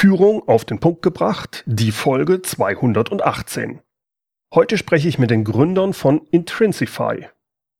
Führung 0.00 0.46
auf 0.46 0.64
den 0.64 0.78
Punkt 0.78 1.02
gebracht, 1.02 1.64
die 1.66 1.90
Folge 1.90 2.40
218. 2.40 3.80
Heute 4.54 4.78
spreche 4.78 5.08
ich 5.08 5.18
mit 5.18 5.32
den 5.32 5.42
Gründern 5.42 5.92
von 5.92 6.20
Intrinsify, 6.30 7.26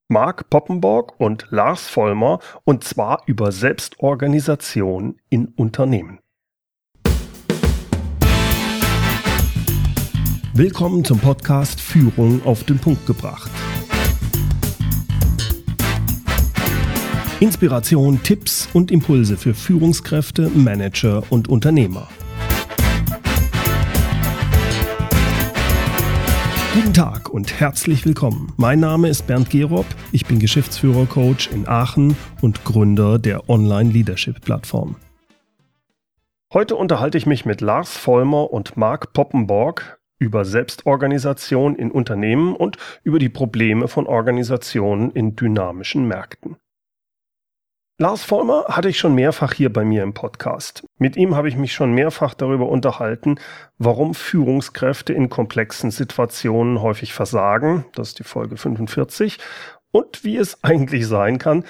Mark 0.08 0.50
Poppenborg 0.50 1.20
und 1.20 1.46
Lars 1.50 1.86
Vollmer, 1.86 2.40
und 2.64 2.82
zwar 2.82 3.22
über 3.26 3.52
Selbstorganisation 3.52 5.20
in 5.30 5.46
Unternehmen. 5.54 6.18
Willkommen 10.54 11.04
zum 11.04 11.20
Podcast 11.20 11.80
Führung 11.80 12.44
auf 12.44 12.64
den 12.64 12.80
Punkt 12.80 13.06
gebracht. 13.06 13.52
Inspiration, 17.40 18.20
Tipps 18.24 18.68
und 18.72 18.90
Impulse 18.90 19.36
für 19.36 19.54
Führungskräfte, 19.54 20.50
Manager 20.56 21.22
und 21.30 21.46
Unternehmer. 21.46 22.08
Guten 26.74 26.92
Tag 26.92 27.30
und 27.30 27.60
herzlich 27.60 28.04
willkommen. 28.04 28.52
Mein 28.56 28.80
Name 28.80 29.08
ist 29.08 29.28
Bernd 29.28 29.50
Gerob, 29.50 29.86
ich 30.10 30.26
bin 30.26 30.40
Geschäftsführer-Coach 30.40 31.50
in 31.52 31.68
Aachen 31.68 32.16
und 32.42 32.64
Gründer 32.64 33.20
der 33.20 33.48
Online-Leadership-Plattform. 33.48 34.96
Heute 36.52 36.74
unterhalte 36.74 37.18
ich 37.18 37.26
mich 37.26 37.46
mit 37.46 37.60
Lars 37.60 37.96
Vollmer 37.96 38.50
und 38.52 38.76
Marc 38.76 39.12
Poppenborg 39.12 40.00
über 40.18 40.44
Selbstorganisation 40.44 41.76
in 41.76 41.92
Unternehmen 41.92 42.56
und 42.56 42.78
über 43.04 43.20
die 43.20 43.28
Probleme 43.28 43.86
von 43.86 44.08
Organisationen 44.08 45.12
in 45.12 45.36
dynamischen 45.36 46.08
Märkten. 46.08 46.56
Lars 48.00 48.22
Vollmer 48.22 48.66
hatte 48.68 48.88
ich 48.88 48.96
schon 48.96 49.16
mehrfach 49.16 49.54
hier 49.54 49.72
bei 49.72 49.84
mir 49.84 50.04
im 50.04 50.14
Podcast. 50.14 50.84
Mit 50.98 51.16
ihm 51.16 51.34
habe 51.34 51.48
ich 51.48 51.56
mich 51.56 51.72
schon 51.72 51.90
mehrfach 51.94 52.32
darüber 52.32 52.68
unterhalten, 52.68 53.40
warum 53.76 54.14
Führungskräfte 54.14 55.12
in 55.12 55.28
komplexen 55.28 55.90
Situationen 55.90 56.80
häufig 56.80 57.12
versagen, 57.12 57.86
das 57.96 58.10
ist 58.10 58.20
die 58.20 58.24
Folge 58.24 58.56
45, 58.56 59.38
und 59.90 60.22
wie 60.22 60.36
es 60.36 60.62
eigentlich 60.62 61.08
sein 61.08 61.38
kann, 61.38 61.64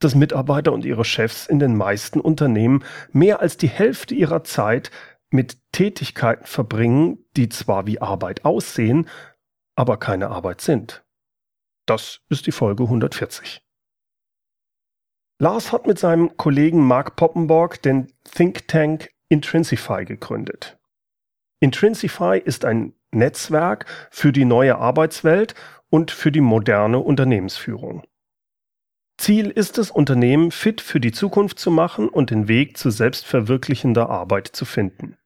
dass 0.00 0.14
Mitarbeiter 0.14 0.70
und 0.74 0.84
ihre 0.84 1.06
Chefs 1.06 1.46
in 1.46 1.58
den 1.58 1.74
meisten 1.74 2.20
Unternehmen 2.20 2.84
mehr 3.12 3.40
als 3.40 3.56
die 3.56 3.68
Hälfte 3.68 4.14
ihrer 4.14 4.44
Zeit 4.44 4.90
mit 5.30 5.56
Tätigkeiten 5.72 6.44
verbringen, 6.44 7.24
die 7.38 7.48
zwar 7.48 7.86
wie 7.86 8.02
Arbeit 8.02 8.44
aussehen, 8.44 9.08
aber 9.76 9.96
keine 9.96 10.28
Arbeit 10.28 10.60
sind. 10.60 11.06
Das 11.86 12.20
ist 12.28 12.46
die 12.46 12.52
Folge 12.52 12.82
140. 12.82 13.62
Lars 15.42 15.72
hat 15.72 15.86
mit 15.86 15.98
seinem 15.98 16.36
Kollegen 16.36 16.86
Mark 16.86 17.16
Poppenborg 17.16 17.80
den 17.80 18.12
Think 18.24 18.68
Tank 18.68 19.08
Intrinsify 19.30 20.04
gegründet. 20.04 20.78
Intrinsify 21.60 22.38
ist 22.44 22.66
ein 22.66 22.92
Netzwerk 23.10 23.86
für 24.10 24.32
die 24.32 24.44
neue 24.44 24.76
Arbeitswelt 24.76 25.54
und 25.88 26.10
für 26.10 26.30
die 26.30 26.42
moderne 26.42 26.98
Unternehmensführung. 26.98 28.02
Ziel 29.16 29.48
ist 29.48 29.78
es, 29.78 29.90
Unternehmen 29.90 30.50
fit 30.50 30.82
für 30.82 31.00
die 31.00 31.12
Zukunft 31.12 31.58
zu 31.58 31.70
machen 31.70 32.10
und 32.10 32.28
den 32.28 32.46
Weg 32.46 32.76
zu 32.76 32.90
selbstverwirklichender 32.90 34.10
Arbeit 34.10 34.48
zu 34.48 34.66
finden. 34.66 35.16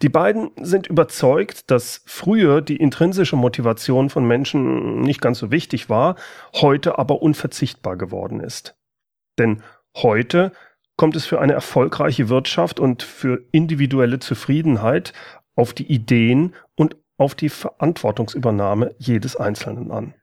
Die 0.00 0.08
beiden 0.08 0.50
sind 0.62 0.86
überzeugt, 0.86 1.70
dass 1.70 2.00
früher 2.06 2.62
die 2.62 2.76
intrinsische 2.78 3.36
Motivation 3.36 4.08
von 4.08 4.26
Menschen 4.26 5.02
nicht 5.02 5.20
ganz 5.20 5.40
so 5.40 5.50
wichtig 5.50 5.90
war, 5.90 6.16
heute 6.54 6.98
aber 6.98 7.20
unverzichtbar 7.20 7.98
geworden 7.98 8.40
ist. 8.40 8.76
Denn 9.38 9.62
heute 9.96 10.52
kommt 10.96 11.16
es 11.16 11.26
für 11.26 11.40
eine 11.40 11.52
erfolgreiche 11.52 12.28
Wirtschaft 12.28 12.80
und 12.80 13.02
für 13.02 13.44
individuelle 13.52 14.18
Zufriedenheit 14.18 15.12
auf 15.54 15.72
die 15.72 15.90
Ideen 15.90 16.54
und 16.74 16.96
auf 17.18 17.34
die 17.34 17.48
Verantwortungsübernahme 17.48 18.94
jedes 18.98 19.36
Einzelnen 19.36 19.90
an. 19.90 20.14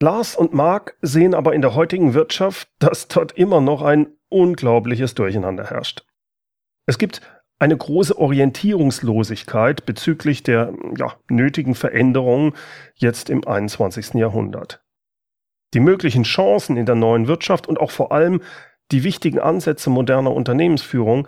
Lars 0.00 0.34
und 0.34 0.52
Mark 0.52 0.96
sehen 1.00 1.34
aber 1.34 1.54
in 1.54 1.62
der 1.62 1.74
heutigen 1.76 2.14
Wirtschaft, 2.14 2.68
dass 2.80 3.06
dort 3.06 3.32
immer 3.32 3.60
noch 3.60 3.82
ein 3.82 4.08
unglaubliches 4.28 5.14
Durcheinander 5.14 5.70
herrscht. 5.70 6.04
Es 6.86 6.98
gibt 6.98 7.20
eine 7.60 7.76
große 7.76 8.18
Orientierungslosigkeit 8.18 9.86
bezüglich 9.86 10.42
der 10.42 10.74
ja, 10.96 11.14
nötigen 11.28 11.76
Veränderungen 11.76 12.54
jetzt 12.96 13.30
im 13.30 13.46
21. 13.46 14.14
Jahrhundert. 14.14 14.81
Die 15.74 15.80
möglichen 15.80 16.24
Chancen 16.24 16.76
in 16.76 16.86
der 16.86 16.94
neuen 16.94 17.26
Wirtschaft 17.26 17.66
und 17.66 17.80
auch 17.80 17.90
vor 17.90 18.12
allem 18.12 18.42
die 18.90 19.04
wichtigen 19.04 19.38
Ansätze 19.38 19.90
moderner 19.90 20.32
Unternehmensführung, 20.32 21.26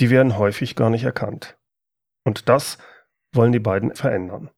die 0.00 0.10
werden 0.10 0.36
häufig 0.36 0.74
gar 0.74 0.90
nicht 0.90 1.04
erkannt. 1.04 1.56
Und 2.24 2.48
das 2.48 2.78
wollen 3.32 3.52
die 3.52 3.60
beiden 3.60 3.94
verändern. 3.94 4.50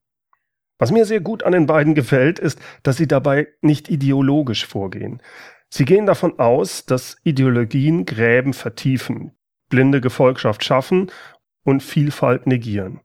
Was 0.79 0.93
mir 0.93 1.05
sehr 1.05 1.21
gut 1.21 1.43
an 1.43 1.53
den 1.53 1.67
beiden 1.67 1.95
gefällt, 1.95 2.39
ist, 2.39 2.61
dass 2.83 2.97
sie 2.97 3.09
dabei 3.09 3.49
nicht 3.61 3.89
ideologisch 3.89 4.67
vorgehen. 4.67 5.23
Sie 5.69 5.85
gehen 5.85 6.07
davon 6.07 6.39
aus, 6.39 6.85
dass 6.85 7.17
Ideologien 7.25 8.07
Gräben 8.07 8.53
vertiefen, 8.53 9.33
blinde 9.69 10.01
Gefolgschaft 10.01 10.65
schaffen 10.65 11.11
und 11.65 11.83
Vielfalt 11.83 12.47
negieren. 12.47 13.01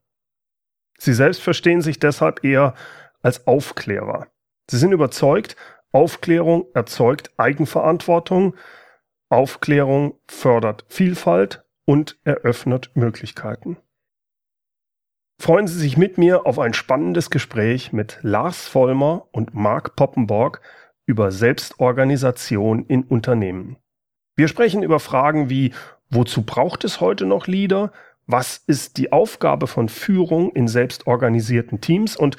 Sie 0.97 1.13
selbst 1.13 1.41
verstehen 1.41 1.81
sich 1.81 1.97
deshalb 1.97 2.43
eher 2.43 2.75
als 3.21 3.47
Aufklärer. 3.47 4.27
Sie 4.69 4.77
sind 4.77 4.91
überzeugt, 4.91 5.55
Aufklärung 5.91 6.66
erzeugt 6.74 7.31
Eigenverantwortung, 7.38 8.56
Aufklärung 9.29 10.19
fördert 10.28 10.85
Vielfalt 10.88 11.63
und 11.85 12.18
eröffnet 12.24 12.91
Möglichkeiten. 12.96 13.78
Freuen 15.41 15.68
Sie 15.68 15.79
sich 15.79 15.97
mit 15.97 16.18
mir 16.18 16.46
auf 16.46 16.59
ein 16.59 16.74
spannendes 16.74 17.29
Gespräch 17.29 17.94
mit 17.94 18.19
Lars 18.22 18.68
Vollmer 18.68 19.28
und 19.31 19.56
Marc 19.56 19.96
Poppenborg 19.96 20.62
über 21.06 21.31
Selbstorganisation 21.31 22.85
in 22.85 23.03
Unternehmen. 23.03 23.78
Wir 24.35 24.47
sprechen 24.47 24.84
über 24.84 25.00
Fragen 25.00 25.50
wie, 25.50 25.73
wozu 26.09 26.44
braucht 26.44 26.84
es 26.84 27.02
heute 27.02 27.25
noch 27.25 27.47
Leader? 27.47 27.91
Was 28.28 28.58
ist 28.68 28.97
die 28.97 29.12
Aufgabe 29.12 29.68
von 29.68 29.90
Führung 29.90 30.52
in 30.52 30.68
selbstorganisierten 30.68 31.81
Teams 31.81 32.16
und 32.16 32.38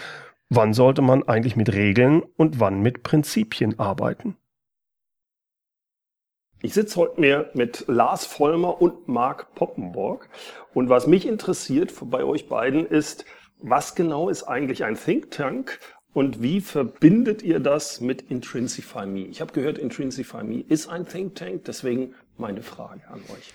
Wann 0.55 0.75
sollte 0.75 1.01
man 1.01 1.23
eigentlich 1.23 1.57
mit 1.57 1.73
Regeln 1.73 2.23
und 2.37 2.61
wann 2.61 2.83
mit 2.83 3.03
Prinzipien 3.03 3.79
arbeiten? 3.79 4.37
Ich 6.61 6.75
sitze 6.75 6.97
heute 6.97 7.19
mehr 7.19 7.51
mit 7.55 7.87
Lars 7.89 8.27
Vollmer 8.27 8.83
und 8.83 9.09
Marc 9.09 9.55
Poppenborg. 9.55 10.29
Und 10.75 10.91
was 10.91 11.07
mich 11.07 11.27
interessiert 11.27 11.95
bei 12.03 12.23
euch 12.23 12.51
beiden 12.51 12.85
ist, 12.85 13.25
was 13.61 13.95
genau 13.95 14.29
ist 14.29 14.43
eigentlich 14.43 14.85
ein 14.85 14.95
Think 14.95 15.31
Tank 15.31 15.79
und 16.13 16.43
wie 16.43 16.61
verbindet 16.61 17.43
ihr 17.43 17.59
das 17.59 18.03
mit 18.03 18.21
Intrinsify 18.21 19.07
Me? 19.07 19.21
Ich 19.21 19.41
habe 19.41 19.55
gehört, 19.55 19.79
Intrinsify 19.79 20.45
Me 20.45 20.61
ist 20.69 20.87
ein 20.87 21.07
Think 21.07 21.35
Tank, 21.35 21.65
deswegen 21.65 22.15
meine 22.37 22.61
Frage 22.61 23.09
an 23.09 23.21
euch. 23.35 23.55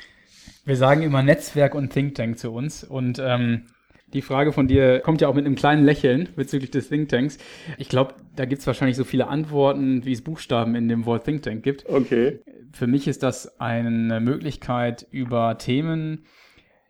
Wir 0.65 0.75
sagen 0.75 1.03
immer 1.03 1.21
Netzwerk 1.21 1.75
und 1.75 1.93
Think 1.93 2.15
Tank 2.15 2.39
zu 2.39 2.51
uns 2.51 2.83
und 2.83 3.19
ähm, 3.19 3.67
die 4.13 4.21
Frage 4.21 4.53
von 4.53 4.67
dir 4.67 4.99
kommt 4.99 5.21
ja 5.21 5.27
auch 5.27 5.33
mit 5.33 5.45
einem 5.45 5.55
kleinen 5.55 5.83
Lächeln 5.83 6.29
bezüglich 6.35 6.71
des 6.71 6.89
Thinktanks. 6.89 7.37
Ich 7.77 7.89
glaube, 7.89 8.15
da 8.35 8.45
gibt 8.45 8.61
es 8.61 8.67
wahrscheinlich 8.67 8.95
so 8.95 9.03
viele 9.03 9.27
Antworten, 9.27 10.05
wie 10.05 10.13
es 10.13 10.21
Buchstaben 10.21 10.75
in 10.75 10.87
dem 10.87 11.05
Wort 11.05 11.25
Think 11.25 11.43
Tank 11.43 11.63
gibt. 11.63 11.87
Okay. 11.87 12.39
Für 12.71 12.87
mich 12.87 13.07
ist 13.07 13.23
das 13.23 13.59
eine 13.59 14.19
Möglichkeit, 14.21 15.07
über 15.11 15.57
Themen, 15.57 16.25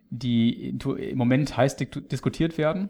die 0.09 0.77
im 0.79 1.17
Moment 1.17 1.57
heiß 1.57 1.75
diskutiert 1.75 2.57
werden, 2.57 2.89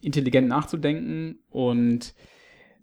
intelligent 0.00 0.48
nachzudenken 0.48 1.38
und 1.48 2.14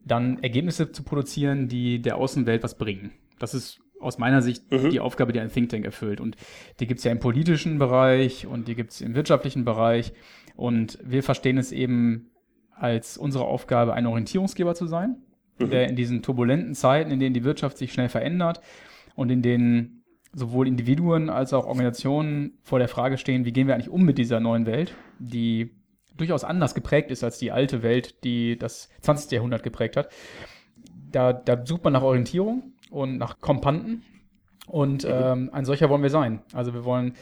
dann 0.04 0.42
Ergebnisse 0.42 0.92
zu 0.92 1.04
produzieren, 1.04 1.68
die 1.68 2.02
der 2.02 2.18
Außenwelt 2.18 2.64
was 2.64 2.78
bringen. 2.78 3.12
Das 3.38 3.54
ist 3.54 3.80
aus 4.00 4.18
meiner 4.18 4.42
Sicht 4.42 4.72
mhm. 4.72 4.90
die 4.90 5.00
Aufgabe, 5.00 5.32
die 5.32 5.40
ein 5.40 5.52
Think 5.52 5.70
Tank 5.70 5.86
erfüllt. 5.86 6.20
Und 6.20 6.36
die 6.80 6.88
gibt 6.88 7.00
es 7.00 7.04
ja 7.04 7.12
im 7.12 7.20
politischen 7.20 7.78
Bereich 7.78 8.48
und 8.48 8.68
die 8.68 8.76
gibt 8.76 8.92
es 8.92 9.02
im 9.02 9.16
wirtschaftlichen 9.16 9.64
Bereich. 9.64 10.14
Und 10.62 11.00
wir 11.04 11.24
verstehen 11.24 11.58
es 11.58 11.72
eben 11.72 12.30
als 12.70 13.18
unsere 13.18 13.46
Aufgabe, 13.46 13.96
ein 13.96 14.06
Orientierungsgeber 14.06 14.76
zu 14.76 14.86
sein, 14.86 15.16
mhm. 15.58 15.72
der 15.72 15.90
in 15.90 15.96
diesen 15.96 16.22
turbulenten 16.22 16.76
Zeiten, 16.76 17.10
in 17.10 17.20
denen 17.20 17.34
die 17.34 17.44
Wirtschaft 17.44 17.80
sich 17.80 17.92
schnell 17.92 18.10
verändert 18.10 18.62
und 19.16 19.32
in 19.32 19.42
denen 19.42 20.04
sowohl 20.34 20.68
Individuen 20.68 21.32
als 21.32 21.54
auch 21.54 21.66
Organisationen 21.66 22.60
vor 22.62 22.78
der 22.78 22.90
Frage 22.90 23.18
stehen, 23.18 23.44
wie 23.44 23.54
gehen 23.54 23.66
wir 23.66 23.74
eigentlich 23.74 23.90
um 23.90 24.04
mit 24.04 24.20
dieser 24.20 24.40
neuen 24.40 24.68
Welt, 24.68 24.94
die 25.18 25.72
durchaus 26.16 26.44
anders 26.44 26.76
geprägt 26.76 27.10
ist 27.10 27.24
als 27.24 27.40
die 27.40 27.52
alte 27.52 27.82
Welt, 27.82 28.24
die 28.24 28.56
das 28.56 28.90
20. 29.02 29.32
Jahrhundert 29.32 29.64
geprägt 29.64 29.98
hat. 29.98 30.10
Da, 31.12 31.34
da 31.34 31.66
sucht 31.66 31.84
man 31.84 31.94
nach 31.94 32.04
Orientierung 32.04 32.74
und 32.92 33.18
nach 33.18 33.40
Kompanten 33.40 34.04
und 34.68 35.06
mhm. 35.06 35.10
ähm, 35.12 35.50
ein 35.54 35.66
solcher 35.66 35.90
wollen 35.90 36.04
wir 36.04 36.12
sein. 36.12 36.44
Also 36.54 36.76
wir 36.76 36.86
wollen 36.86 37.16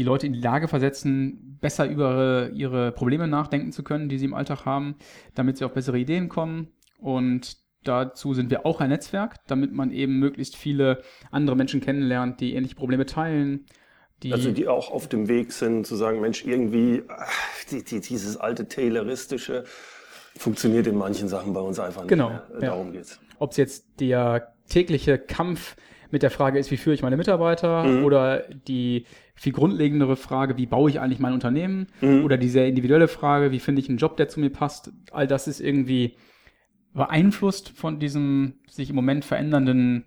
die 0.00 0.04
Leute 0.04 0.26
in 0.26 0.32
die 0.32 0.40
Lage 0.40 0.66
versetzen, 0.66 1.58
besser 1.60 1.86
über 1.86 2.48
ihre 2.54 2.90
Probleme 2.90 3.28
nachdenken 3.28 3.70
zu 3.70 3.82
können, 3.82 4.08
die 4.08 4.16
sie 4.16 4.24
im 4.24 4.32
Alltag 4.32 4.64
haben, 4.64 4.94
damit 5.34 5.58
sie 5.58 5.66
auf 5.66 5.74
bessere 5.74 5.98
Ideen 5.98 6.30
kommen. 6.30 6.68
Und 6.96 7.58
dazu 7.84 8.32
sind 8.32 8.50
wir 8.50 8.64
auch 8.64 8.80
ein 8.80 8.88
Netzwerk, 8.88 9.36
damit 9.46 9.74
man 9.74 9.90
eben 9.90 10.18
möglichst 10.18 10.56
viele 10.56 11.02
andere 11.30 11.54
Menschen 11.54 11.82
kennenlernt, 11.82 12.40
die 12.40 12.54
ähnliche 12.54 12.76
Probleme 12.76 13.04
teilen, 13.04 13.66
Die 14.22 14.32
also 14.32 14.52
die 14.52 14.68
auch 14.68 14.90
auf 14.90 15.06
dem 15.06 15.28
Weg 15.28 15.52
sind 15.52 15.86
zu 15.86 15.96
sagen, 15.96 16.22
Mensch, 16.22 16.46
irgendwie 16.46 17.02
die, 17.70 17.84
die, 17.84 18.00
dieses 18.00 18.38
alte 18.38 18.68
Tayloristische 18.68 19.64
funktioniert 20.34 20.86
in 20.86 20.96
manchen 20.96 21.28
Sachen 21.28 21.52
bei 21.52 21.60
uns 21.60 21.78
einfach 21.78 22.04
nicht 22.04 22.08
genau, 22.08 22.30
mehr. 22.30 22.46
Darum 22.58 22.86
ja. 22.86 22.92
geht's. 22.92 23.20
Ob 23.38 23.50
es 23.50 23.58
jetzt 23.58 24.00
der 24.00 24.54
tägliche 24.66 25.18
Kampf 25.18 25.76
mit 26.12 26.22
der 26.22 26.30
Frage 26.30 26.58
ist, 26.58 26.70
wie 26.70 26.76
führe 26.76 26.94
ich 26.94 27.02
meine 27.02 27.16
Mitarbeiter 27.16 27.84
mhm. 27.84 28.04
oder 28.04 28.44
die 28.68 29.06
viel 29.34 29.52
grundlegendere 29.52 30.16
Frage, 30.16 30.56
wie 30.56 30.66
baue 30.66 30.90
ich 30.90 31.00
eigentlich 31.00 31.18
mein 31.18 31.32
Unternehmen 31.32 31.86
mhm. 32.00 32.24
oder 32.24 32.36
die 32.36 32.48
sehr 32.48 32.66
individuelle 32.66 33.08
Frage, 33.08 33.50
wie 33.52 33.60
finde 33.60 33.80
ich 33.80 33.88
einen 33.88 33.98
Job, 33.98 34.16
der 34.16 34.28
zu 34.28 34.40
mir 34.40 34.50
passt. 34.50 34.92
All 35.12 35.26
das 35.26 35.48
ist 35.48 35.60
irgendwie 35.60 36.16
beeinflusst 36.92 37.70
von 37.70 37.98
diesem 37.98 38.54
sich 38.68 38.90
im 38.90 38.96
Moment 38.96 39.24
verändernden 39.24 40.04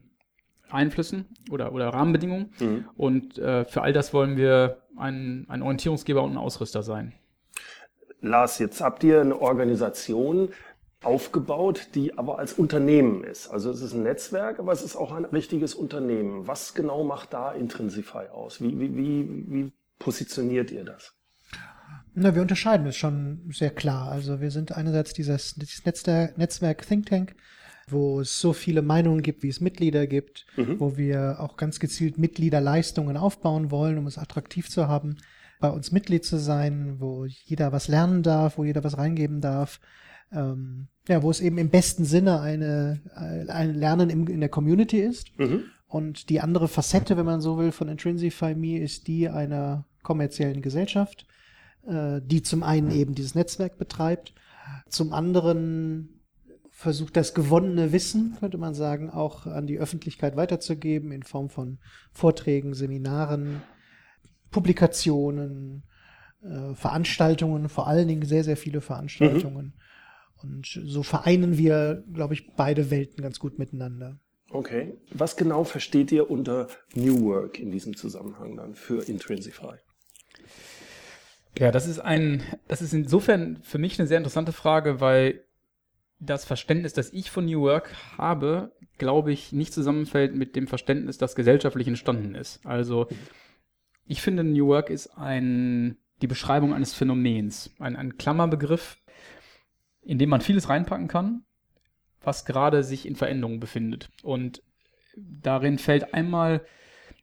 Einflüssen 0.69 1.25
oder, 1.51 1.73
oder 1.73 1.89
Rahmenbedingungen. 1.89 2.51
Mhm. 2.59 2.85
Und 2.97 3.37
äh, 3.37 3.65
für 3.65 3.81
all 3.81 3.93
das 3.93 4.13
wollen 4.13 4.37
wir 4.37 4.83
ein, 4.97 5.45
ein 5.47 5.61
Orientierungsgeber 5.61 6.23
und 6.23 6.31
ein 6.31 6.37
Ausrüster 6.37 6.83
sein. 6.83 7.13
Lars, 8.21 8.59
jetzt 8.59 8.81
habt 8.81 9.03
ihr 9.03 9.21
eine 9.21 9.39
Organisation, 9.39 10.49
aufgebaut, 11.03 11.89
die 11.95 12.17
aber 12.17 12.39
als 12.39 12.53
Unternehmen 12.53 13.23
ist. 13.23 13.49
Also 13.49 13.71
es 13.71 13.81
ist 13.81 13.93
ein 13.93 14.03
Netzwerk, 14.03 14.59
aber 14.59 14.71
es 14.71 14.83
ist 14.83 14.95
auch 14.95 15.11
ein 15.11 15.25
richtiges 15.25 15.75
Unternehmen. 15.75 16.47
Was 16.47 16.73
genau 16.73 17.03
macht 17.03 17.33
da 17.33 17.51
Intrinsify 17.51 18.29
aus? 18.31 18.61
Wie, 18.61 18.79
wie, 18.79 18.95
wie, 18.95 19.45
wie 19.47 19.73
positioniert 19.99 20.71
ihr 20.71 20.83
das? 20.83 21.13
Na, 22.15 22.35
wir 22.35 22.41
unterscheiden 22.41 22.85
es 22.87 22.95
schon 22.95 23.49
sehr 23.51 23.71
klar. 23.71 24.11
Also 24.11 24.39
wir 24.39 24.51
sind 24.51 24.71
einerseits 24.71 25.13
dieses, 25.13 25.55
dieses 25.55 25.83
Netzwerk, 25.85 26.37
Netzwerk 26.37 26.87
Think 26.87 27.07
Tank, 27.07 27.35
wo 27.87 28.21
es 28.21 28.39
so 28.39 28.53
viele 28.53 28.81
Meinungen 28.81 29.21
gibt, 29.21 29.43
wie 29.43 29.49
es 29.49 29.61
Mitglieder 29.61 30.05
gibt, 30.07 30.45
mhm. 30.55 30.79
wo 30.79 30.95
wir 30.95 31.37
auch 31.39 31.57
ganz 31.57 31.79
gezielt 31.79 32.17
Mitgliederleistungen 32.17 33.17
aufbauen 33.17 33.71
wollen, 33.71 33.97
um 33.97 34.07
es 34.07 34.17
attraktiv 34.17 34.69
zu 34.69 34.87
haben, 34.87 35.17
bei 35.59 35.69
uns 35.69 35.91
Mitglied 35.91 36.23
zu 36.23 36.37
sein, 36.37 36.99
wo 36.99 37.25
jeder 37.25 37.71
was 37.71 37.87
lernen 37.87 38.21
darf, 38.21 38.57
wo 38.57 38.63
jeder 38.63 38.83
was 38.83 38.97
reingeben 38.97 39.41
darf, 39.41 39.79
ähm, 40.33 40.87
ja, 41.07 41.21
wo 41.21 41.29
es 41.29 41.41
eben 41.41 41.57
im 41.57 41.69
besten 41.69 42.05
Sinne 42.05 42.39
eine, 42.39 43.01
ein 43.49 43.73
Lernen 43.73 44.09
im, 44.09 44.27
in 44.27 44.39
der 44.39 44.49
Community 44.49 44.99
ist. 44.99 45.37
Mhm. 45.37 45.63
Und 45.87 46.29
die 46.29 46.41
andere 46.41 46.67
Facette, 46.67 47.17
wenn 47.17 47.25
man 47.25 47.41
so 47.41 47.57
will, 47.57 47.71
von 47.71 47.87
Intrinsify 47.87 48.55
Me 48.55 48.79
ist 48.79 49.07
die 49.07 49.29
einer 49.29 49.85
kommerziellen 50.01 50.61
Gesellschaft, 50.61 51.27
äh, 51.85 52.21
die 52.23 52.41
zum 52.41 52.63
einen 52.63 52.91
eben 52.91 53.15
dieses 53.15 53.35
Netzwerk 53.35 53.77
betreibt, 53.77 54.33
zum 54.87 55.13
anderen 55.13 56.21
versucht 56.71 57.15
das 57.15 57.33
gewonnene 57.33 57.91
Wissen, 57.91 58.35
könnte 58.39 58.57
man 58.57 58.73
sagen, 58.73 59.09
auch 59.09 59.45
an 59.45 59.67
die 59.67 59.77
Öffentlichkeit 59.77 60.35
weiterzugeben 60.35 61.11
in 61.11 61.23
Form 61.23 61.49
von 61.49 61.77
Vorträgen, 62.11 62.73
Seminaren, 62.73 63.61
Publikationen, 64.49 65.83
äh, 66.43 66.73
Veranstaltungen, 66.73 67.69
vor 67.69 67.87
allen 67.87 68.07
Dingen 68.07 68.25
sehr, 68.25 68.43
sehr 68.43 68.57
viele 68.57 68.81
Veranstaltungen. 68.81 69.67
Mhm. 69.67 69.73
Und 70.43 70.67
so 70.67 71.03
vereinen 71.03 71.57
wir, 71.57 72.03
glaube 72.13 72.33
ich, 72.33 72.53
beide 72.55 72.91
Welten 72.91 73.23
ganz 73.23 73.39
gut 73.39 73.57
miteinander. 73.57 74.19
Okay. 74.51 74.93
Was 75.09 75.35
genau 75.35 75.63
versteht 75.63 76.11
ihr 76.11 76.29
unter 76.29 76.67
New 76.93 77.25
Work 77.25 77.59
in 77.59 77.71
diesem 77.71 77.95
Zusammenhang 77.95 78.55
dann 78.55 78.75
für 78.75 79.01
Intrinsify? 79.07 79.75
Ja, 81.57 81.71
das 81.71 81.87
ist 81.87 81.99
ein, 81.99 82.43
das 82.67 82.81
ist 82.81 82.93
insofern 82.93 83.59
für 83.63 83.77
mich 83.77 83.99
eine 83.99 84.07
sehr 84.07 84.17
interessante 84.17 84.51
Frage, 84.51 84.99
weil 84.99 85.43
das 86.19 86.45
Verständnis, 86.45 86.93
das 86.93 87.11
ich 87.13 87.31
von 87.31 87.45
New 87.45 87.61
Work 87.61 87.91
habe, 88.17 88.71
glaube 88.97 89.31
ich, 89.31 89.51
nicht 89.51 89.73
zusammenfällt 89.73 90.35
mit 90.35 90.55
dem 90.55 90.67
Verständnis, 90.67 91.17
das 91.17 91.35
gesellschaftlich 91.35 91.87
entstanden 91.87 92.35
ist. 92.35 92.65
Also, 92.65 93.07
ich 94.05 94.21
finde, 94.21 94.43
New 94.43 94.67
Work 94.67 94.89
ist 94.89 95.17
ein, 95.17 95.97
die 96.21 96.27
Beschreibung 96.27 96.73
eines 96.73 96.93
Phänomens, 96.93 97.71
ein, 97.79 97.95
ein 97.95 98.17
Klammerbegriff, 98.17 98.97
in 100.05 100.17
dem 100.17 100.29
man 100.29 100.41
vieles 100.41 100.69
reinpacken 100.69 101.07
kann, 101.07 101.43
was 102.21 102.45
gerade 102.45 102.83
sich 102.83 103.07
in 103.07 103.15
Veränderung 103.15 103.59
befindet. 103.59 104.09
Und 104.21 104.61
darin 105.15 105.77
fällt 105.77 106.13
einmal 106.13 106.65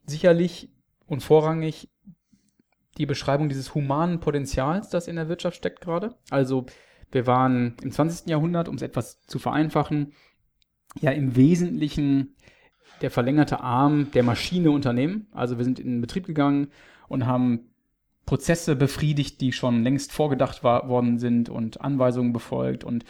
sicherlich 0.07 0.71
und 1.07 1.23
vorrangig 1.23 1.89
die 2.99 3.07
Beschreibung 3.07 3.49
dieses 3.49 3.75
humanen 3.75 4.21
Potenzials, 4.21 4.91
das 4.91 5.09
in 5.09 5.17
der 5.17 5.29
Wirtschaft 5.29 5.57
steckt 5.57 5.81
gerade. 5.81 6.17
Also 6.31 6.67
wir 7.13 7.27
waren 7.27 7.77
im 7.83 7.91
20. 7.91 8.29
Jahrhundert, 8.29 8.69
um 8.69 8.77
es 8.77 8.83
etwas 8.83 9.21
zu 9.23 9.39
vereinfachen, 9.39 10.13
ja 11.01 11.11
im 11.11 11.37
Wesentlichen 11.37 12.35
der 13.01 13.11
verlängerte 13.11 13.61
Arm 13.61 14.11
der 14.13 14.23
Maschine 14.23 14.71
Unternehmen. 14.71 15.29
Also 15.33 15.57
wir 15.57 15.65
sind 15.65 15.79
in 15.79 15.87
den 15.87 16.01
Betrieb 16.01 16.27
gegangen 16.27 16.69
und 17.09 17.27
haben 17.27 17.70
Prozesse 18.31 18.77
befriedigt, 18.77 19.41
die 19.41 19.51
schon 19.51 19.83
längst 19.83 20.13
vorgedacht 20.13 20.63
war, 20.63 20.89
worden 20.89 21.19
sind 21.19 21.49
und 21.49 21.81
Anweisungen 21.81 22.33
befolgt. 22.33 22.85
Und 22.85 23.05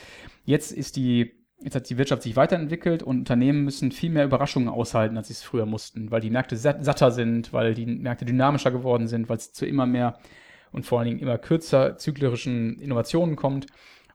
jetzt 0.46 0.72
ist 0.72 0.96
die, 0.96 1.32
jetzt 1.60 1.74
hat 1.74 1.90
die 1.90 1.98
Wirtschaft 1.98 2.22
sich 2.22 2.36
weiterentwickelt 2.36 3.02
und 3.02 3.18
Unternehmen 3.18 3.62
müssen 3.62 3.92
viel 3.92 4.08
mehr 4.08 4.24
Überraschungen 4.24 4.70
aushalten, 4.70 5.18
als 5.18 5.28
sie 5.28 5.34
es 5.34 5.42
früher 5.42 5.66
mussten, 5.66 6.10
weil 6.10 6.22
die 6.22 6.30
Märkte 6.30 6.56
satter 6.56 7.10
sind, 7.10 7.52
weil 7.52 7.74
die 7.74 7.84
Märkte 7.84 8.24
dynamischer 8.24 8.70
geworden 8.70 9.08
sind, 9.08 9.28
weil 9.28 9.36
es 9.36 9.52
zu 9.52 9.66
immer 9.66 9.84
mehr 9.84 10.18
und 10.72 10.86
vor 10.86 10.98
allen 11.00 11.08
Dingen 11.08 11.20
immer 11.20 11.36
kürzer 11.36 11.98
zyklerischen 11.98 12.78
Innovationen 12.78 13.36
kommt. 13.36 13.66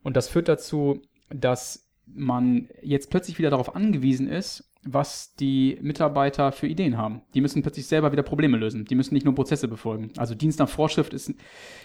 Und 0.02 0.18
das 0.18 0.28
führt 0.28 0.48
dazu, 0.48 1.04
dass 1.30 1.88
man 2.08 2.68
jetzt 2.82 3.12
plötzlich 3.12 3.38
wieder 3.38 3.52
darauf 3.52 3.76
angewiesen 3.76 4.28
ist, 4.28 4.72
was 4.86 5.34
die 5.36 5.80
Mitarbeiter 5.82 6.52
für 6.52 6.68
Ideen 6.68 6.98
haben. 6.98 7.24
Die 7.34 7.42
müssen 7.42 7.64
plötzlich 7.64 7.88
selber 7.88 8.12
wieder 8.12 8.22
Probleme 8.22 8.56
lösen. 8.56 8.86
Die 8.86 8.94
müssen 8.94 9.16
nicht 9.16 9.26
nur 9.26 9.34
Prozesse 9.34 9.68
befolgen. 9.68 10.12
Also 10.18 10.36
Dienst 10.36 10.60
nach 10.60 10.70
Vorschrift 10.70 11.14
ist 11.14 11.34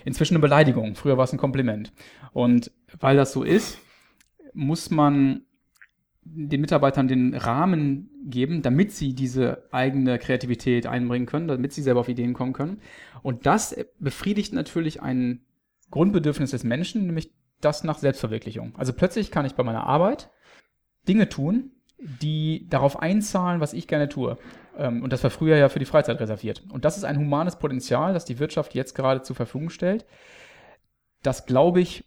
inzwischen 0.05 0.35
eine 0.35 0.43
Beleidigung. 0.43 0.95
Früher 0.95 1.17
war 1.17 1.25
es 1.25 1.33
ein 1.33 1.39
Kompliment. 1.39 1.93
Und 2.33 2.71
weil 3.01 3.17
das 3.17 3.33
so 3.33 3.43
ist, 3.43 3.79
muss 4.53 4.91
man 4.91 5.43
den 6.23 6.61
Mitarbeitern 6.61 7.09
den 7.09 7.35
Rahmen 7.35 8.11
geben, 8.27 8.61
damit 8.61 8.93
sie 8.93 9.15
diese 9.15 9.65
eigene 9.73 10.19
Kreativität 10.19 10.87
einbringen 10.87 11.27
können, 11.27 11.49
damit 11.49 11.73
sie 11.73 11.83
selber 11.83 12.01
auf 12.01 12.09
Ideen 12.09 12.35
kommen 12.35 12.53
können. 12.53 12.83
Und 13.23 13.47
das 13.47 13.75
befriedigt 13.99 14.53
natürlich 14.53 15.01
ein 15.01 15.41
Grundbedürfnis 15.91 16.51
des 16.51 16.65
Menschen, 16.65 17.07
nämlich 17.07 17.33
das 17.63 17.83
nach 17.83 17.99
Selbstverwirklichung. 17.99 18.75
Also 18.77 18.93
plötzlich 18.93 19.31
kann 19.31 19.47
ich 19.47 19.55
bei 19.55 19.63
meiner 19.63 19.85
Arbeit 19.85 20.31
Dinge 21.09 21.29
tun, 21.31 21.73
die 22.01 22.67
darauf 22.69 23.01
einzahlen, 23.01 23.61
was 23.61 23.73
ich 23.73 23.87
gerne 23.87 24.09
tue. 24.09 24.39
Ähm, 24.77 25.03
und 25.03 25.13
das 25.13 25.23
war 25.23 25.31
früher 25.31 25.57
ja 25.57 25.69
für 25.69 25.79
die 25.79 25.85
Freizeit 25.85 26.19
reserviert. 26.21 26.63
Und 26.71 26.85
das 26.85 26.97
ist 26.97 27.05
ein 27.05 27.19
humanes 27.19 27.57
Potenzial, 27.57 28.15
das 28.15 28.25
die 28.25 28.39
Wirtschaft 28.39 28.75
jetzt 28.75 28.95
gerade 28.95 29.23
zur 29.23 29.37
Verfügung 29.37 29.71
stellt. 29.71 30.07
Das, 31.23 31.47
glaube 31.47 31.81
ich, 31.81 32.05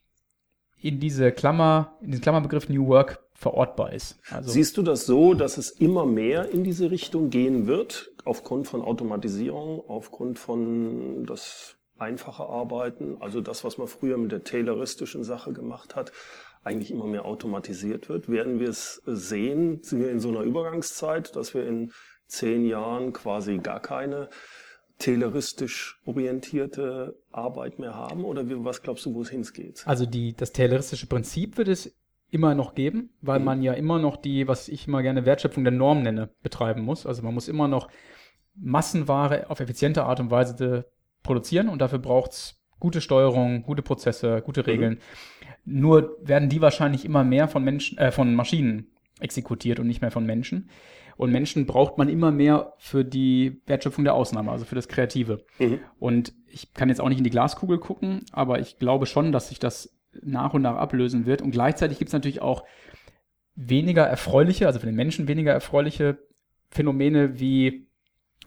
in 0.81 0.99
diese 0.99 1.31
Klammer, 1.31 1.97
in 2.01 2.11
diesen 2.11 2.21
Klammerbegriff 2.21 2.67
New 2.67 2.87
Work 2.87 3.23
verortbar 3.33 3.93
ist. 3.93 4.19
Also 4.29 4.51
Siehst 4.51 4.77
du 4.77 4.81
das 4.81 5.05
so, 5.05 5.33
dass 5.33 5.57
es 5.57 5.69
immer 5.69 6.05
mehr 6.05 6.49
in 6.49 6.63
diese 6.63 6.91
Richtung 6.91 7.29
gehen 7.29 7.67
wird, 7.67 8.11
aufgrund 8.25 8.67
von 8.67 8.81
Automatisierung, 8.81 9.81
aufgrund 9.87 10.39
von 10.39 11.25
das 11.25 11.75
einfache 11.97 12.43
Arbeiten, 12.43 13.17
also 13.19 13.41
das, 13.41 13.63
was 13.63 13.77
man 13.77 13.87
früher 13.87 14.17
mit 14.17 14.31
der 14.31 14.43
tayloristischen 14.43 15.23
Sache 15.23 15.53
gemacht 15.53 15.95
hat, 15.95 16.11
eigentlich 16.63 16.91
immer 16.91 17.05
mehr 17.05 17.25
automatisiert 17.25 18.09
wird. 18.09 18.29
Werden 18.29 18.59
wir 18.59 18.69
es 18.69 19.01
sehen, 19.05 19.81
sind 19.83 19.99
wir 19.99 20.11
in 20.11 20.19
so 20.19 20.29
einer 20.29 20.41
Übergangszeit, 20.41 21.35
dass 21.35 21.53
wir 21.53 21.67
in 21.67 21.91
zehn 22.27 22.65
Jahren 22.65 23.13
quasi 23.13 23.57
gar 23.57 23.79
keine 23.79 24.29
tayloristisch 24.97 25.99
orientierte 26.05 27.19
Arbeit 27.31 27.79
mehr 27.79 27.95
haben? 27.95 28.23
Oder 28.23 28.47
wie, 28.49 28.63
was 28.63 28.81
glaubst 28.81 29.05
du, 29.05 29.13
wo 29.13 29.21
es 29.21 29.29
hingeht? 29.29 29.83
Also 29.85 30.05
die, 30.05 30.33
das 30.35 30.51
tayloristische 30.51 31.07
Prinzip 31.07 31.57
wird 31.57 31.67
es 31.67 31.95
immer 32.29 32.55
noch 32.55 32.73
geben, 32.73 33.11
weil 33.21 33.39
mhm. 33.39 33.45
man 33.45 33.61
ja 33.61 33.73
immer 33.73 33.99
noch 33.99 34.17
die, 34.17 34.47
was 34.47 34.67
ich 34.67 34.87
immer 34.87 35.03
gerne 35.03 35.25
Wertschöpfung 35.25 35.63
der 35.63 35.73
Norm 35.73 36.01
nenne, 36.01 36.29
betreiben 36.41 36.81
muss. 36.81 37.05
Also 37.05 37.21
man 37.21 37.33
muss 37.33 37.47
immer 37.47 37.67
noch 37.67 37.89
Massenware 38.55 39.49
auf 39.49 39.59
effiziente 39.59 40.03
Art 40.03 40.19
und 40.19 40.31
Weise 40.31 40.85
produzieren 41.21 41.69
und 41.69 41.79
dafür 41.79 41.99
braucht 41.99 42.31
es 42.31 42.62
gute 42.79 43.01
Steuerung, 43.01 43.63
gute 43.63 43.81
Prozesse, 43.81 44.41
gute 44.41 44.61
mhm. 44.61 44.65
Regeln. 44.65 44.93
Mhm. 45.65 45.79
Nur 45.79 46.17
werden 46.21 46.49
die 46.49 46.61
wahrscheinlich 46.61 47.05
immer 47.05 47.23
mehr 47.23 47.47
von 47.47 47.63
Menschen, 47.63 47.97
äh, 47.97 48.11
von 48.11 48.35
Maschinen 48.35 48.87
exekutiert 49.19 49.79
und 49.79 49.87
nicht 49.87 50.01
mehr 50.01 50.11
von 50.11 50.25
Menschen. 50.25 50.69
Und 51.15 51.31
Menschen 51.31 51.65
braucht 51.65 51.97
man 51.97 52.09
immer 52.09 52.31
mehr 52.31 52.73
für 52.79 53.05
die 53.05 53.61
Wertschöpfung 53.67 54.03
der 54.03 54.15
Ausnahme, 54.15 54.51
also 54.51 54.65
für 54.65 54.75
das 54.75 54.87
Kreative. 54.87 55.45
Mhm. 55.59 55.79
Und 55.99 56.33
ich 56.47 56.73
kann 56.73 56.89
jetzt 56.89 56.99
auch 57.01 57.09
nicht 57.09 57.19
in 57.19 57.23
die 57.23 57.29
Glaskugel 57.29 57.77
gucken, 57.77 58.25
aber 58.31 58.59
ich 58.59 58.79
glaube 58.79 59.05
schon, 59.05 59.31
dass 59.31 59.49
sich 59.49 59.59
das 59.59 59.95
nach 60.21 60.53
und 60.53 60.63
nach 60.63 60.75
ablösen 60.75 61.25
wird. 61.25 61.41
Und 61.41 61.51
gleichzeitig 61.51 61.99
gibt 61.99 62.09
es 62.09 62.13
natürlich 62.13 62.41
auch 62.41 62.63
weniger 63.55 64.03
erfreuliche, 64.03 64.67
also 64.67 64.79
für 64.79 64.85
den 64.87 64.95
Menschen 64.95 65.27
weniger 65.27 65.51
erfreuliche 65.51 66.17
Phänomene 66.69 67.39
wie 67.39 67.87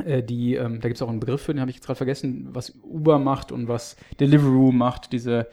die, 0.04 0.54
ähm, 0.54 0.80
da 0.80 0.88
gibt 0.88 0.96
es 0.96 1.02
auch 1.02 1.08
einen 1.08 1.20
Begriff 1.20 1.42
für, 1.42 1.52
den 1.54 1.60
habe 1.60 1.70
ich 1.70 1.76
jetzt 1.76 1.86
gerade 1.86 1.96
vergessen, 1.96 2.48
was 2.52 2.74
Uber 2.82 3.18
macht 3.18 3.52
und 3.52 3.68
was 3.68 3.96
Deliveroo 4.20 4.72
macht, 4.72 5.12
diese, 5.12 5.48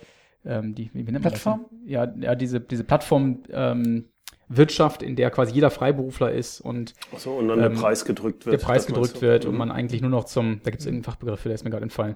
ähm, 0.45 0.75
die, 0.75 0.89
wie 0.93 1.03
nennt 1.03 1.13
man 1.13 1.21
Plattform? 1.21 1.65
Das? 1.71 1.89
Ja, 1.89 2.13
ja, 2.19 2.35
diese, 2.35 2.59
diese 2.59 2.83
Plattform, 2.83 3.43
ähm, 3.51 4.05
Wirtschaft, 4.49 5.01
in 5.01 5.15
der 5.15 5.31
quasi 5.31 5.53
jeder 5.53 5.69
Freiberufler 5.71 6.31
ist 6.31 6.59
und, 6.61 6.93
Ach 7.15 7.19
so, 7.19 7.31
und 7.31 7.47
dann 7.47 7.59
der 7.59 7.67
ähm, 7.71 7.75
Preis 7.75 8.03
gedrückt 8.05 8.45
wird. 8.45 8.53
der 8.59 8.63
Preis 8.63 8.85
gedrückt 8.85 9.21
wird 9.21 9.45
und 9.45 9.53
Mhm. 9.53 9.57
man 9.57 9.71
eigentlich 9.71 10.01
nur 10.01 10.11
noch 10.11 10.25
zum, 10.25 10.59
da 10.63 10.69
gibt 10.69 10.81
es 10.81 10.85
irgendeinen 10.85 11.05
Fachbegriff 11.05 11.39
für, 11.39 11.49
der 11.49 11.55
ist 11.55 11.63
mir 11.63 11.71
gerade 11.71 11.83
entfallen. 11.83 12.15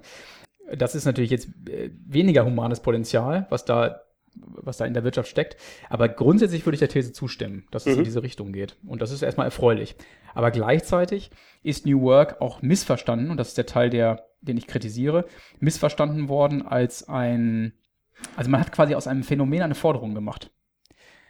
Das 0.78 0.94
ist 0.96 1.06
natürlich 1.06 1.32
jetzt 1.32 1.48
äh, 1.70 1.90
weniger 2.06 2.46
humanes 2.46 2.82
Potenzial, 2.82 3.48
was 3.50 3.64
da, 3.64 4.02
was 4.42 4.78
da 4.78 4.86
in 4.86 4.94
der 4.94 5.04
Wirtschaft 5.04 5.30
steckt. 5.30 5.58
Aber 5.90 6.10
grundsätzlich 6.10 6.66
würde 6.66 6.76
ich 6.76 6.80
der 6.80 6.90
These 6.90 7.14
zustimmen, 7.14 7.66
dass 7.72 7.86
es 7.86 7.94
Mhm. 7.94 8.00
in 8.00 8.06
diese 8.06 8.24
Richtung 8.24 8.52
geht. 8.52 8.78
Und 8.86 9.02
das 9.02 9.12
ist 9.12 9.22
erstmal 9.22 9.48
erfreulich. 9.48 9.96
Aber 10.34 10.52
gleichzeitig 10.52 11.32
ist 11.64 11.86
New 11.86 12.02
Work 12.02 12.42
auch 12.42 12.62
missverstanden, 12.62 13.32
und 13.32 13.38
das 13.38 13.50
ist 13.50 13.58
der 13.58 13.66
Teil, 13.66 13.90
der, 13.90 14.28
den 14.42 14.58
ich 14.58 14.68
kritisiere, 14.68 15.26
missverstanden 15.60 16.30
worden 16.30 16.66
als 16.66 17.08
ein, 17.10 17.74
also 18.36 18.50
man 18.50 18.62
hat 18.62 18.72
quasi 18.72 18.96
aus 18.96 19.08
einem 19.08 19.24
Phänomen 19.24 19.62
eine 19.62 19.76
Forderung 19.76 20.14
gemacht. 20.16 20.52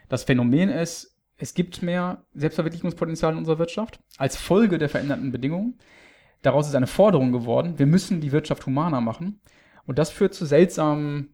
Das 0.10 0.24
Phänomen 0.24 0.70
ist, 0.70 1.18
es 1.38 1.54
gibt 1.54 1.82
mehr 1.84 2.26
Selbstverwirklichungspotenzial 2.34 3.34
in 3.34 3.38
unserer 3.38 3.60
Wirtschaft 3.60 4.00
als 4.18 4.38
Folge 4.38 4.78
der 4.78 4.90
veränderten 4.90 5.32
Bedingungen. 5.32 5.78
Daraus 6.42 6.68
ist 6.68 6.76
eine 6.76 6.88
Forderung 6.88 7.32
geworden, 7.32 7.78
wir 7.78 7.86
müssen 7.86 8.22
die 8.22 8.32
Wirtschaft 8.32 8.66
humaner 8.66 9.02
machen. 9.02 9.42
Und 9.86 10.00
das 10.00 10.10
führt 10.10 10.34
zu 10.34 10.46
seltsamen 10.46 11.34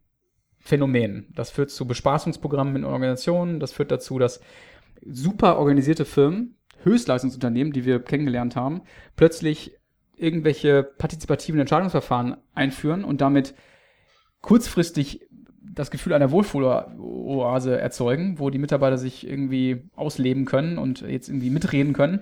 Phänomenen. 0.63 1.27
Das 1.36 1.51
führt 1.51 1.72
zu 1.72 1.86
Bespaßungsprogrammen 1.86 2.77
in 2.77 2.86
Organisationen. 2.86 3.60
Das 3.60 3.74
führt 3.74 3.91
dazu, 3.91 4.17
dass 4.17 4.39
super 5.05 5.58
organisierte 5.58 6.05
Firmen, 6.05 6.55
Höchstleistungsunternehmen, 6.84 7.74
die 7.74 7.86
wir 7.86 8.00
kennengelernt 8.00 8.55
haben, 8.55 8.82
plötzlich 9.17 9.77
irgendwelche 10.15 10.84
partizipativen 10.84 11.60
Entscheidungsverfahren 11.60 12.38
einführen 12.55 13.03
und 13.03 13.20
damit 13.20 13.55
kurzfristig 14.41 15.27
das 15.62 15.91
Gefühl 15.91 16.13
einer 16.13 16.32
Wohlfühloase 16.32 17.79
erzeugen, 17.79 18.39
wo 18.39 18.50
die 18.50 18.60
Mitarbeiter 18.60 18.98
sich 18.98 19.27
irgendwie 19.27 19.89
ausleben 19.96 20.46
können 20.46 20.77
und 20.77 21.01
jetzt 21.01 21.27
irgendwie 21.27 21.50
mitreden 21.50 21.93
können. 21.93 22.22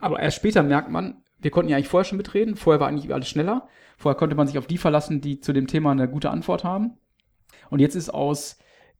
Aber 0.00 0.20
erst 0.20 0.36
später 0.36 0.62
merkt 0.62 0.90
man, 0.90 1.22
wir 1.40 1.50
konnten 1.50 1.70
ja 1.70 1.76
eigentlich 1.76 1.88
vorher 1.88 2.04
schon 2.04 2.18
mitreden. 2.18 2.54
Vorher 2.54 2.80
war 2.80 2.88
eigentlich 2.88 3.12
alles 3.12 3.28
schneller. 3.28 3.68
Vorher 3.96 4.18
konnte 4.18 4.36
man 4.36 4.46
sich 4.46 4.58
auf 4.58 4.66
die 4.66 4.78
verlassen, 4.78 5.20
die 5.20 5.40
zu 5.40 5.52
dem 5.52 5.66
Thema 5.66 5.92
eine 5.92 6.08
gute 6.08 6.30
Antwort 6.30 6.64
haben. 6.64 6.98
Und 7.74 7.80
jetzt 7.80 7.96
ist 7.96 8.08
aus 8.08 8.56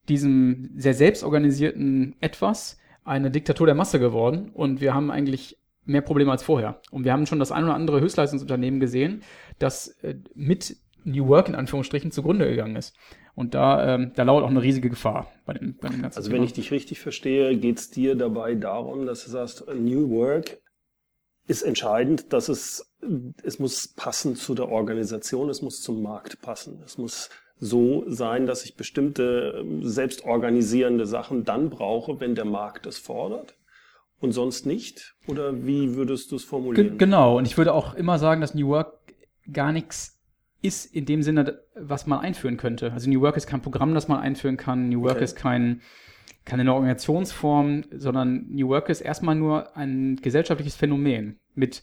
diesem 0.08 0.72
sehr 0.74 0.94
selbstorganisierten 0.94 2.16
Etwas 2.20 2.76
eine 3.04 3.30
Diktatur 3.30 3.66
der 3.68 3.76
Masse 3.76 4.00
geworden. 4.00 4.50
Und 4.52 4.80
wir 4.80 4.94
haben 4.94 5.12
eigentlich 5.12 5.60
mehr 5.84 6.00
Probleme 6.00 6.32
als 6.32 6.42
vorher. 6.42 6.80
Und 6.90 7.04
wir 7.04 7.12
haben 7.12 7.24
schon 7.26 7.38
das 7.38 7.52
ein 7.52 7.62
oder 7.62 7.74
andere 7.74 8.00
Höchstleistungsunternehmen 8.00 8.80
gesehen, 8.80 9.22
das 9.60 9.90
äh, 10.02 10.16
mit 10.34 10.76
New 11.04 11.28
Work 11.28 11.48
in 11.48 11.54
Anführungsstrichen 11.54 12.10
zugrunde 12.10 12.50
gegangen 12.50 12.74
ist. 12.74 12.96
Und 13.36 13.54
da, 13.54 13.94
ähm, 13.94 14.10
da 14.16 14.24
lauert 14.24 14.42
auch 14.42 14.50
eine 14.50 14.60
riesige 14.62 14.90
Gefahr 14.90 15.30
bei 15.46 15.52
dem, 15.52 15.76
bei 15.76 15.88
dem 15.90 16.02
ganzen 16.02 16.16
Also 16.16 16.30
Thema. 16.30 16.40
wenn 16.40 16.44
ich 16.44 16.54
dich 16.54 16.72
richtig 16.72 16.98
verstehe, 16.98 17.56
geht 17.56 17.78
es 17.78 17.90
dir 17.90 18.16
dabei 18.16 18.56
darum, 18.56 19.06
dass 19.06 19.24
du 19.24 19.30
sagst, 19.30 19.66
New 19.72 20.10
Work 20.10 20.58
ist 21.46 21.62
entscheidend, 21.62 22.32
dass 22.32 22.48
es, 22.48 22.92
es 23.44 23.60
muss 23.60 23.86
passen 23.86 24.34
zu 24.34 24.52
der 24.56 24.68
Organisation, 24.68 25.48
es 25.48 25.62
muss 25.62 25.80
zum 25.80 26.02
Markt 26.02 26.42
passen. 26.42 26.82
Es 26.84 26.98
muss 26.98 27.30
so 27.64 28.04
sein, 28.08 28.46
dass 28.46 28.64
ich 28.64 28.76
bestimmte 28.76 29.60
ähm, 29.60 29.82
selbstorganisierende 29.82 31.06
Sachen 31.06 31.44
dann 31.44 31.70
brauche, 31.70 32.20
wenn 32.20 32.34
der 32.34 32.44
Markt 32.44 32.86
es 32.86 32.98
fordert 32.98 33.56
und 34.20 34.32
sonst 34.32 34.66
nicht? 34.66 35.14
Oder 35.26 35.66
wie 35.66 35.94
würdest 35.94 36.30
du 36.30 36.36
es 36.36 36.44
formulieren? 36.44 36.98
genau, 36.98 37.38
und 37.38 37.46
ich 37.46 37.56
würde 37.56 37.72
auch 37.72 37.94
immer 37.94 38.18
sagen, 38.18 38.40
dass 38.40 38.54
New 38.54 38.68
Work 38.68 38.98
gar 39.50 39.72
nichts 39.72 40.20
ist 40.60 40.94
in 40.94 41.04
dem 41.06 41.22
Sinne, 41.22 41.60
was 41.74 42.06
man 42.06 42.20
einführen 42.20 42.56
könnte. 42.56 42.92
Also 42.92 43.10
New 43.10 43.20
Work 43.20 43.36
ist 43.36 43.46
kein 43.46 43.60
Programm, 43.62 43.94
das 43.94 44.08
man 44.08 44.20
einführen 44.20 44.56
kann. 44.56 44.88
New 44.88 45.02
Work 45.02 45.16
Okay. 45.16 45.24
ist 45.24 45.36
kein, 45.36 45.82
keine 46.44 46.72
Organisationsform, 46.72 47.84
sondern 47.92 48.46
New 48.48 48.68
Work 48.68 48.88
ist 48.88 49.00
erstmal 49.00 49.34
nur 49.34 49.76
ein 49.76 50.16
gesellschaftliches 50.22 50.74
Phänomen 50.76 51.38
mit 51.54 51.82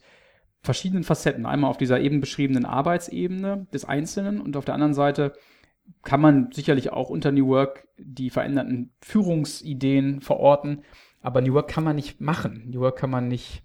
verschiedenen 0.62 1.04
Facetten. 1.04 1.46
Einmal 1.46 1.70
auf 1.70 1.78
dieser 1.78 2.00
eben 2.00 2.22
beschriebenen 2.22 2.66
Arbeitsebene 2.66 3.68
des 3.74 3.86
Einzelnen 3.86 4.42
und 4.42 4.58
auf 4.58 4.66
der 4.66 4.76
anderen 4.76 4.94
Seite 4.94 5.34
kann 6.04 6.22
man 6.22 6.52
sicherlich 6.52 6.92
auch 6.92 7.10
unter 7.10 7.32
New 7.32 7.48
Work 7.48 7.88
die 7.98 8.30
veränderten 8.30 8.92
Führungsideen 9.02 10.22
verorten. 10.22 10.84
Aber 11.22 11.42
New 11.42 11.54
Work 11.54 11.68
kann 11.68 11.84
man 11.84 11.96
nicht 11.96 12.20
machen. 12.22 12.70
New 12.72 12.82
Work 12.82 12.98
kann 12.98 13.10
man 13.12 13.28
nicht 13.28 13.64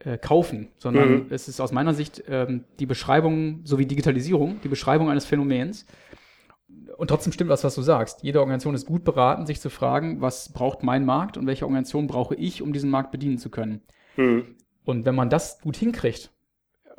äh, 0.00 0.16
kaufen, 0.18 0.68
sondern 0.78 1.12
Mhm. 1.12 1.26
es 1.30 1.48
ist 1.48 1.60
aus 1.60 1.72
meiner 1.72 1.94
Sicht 1.94 2.24
ähm, 2.28 2.64
die 2.78 2.86
Beschreibung, 2.86 3.60
so 3.64 3.78
wie 3.78 3.86
Digitalisierung, 3.86 4.60
die 4.62 4.68
Beschreibung 4.68 5.10
eines 5.10 5.26
Phänomens. 5.26 5.84
Und 6.96 7.08
trotzdem 7.08 7.32
stimmt 7.32 7.50
das, 7.50 7.64
was 7.64 7.74
du 7.74 7.82
sagst. 7.82 8.22
Jede 8.22 8.40
Organisation 8.40 8.74
ist 8.74 8.86
gut 8.86 9.04
beraten, 9.04 9.46
sich 9.46 9.60
zu 9.60 9.70
fragen, 9.70 10.20
was 10.20 10.52
braucht 10.52 10.82
mein 10.82 11.04
Markt 11.04 11.36
und 11.36 11.46
welche 11.46 11.64
Organisation 11.64 12.06
brauche 12.06 12.34
ich, 12.34 12.62
um 12.62 12.72
diesen 12.72 12.90
Markt 12.90 13.10
bedienen 13.10 13.38
zu 13.38 13.50
können. 13.50 13.82
Hm. 14.14 14.56
Und 14.84 15.04
wenn 15.04 15.14
man 15.14 15.30
das 15.30 15.60
gut 15.60 15.76
hinkriegt 15.76 16.30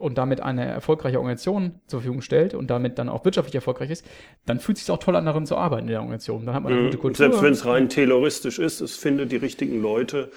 und 0.02 0.18
damit 0.18 0.42
eine 0.42 0.66
erfolgreiche 0.66 1.18
Organisation 1.18 1.80
zur 1.88 2.02
Verfügung 2.02 2.22
stellt 2.22 2.54
und 2.54 2.70
damit 2.70 3.00
dann 3.00 3.10
auch 3.10 3.24
wirtschaftlich 3.26 3.56
erfolgreich 3.56 3.90
ist, 3.92 4.06
dann 4.46 4.60
fühlt 4.60 4.78
es 4.78 4.86
sich 4.86 4.92
auch 4.92 5.00
toll 5.00 5.16
an, 5.16 5.26
darin 5.26 5.46
zu 5.46 5.56
arbeiten 5.56 5.84
in 5.84 5.92
der 5.92 6.00
Organisation. 6.00 6.46
Dann 6.46 6.56
hat 6.56 6.64
man 6.64 6.74
eine 6.74 6.84
gute. 6.86 6.98
Kultur. 6.98 7.18
Selbst 7.18 7.42
wenn 7.42 7.54
es 7.54 7.66
rein 7.66 7.90
tayloristisch 7.90 8.60
ist, 8.60 8.82
es 8.82 8.96
findet 8.96 9.32
die 9.32 9.38
richtigen 9.38 9.82
Leute, 9.82 10.32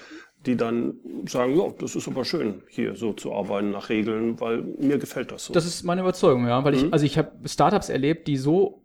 die 0.45 0.55
dann 0.55 0.93
sagen, 1.27 1.57
ja, 1.57 1.63
das 1.79 1.95
ist 1.95 2.07
aber 2.07 2.23
schön, 2.23 2.61
hier 2.69 2.95
so 2.95 3.13
zu 3.13 3.33
arbeiten 3.33 3.71
nach 3.71 3.89
Regeln, 3.89 4.39
weil 4.39 4.61
mir 4.61 4.99
gefällt 4.99 5.31
das 5.31 5.45
so. 5.45 5.53
Das 5.53 5.65
ist 5.65 5.83
meine 5.83 6.01
Überzeugung, 6.01 6.47
ja, 6.47 6.63
weil 6.63 6.75
ich, 6.75 6.83
Mhm. 6.83 6.93
also 6.93 7.05
ich 7.05 7.17
habe 7.17 7.31
Startups 7.47 7.89
erlebt, 7.89 8.27
die 8.27 8.37
so 8.37 8.83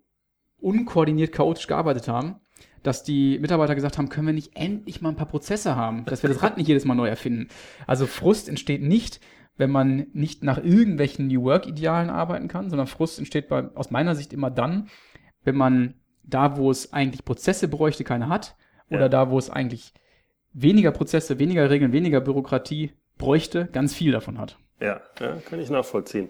unkoordiniert 0.60 1.32
chaotisch 1.32 1.66
gearbeitet 1.66 2.08
haben, 2.08 2.36
dass 2.82 3.02
die 3.02 3.38
Mitarbeiter 3.38 3.74
gesagt 3.74 3.98
haben, 3.98 4.08
können 4.08 4.26
wir 4.26 4.34
nicht 4.34 4.56
endlich 4.56 5.02
mal 5.02 5.10
ein 5.10 5.16
paar 5.16 5.28
Prozesse 5.28 5.76
haben, 5.76 6.04
dass 6.06 6.22
wir 6.22 6.30
das 6.30 6.42
Rad 6.42 6.56
nicht 6.56 6.68
jedes 6.68 6.84
Mal 6.86 6.94
neu 6.94 7.08
erfinden. 7.08 7.48
Also 7.86 8.06
Frust 8.06 8.48
entsteht 8.48 8.82
nicht, 8.82 9.20
wenn 9.60 9.70
man 9.70 10.08
nicht 10.12 10.42
nach 10.42 10.58
irgendwelchen 10.58 11.28
New 11.28 11.44
Work 11.44 11.66
Idealen 11.68 12.10
arbeiten 12.10 12.48
kann, 12.48 12.70
sondern 12.70 12.88
Frust 12.88 13.18
entsteht 13.18 13.48
bei, 13.48 13.68
aus 13.74 13.90
meiner 13.90 14.16
Sicht 14.16 14.32
immer 14.32 14.50
dann, 14.50 14.88
wenn 15.44 15.54
man 15.54 15.94
da, 16.24 16.56
wo 16.56 16.70
es 16.70 16.92
eigentlich 16.92 17.24
Prozesse 17.24 17.68
bräuchte, 17.68 18.02
keine 18.02 18.28
hat, 18.28 18.56
oder 18.90 19.02
Ja. 19.02 19.08
da, 19.08 19.30
wo 19.30 19.38
es 19.38 19.50
eigentlich 19.50 19.92
weniger 20.52 20.90
Prozesse, 20.90 21.38
weniger 21.38 21.70
Regeln, 21.70 21.92
weniger 21.92 22.20
Bürokratie 22.20 22.92
bräuchte, 23.18 23.68
ganz 23.70 23.94
viel 23.94 24.10
davon 24.12 24.38
hat. 24.38 24.58
Ja, 24.80 25.00
ja, 25.20 25.36
kann 25.48 25.60
ich 25.60 25.70
nachvollziehen. 25.70 26.28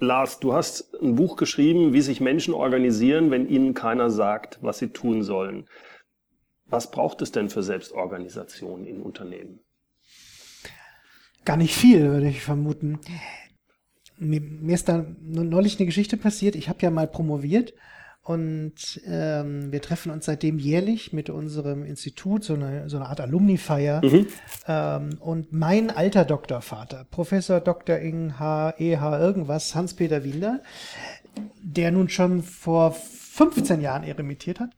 Lars, 0.00 0.40
du 0.40 0.52
hast 0.52 0.94
ein 1.02 1.14
Buch 1.16 1.36
geschrieben, 1.36 1.92
wie 1.92 2.00
sich 2.00 2.20
Menschen 2.20 2.54
organisieren, 2.54 3.30
wenn 3.30 3.48
ihnen 3.48 3.74
keiner 3.74 4.10
sagt, 4.10 4.58
was 4.62 4.78
sie 4.78 4.88
tun 4.88 5.22
sollen. 5.22 5.66
Was 6.66 6.90
braucht 6.90 7.22
es 7.22 7.32
denn 7.32 7.48
für 7.50 7.62
Selbstorganisation 7.62 8.84
in 8.84 9.02
Unternehmen? 9.02 9.60
Gar 11.44 11.56
nicht 11.56 11.74
viel, 11.74 12.10
würde 12.10 12.28
ich 12.28 12.42
vermuten. 12.42 12.98
Mir, 14.18 14.40
mir 14.40 14.74
ist 14.74 14.88
da 14.88 15.04
neulich 15.22 15.78
eine 15.78 15.86
Geschichte 15.86 16.16
passiert. 16.16 16.56
Ich 16.56 16.68
habe 16.68 16.80
ja 16.82 16.90
mal 16.90 17.06
promoviert 17.06 17.72
und 18.28 19.00
ähm, 19.06 19.72
wir 19.72 19.80
treffen 19.80 20.12
uns 20.12 20.26
seitdem 20.26 20.58
jährlich 20.58 21.14
mit 21.14 21.30
unserem 21.30 21.82
Institut, 21.82 22.44
so 22.44 22.52
eine, 22.52 22.90
so 22.90 22.98
eine 22.98 23.06
Art 23.06 23.22
Alumni-Feier. 23.22 24.02
Ähm, 24.66 25.16
und 25.20 25.50
mein 25.54 25.90
alter 25.90 26.26
Doktorvater, 26.26 27.06
Professor 27.10 27.60
Dr. 27.60 27.96
Ing 27.96 28.38
H. 28.38 28.74
E. 28.76 28.98
H. 28.98 29.18
irgendwas, 29.18 29.74
Hans-Peter 29.74 30.24
Wieler, 30.24 30.60
der 31.62 31.90
nun 31.90 32.10
schon 32.10 32.42
vor 32.42 32.92
15 32.92 33.80
Jahren 33.80 34.02
eremitiert 34.02 34.60
hat, 34.60 34.72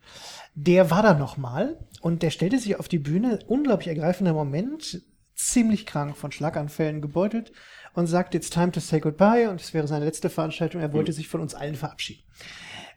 der 0.54 0.92
war 0.92 1.02
da 1.02 1.14
nochmal 1.14 1.76
und 2.02 2.22
der 2.22 2.30
stellte 2.30 2.58
sich 2.58 2.78
auf 2.78 2.86
die 2.86 3.00
Bühne, 3.00 3.40
unglaublich 3.48 3.88
ergreifender 3.88 4.32
Moment, 4.32 5.02
ziemlich 5.48 5.86
krank 5.86 6.16
von 6.16 6.32
Schlaganfällen 6.32 7.00
gebeutelt 7.00 7.52
und 7.94 8.06
sagt, 8.06 8.34
it's 8.34 8.50
time 8.50 8.72
to 8.72 8.80
say 8.80 9.00
goodbye 9.00 9.48
und 9.50 9.60
es 9.60 9.74
wäre 9.74 9.88
seine 9.88 10.04
letzte 10.04 10.30
Veranstaltung, 10.30 10.80
er 10.80 10.92
wollte 10.92 11.12
sich 11.12 11.28
von 11.28 11.40
uns 11.40 11.54
allen 11.54 11.74
verabschieden. 11.74 12.22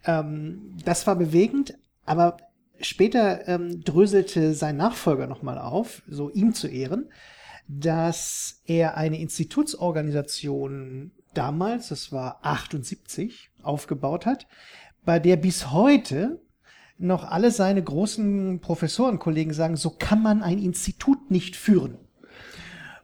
Ähm, 0.05 0.77
das 0.83 1.07
war 1.07 1.15
bewegend, 1.15 1.75
aber 2.05 2.37
später 2.79 3.47
ähm, 3.47 3.83
dröselte 3.83 4.53
sein 4.53 4.77
Nachfolger 4.77 5.27
nochmal 5.27 5.57
auf, 5.57 6.03
so 6.07 6.29
ihm 6.29 6.53
zu 6.53 6.67
Ehren, 6.67 7.09
dass 7.67 8.61
er 8.65 8.97
eine 8.97 9.19
Institutsorganisation 9.19 11.11
damals, 11.33 11.89
das 11.89 12.11
war 12.11 12.39
78, 12.43 13.51
aufgebaut 13.61 14.25
hat, 14.25 14.47
bei 15.05 15.19
der 15.19 15.37
bis 15.37 15.71
heute 15.71 16.41
noch 16.97 17.23
alle 17.23 17.51
seine 17.51 17.83
großen 17.83 18.59
Professorenkollegen 18.59 19.53
sagen, 19.53 19.75
so 19.75 19.89
kann 19.91 20.21
man 20.21 20.41
ein 20.41 20.59
Institut 20.59 21.31
nicht 21.31 21.55
führen. 21.55 21.97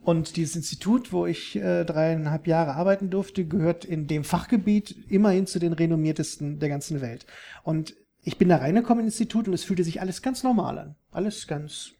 Und 0.09 0.37
dieses 0.37 0.55
Institut, 0.55 1.13
wo 1.13 1.27
ich 1.27 1.55
äh, 1.55 1.85
dreieinhalb 1.85 2.47
Jahre 2.47 2.73
arbeiten 2.73 3.11
durfte, 3.11 3.45
gehört 3.45 3.85
in 3.85 4.07
dem 4.07 4.23
Fachgebiet 4.23 4.95
immerhin 5.07 5.45
zu 5.45 5.59
den 5.59 5.71
renommiertesten 5.71 6.57
der 6.57 6.67
ganzen 6.67 6.99
Welt. 6.99 7.27
Und 7.61 7.95
ich 8.23 8.39
bin 8.39 8.49
da 8.49 8.57
reingekommen 8.57 9.05
ins 9.05 9.13
Institut 9.13 9.47
und 9.47 9.53
es 9.53 9.63
fühlte 9.63 9.83
sich 9.83 10.01
alles 10.01 10.23
ganz 10.23 10.41
normal 10.41 10.79
an. 10.79 10.95
Alles 11.11 11.45
ganz, 11.45 11.91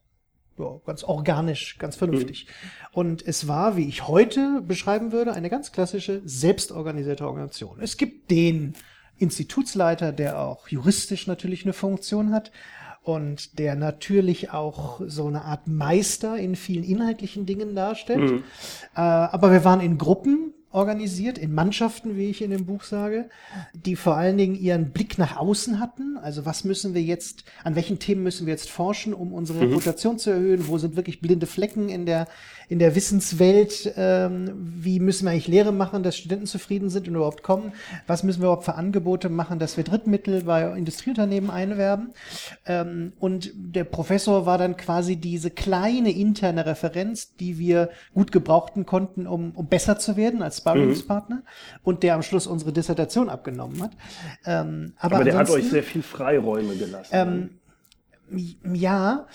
ja, 0.58 0.82
ganz 0.88 1.04
organisch, 1.04 1.78
ganz 1.78 1.98
vernünftig. 1.98 2.48
Und 2.94 3.28
es 3.28 3.48
war, 3.48 3.78
wie 3.78 3.88
ich 3.88 4.08
heute 4.08 4.64
beschreiben 4.66 5.12
würde, 5.12 5.34
eine 5.34 5.52
ganz 5.52 5.72
klassische, 5.72 6.24
selbstorganisierte 6.26 7.28
Organisation. 7.28 7.80
Es 7.80 7.96
gibt 7.96 8.32
den 8.32 8.74
Institutsleiter, 9.20 10.14
der 10.14 10.40
auch 10.40 10.68
juristisch 10.68 11.28
natürlich 11.28 11.64
eine 11.64 11.74
Funktion 11.74 12.32
hat. 12.32 12.52
Und 13.10 13.60
der 13.60 13.76
natürlich 13.76 14.52
auch 14.52 15.02
so 15.06 15.28
eine 15.28 15.44
Art 15.44 15.68
Meister 15.68 16.38
in 16.38 16.56
vielen 16.56 16.84
inhaltlichen 16.84 17.46
Dingen 17.46 17.76
darstellt. 17.76 18.32
Mhm. 18.32 18.44
Äh, 18.96 19.02
aber 19.02 19.52
wir 19.52 19.64
waren 19.64 19.82
in 19.82 19.98
Gruppen 19.98 20.54
organisiert, 20.72 21.40
in 21.40 21.54
Mannschaften, 21.54 22.16
wie 22.16 22.30
ich 22.30 22.44
in 22.44 22.52
dem 22.52 22.66
Buch 22.66 22.84
sage, 22.84 23.30
die 23.74 23.96
vor 23.96 24.16
allen 24.18 24.38
Dingen 24.38 24.54
ihren 24.54 24.92
Blick 24.92 25.18
nach 25.18 25.36
außen 25.36 25.80
hatten. 25.80 26.18
Also 26.22 26.46
was 26.46 26.64
müssen 26.64 26.94
wir 26.94 27.02
jetzt, 27.02 27.44
an 27.64 27.76
welchen 27.76 27.98
Themen 27.98 28.22
müssen 28.22 28.46
wir 28.46 28.54
jetzt 28.54 28.70
forschen, 28.70 29.16
um 29.16 29.34
unsere 29.34 29.58
mhm. 29.58 29.74
Reputation 29.74 30.20
zu 30.20 30.30
erhöhen? 30.30 30.68
Wo 30.68 30.78
sind 30.78 30.96
wirklich 30.96 31.22
blinde 31.22 31.48
Flecken 31.48 31.90
in 31.90 32.06
der, 32.06 32.28
in 32.68 32.78
der 32.78 32.94
Wissenswelt? 32.94 33.94
Ähm, 33.98 34.52
wie 34.56 35.00
müssen 35.00 35.26
wir 35.26 35.32
eigentlich 35.32 35.48
Lehre 35.48 35.72
machen, 35.72 36.04
dass 36.04 36.16
Studenten 36.16 36.46
zufrieden 36.46 36.92
sind 36.92 37.08
und 37.08 37.16
überhaupt 37.16 37.42
kommen? 37.42 37.72
Was 38.06 38.22
müssen 38.22 38.42
wir 38.42 38.46
überhaupt 38.46 38.66
für 38.66 38.76
Angebote 38.76 39.30
machen, 39.30 39.58
dass 39.58 39.76
wir 39.76 39.84
Drittmittel 39.84 40.44
bei 40.44 40.72
Industrieunternehmen 40.78 41.50
einwerben? 41.50 42.12
Ähm, 42.68 43.14
und 43.20 43.52
der 43.56 43.86
Professor 43.86 44.46
war 44.46 44.60
dann 44.60 44.78
quasi 44.78 45.16
diese 45.16 45.50
kleine 45.50 46.12
interne 46.12 46.68
Referenz, 46.68 47.36
die 47.38 47.58
wir 47.58 47.90
gut 48.14 48.32
gebrauchten 48.32 48.86
konnten, 48.86 49.26
um, 49.26 49.52
um 49.56 49.66
besser 49.66 49.98
zu 49.98 50.16
werden 50.16 50.44
als 50.44 50.59
Sparringspartner 50.60 51.38
mhm. 51.38 51.80
und 51.84 52.04
der 52.04 52.16
am 52.16 52.22
Schluss 52.22 52.48
unsere 52.48 52.72
Dissertation 52.72 53.30
abgenommen 53.30 53.82
hat. 53.82 53.92
Ähm, 54.46 54.94
aber, 54.98 55.18
aber 55.18 55.26
der 55.26 55.38
hat 55.38 55.50
euch 55.50 55.70
sehr 55.70 55.84
viel 55.84 56.04
Freiräume 56.04 56.76
gelassen. 56.76 57.10
Ähm, 57.12 57.50
ne? 58.30 58.78
ja, 58.78 59.28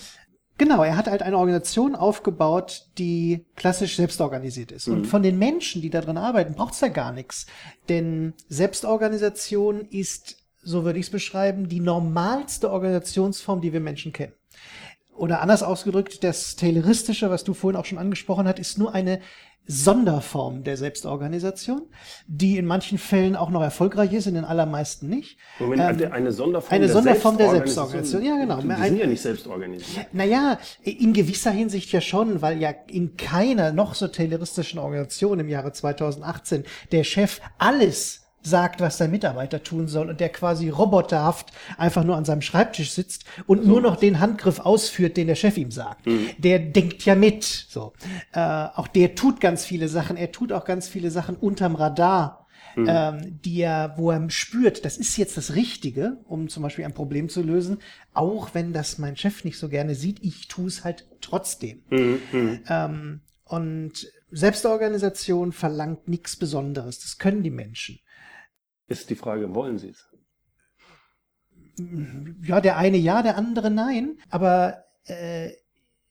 Genau, 0.57 0.83
er 0.83 0.95
hat 0.95 1.07
halt 1.07 1.21
eine 1.21 1.37
Organisation 1.37 1.95
aufgebaut, 1.95 2.85
die 2.97 3.45
klassisch 3.57 3.97
selbstorganisiert 3.97 4.71
ist. 4.71 4.87
Mhm. 4.87 4.93
Und 4.93 5.07
von 5.07 5.21
den 5.21 5.37
Menschen, 5.37 5.81
die 5.81 5.89
da 5.89 5.99
drin 5.99 6.17
arbeiten, 6.17 6.53
braucht's 6.53 6.79
da 6.79 6.87
gar 6.87 7.11
nichts. 7.11 7.45
Denn 7.89 8.33
Selbstorganisation 8.47 9.81
ist, 9.81 10.37
so 10.61 10.85
würde 10.85 10.99
ich 10.99 11.07
es 11.07 11.11
beschreiben, 11.11 11.67
die 11.67 11.81
normalste 11.81 12.71
Organisationsform, 12.71 13.59
die 13.59 13.73
wir 13.73 13.81
Menschen 13.81 14.13
kennen. 14.13 14.31
Oder 15.13 15.41
anders 15.41 15.61
ausgedrückt, 15.61 16.23
das 16.23 16.55
Tayloristische, 16.55 17.29
was 17.29 17.43
du 17.43 17.53
vorhin 17.53 17.79
auch 17.79 17.85
schon 17.85 17.97
angesprochen 17.97 18.47
hast, 18.47 18.59
ist 18.59 18.77
nur 18.77 18.93
eine 18.93 19.19
Sonderform 19.67 20.63
der 20.63 20.77
Selbstorganisation, 20.77 21.83
die 22.27 22.57
in 22.57 22.65
manchen 22.65 22.97
Fällen 22.97 23.35
auch 23.35 23.49
noch 23.49 23.61
erfolgreich 23.61 24.13
ist, 24.13 24.27
in 24.27 24.35
den 24.35 24.45
allermeisten 24.45 25.09
nicht. 25.09 25.37
Moment, 25.59 26.01
ähm, 26.01 26.11
eine 26.11 26.31
Sonderform, 26.31 26.73
eine 26.73 26.85
der, 26.85 26.93
Sonderform 26.93 27.37
der 27.37 27.49
Selbstorganisation. 27.49 28.23
Ja, 28.23 28.37
genau. 28.37 28.61
Die 28.61 28.87
sind 28.87 28.97
ja 28.97 29.07
nicht 29.07 29.21
selbst 29.21 29.47
organisiert. 29.47 30.07
Naja, 30.13 30.59
in 30.83 31.13
gewisser 31.13 31.51
Hinsicht 31.51 31.91
ja 31.91 32.01
schon, 32.01 32.41
weil 32.41 32.59
ja 32.59 32.73
in 32.87 33.17
keiner 33.17 33.71
noch 33.71 33.95
so 33.95 34.07
tayloristischen 34.07 34.79
Organisation 34.79 35.39
im 35.39 35.49
Jahre 35.49 35.71
2018 35.71 36.63
der 36.91 37.03
Chef 37.03 37.41
alles 37.57 38.24
sagt, 38.45 38.81
was 38.81 38.97
sein 38.97 39.11
Mitarbeiter 39.11 39.63
tun 39.63 39.87
soll 39.87 40.09
und 40.09 40.19
der 40.19 40.29
quasi 40.29 40.69
roboterhaft 40.69 41.51
einfach 41.77 42.03
nur 42.03 42.15
an 42.15 42.25
seinem 42.25 42.41
Schreibtisch 42.41 42.91
sitzt 42.91 43.25
und 43.47 43.63
so. 43.63 43.67
nur 43.67 43.81
noch 43.81 43.95
den 43.95 44.19
Handgriff 44.19 44.59
ausführt, 44.59 45.17
den 45.17 45.27
der 45.27 45.35
Chef 45.35 45.57
ihm 45.57 45.71
sagt. 45.71 46.05
Mhm. 46.05 46.29
Der 46.37 46.59
denkt 46.59 47.05
ja 47.05 47.15
mit. 47.15 47.43
So, 47.43 47.93
äh, 48.33 48.39
auch 48.39 48.87
der 48.87 49.15
tut 49.15 49.39
ganz 49.41 49.65
viele 49.65 49.87
Sachen. 49.87 50.17
Er 50.17 50.31
tut 50.31 50.51
auch 50.51 50.65
ganz 50.65 50.87
viele 50.87 51.11
Sachen 51.11 51.35
unterm 51.35 51.75
Radar. 51.75 52.41
Mhm. 52.77 52.87
Ähm, 52.89 53.39
die 53.41 53.61
er, 53.61 53.93
wo 53.95 54.11
er 54.11 54.29
spürt, 54.29 54.83
das 54.83 54.97
ist 54.97 55.15
jetzt 55.15 55.37
das 55.37 55.55
Richtige, 55.55 56.17
um 56.25 56.49
zum 56.49 56.61
Beispiel 56.61 56.83
ein 56.83 56.93
Problem 56.93 57.29
zu 57.29 57.41
lösen, 57.41 57.77
auch 58.13 58.49
wenn 58.53 58.73
das 58.73 58.97
mein 58.97 59.15
Chef 59.15 59.45
nicht 59.45 59.57
so 59.57 59.69
gerne 59.69 59.95
sieht, 59.95 60.21
ich 60.21 60.49
tue 60.49 60.67
es 60.67 60.83
halt 60.83 61.07
trotzdem. 61.21 61.83
Mhm. 61.89 62.19
mhm. 62.33 62.59
Ähm, 62.67 63.21
und 63.45 64.11
Selbstorganisation 64.31 65.51
verlangt 65.51 66.07
nichts 66.07 66.35
Besonderes. 66.35 66.99
Das 66.99 67.17
können 67.17 67.43
die 67.43 67.51
Menschen. 67.51 67.99
Ist 68.87 69.09
die 69.09 69.15
Frage, 69.15 69.53
wollen 69.53 69.77
Sie 69.77 69.89
es? 69.89 70.09
Ja, 72.43 72.61
der 72.61 72.77
eine 72.77 72.97
ja, 72.97 73.21
der 73.21 73.37
andere 73.37 73.71
nein. 73.71 74.17
Aber 74.29 74.85
äh, 75.05 75.51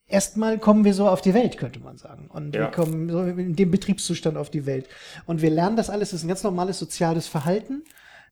erstmal 0.07 0.59
kommen 0.59 0.85
wir 0.85 0.93
so 0.93 1.07
auf 1.07 1.21
die 1.21 1.33
Welt, 1.33 1.57
könnte 1.57 1.79
man 1.79 1.97
sagen. 1.97 2.27
Und 2.27 2.55
ja. 2.55 2.61
wir 2.61 2.71
kommen 2.71 3.09
so 3.09 3.23
in 3.23 3.55
dem 3.55 3.71
Betriebszustand 3.71 4.37
auf 4.37 4.49
die 4.49 4.65
Welt. 4.65 4.87
Und 5.25 5.41
wir 5.41 5.49
lernen 5.49 5.77
das 5.77 5.89
alles, 5.89 6.11
das 6.11 6.19
ist 6.19 6.25
ein 6.25 6.29
ganz 6.29 6.43
normales 6.43 6.79
soziales 6.79 7.27
Verhalten, 7.27 7.83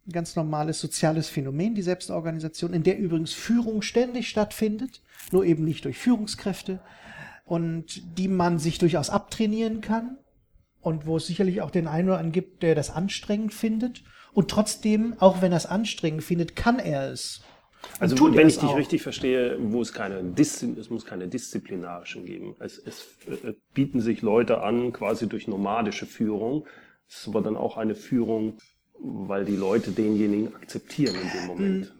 ein 0.05 0.11
ganz 0.11 0.35
normales 0.35 0.79
soziales 0.79 1.29
Phänomen, 1.29 1.75
die 1.75 1.81
Selbstorganisation, 1.81 2.73
in 2.73 2.83
der 2.83 2.97
übrigens 2.97 3.33
Führung 3.33 3.81
ständig 3.81 4.29
stattfindet, 4.29 5.01
nur 5.31 5.45
eben 5.45 5.63
nicht 5.63 5.85
durch 5.85 5.97
Führungskräfte 5.97 6.81
und 7.45 8.17
die 8.17 8.27
man 8.27 8.59
sich 8.59 8.77
durchaus 8.77 9.09
abtrainieren 9.09 9.81
kann 9.81 10.17
und 10.81 11.05
wo 11.05 11.17
es 11.17 11.27
sicherlich 11.27 11.61
auch 11.61 11.71
den 11.71 11.87
einen 11.87 12.09
oder 12.09 12.17
anderen 12.17 12.33
gibt, 12.33 12.63
der 12.63 12.75
das 12.75 12.89
anstrengend 12.89 13.53
findet 13.53 14.03
und 14.33 14.49
trotzdem, 14.49 15.15
auch 15.19 15.41
wenn 15.41 15.51
er 15.51 15.57
es 15.57 15.65
anstrengend 15.65 16.23
findet, 16.23 16.55
kann 16.55 16.79
er 16.79 17.11
es. 17.11 17.41
Also 17.99 18.17
wenn 18.33 18.47
ich 18.47 18.59
dich 18.59 18.69
auch. 18.69 18.77
richtig 18.77 19.01
verstehe, 19.01 19.57
wo 19.59 19.81
es 19.81 19.93
keine 19.93 20.23
Dis 20.23 20.63
es 20.63 20.89
muss 20.89 21.05
keine 21.05 21.27
disziplinarischen 21.27 22.25
geben. 22.25 22.55
Es, 22.59 22.77
es 22.77 23.07
äh, 23.27 23.53
bieten 23.73 23.99
sich 23.99 24.21
Leute 24.21 24.61
an, 24.61 24.93
quasi 24.93 25.27
durch 25.27 25.47
nomadische 25.47 26.05
Führung. 26.05 26.65
Es 27.07 27.19
ist 27.19 27.27
aber 27.27 27.41
dann 27.41 27.57
auch 27.57 27.77
eine 27.77 27.95
Führung, 27.95 28.57
weil 28.99 29.45
die 29.45 29.55
Leute 29.55 29.91
denjenigen 29.91 30.55
akzeptieren 30.55 31.15
in 31.15 31.39
dem 31.39 31.47
Moment. 31.47 31.85
Hm, 31.85 31.91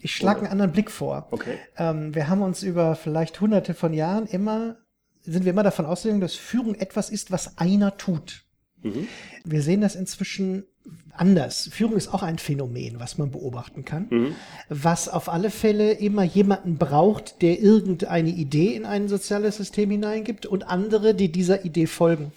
ich 0.00 0.14
schlage 0.14 0.40
einen 0.40 0.48
anderen 0.48 0.72
Blick 0.72 0.90
vor. 0.90 1.28
Okay. 1.30 1.58
Ähm, 1.76 2.14
wir 2.14 2.28
haben 2.28 2.42
uns 2.42 2.62
über 2.62 2.96
vielleicht 2.96 3.40
hunderte 3.40 3.74
von 3.74 3.92
Jahren 3.92 4.26
immer, 4.26 4.78
sind 5.22 5.44
wir 5.44 5.52
immer 5.52 5.62
davon 5.62 5.86
ausgegangen, 5.86 6.20
dass 6.20 6.34
Führung 6.34 6.74
etwas 6.74 7.10
ist, 7.10 7.30
was 7.30 7.58
einer 7.58 7.96
tut. 7.96 8.44
Mhm. 8.82 9.06
Wir 9.44 9.62
sehen 9.62 9.80
das 9.80 9.94
inzwischen 9.94 10.64
anders. 11.12 11.68
Führung 11.72 11.96
ist 11.96 12.12
auch 12.12 12.22
ein 12.22 12.38
Phänomen, 12.38 12.98
was 12.98 13.18
man 13.18 13.30
beobachten 13.30 13.84
kann, 13.84 14.06
mhm. 14.10 14.34
was 14.68 15.08
auf 15.08 15.28
alle 15.28 15.50
Fälle 15.50 15.92
immer 15.92 16.24
jemanden 16.24 16.78
braucht, 16.78 17.42
der 17.42 17.60
irgendeine 17.60 18.30
Idee 18.30 18.74
in 18.74 18.86
ein 18.86 19.08
soziales 19.08 19.56
System 19.56 19.90
hineingibt 19.90 20.46
und 20.46 20.64
andere, 20.64 21.14
die 21.14 21.30
dieser 21.30 21.64
Idee 21.64 21.86
folgen. 21.86 22.32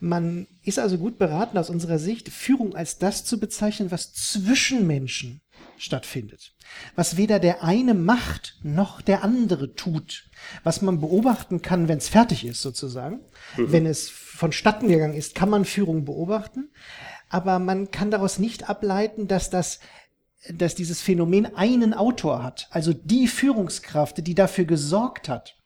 Man 0.00 0.46
ist 0.64 0.78
also 0.78 0.98
gut 0.98 1.18
beraten 1.18 1.56
aus 1.56 1.70
unserer 1.70 1.98
Sicht, 1.98 2.28
Führung 2.28 2.74
als 2.74 2.98
das 2.98 3.24
zu 3.24 3.38
bezeichnen, 3.38 3.90
was 3.90 4.12
zwischen 4.12 4.86
Menschen 4.86 5.40
stattfindet. 5.78 6.52
Was 6.96 7.16
weder 7.16 7.38
der 7.38 7.62
eine 7.62 7.94
macht, 7.94 8.58
noch 8.62 9.00
der 9.00 9.22
andere 9.22 9.74
tut. 9.74 10.28
Was 10.62 10.82
man 10.82 11.00
beobachten 11.00 11.62
kann, 11.62 11.88
wenn 11.88 11.98
es 11.98 12.08
fertig 12.08 12.44
ist, 12.44 12.60
sozusagen. 12.60 13.20
Mhm. 13.56 13.72
Wenn 13.72 13.86
es 13.86 14.10
vonstatten 14.10 14.88
gegangen 14.88 15.14
ist, 15.14 15.34
kann 15.34 15.48
man 15.48 15.64
Führung 15.64 16.04
beobachten 16.04 16.70
aber 17.34 17.58
man 17.58 17.90
kann 17.90 18.12
daraus 18.12 18.38
nicht 18.38 18.68
ableiten, 18.68 19.26
dass 19.26 19.50
das 19.50 19.80
dass 20.52 20.74
dieses 20.74 21.00
Phänomen 21.00 21.56
einen 21.56 21.94
Autor 21.94 22.42
hat, 22.42 22.68
also 22.70 22.92
die 22.92 23.28
Führungskraft, 23.28 24.26
die 24.26 24.34
dafür 24.34 24.66
gesorgt 24.66 25.30
hat. 25.30 25.56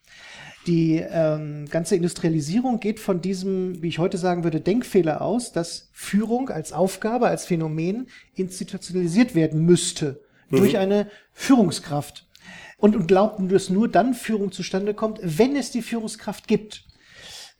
Die 0.68 1.04
ähm, 1.04 1.66
ganze 1.68 1.96
Industrialisierung 1.96 2.78
geht 2.78 3.00
von 3.00 3.20
diesem, 3.20 3.82
wie 3.82 3.88
ich 3.88 3.98
heute 3.98 4.18
sagen 4.18 4.44
würde, 4.44 4.60
Denkfehler 4.60 5.20
aus, 5.20 5.50
dass 5.50 5.90
Führung 5.92 6.48
als 6.48 6.72
Aufgabe, 6.72 7.26
als 7.26 7.44
Phänomen 7.44 8.06
institutionalisiert 8.34 9.34
werden 9.34 9.64
müsste 9.64 10.20
mhm. 10.50 10.56
durch 10.58 10.78
eine 10.78 11.10
Führungskraft. 11.32 12.28
Und, 12.76 12.94
und 12.94 13.08
glaubten, 13.08 13.48
dass 13.48 13.68
nur 13.68 13.88
dann 13.88 14.14
Führung 14.14 14.52
zustande 14.52 14.94
kommt, 14.94 15.18
wenn 15.22 15.56
es 15.56 15.72
die 15.72 15.82
Führungskraft 15.82 16.46
gibt. 16.46 16.87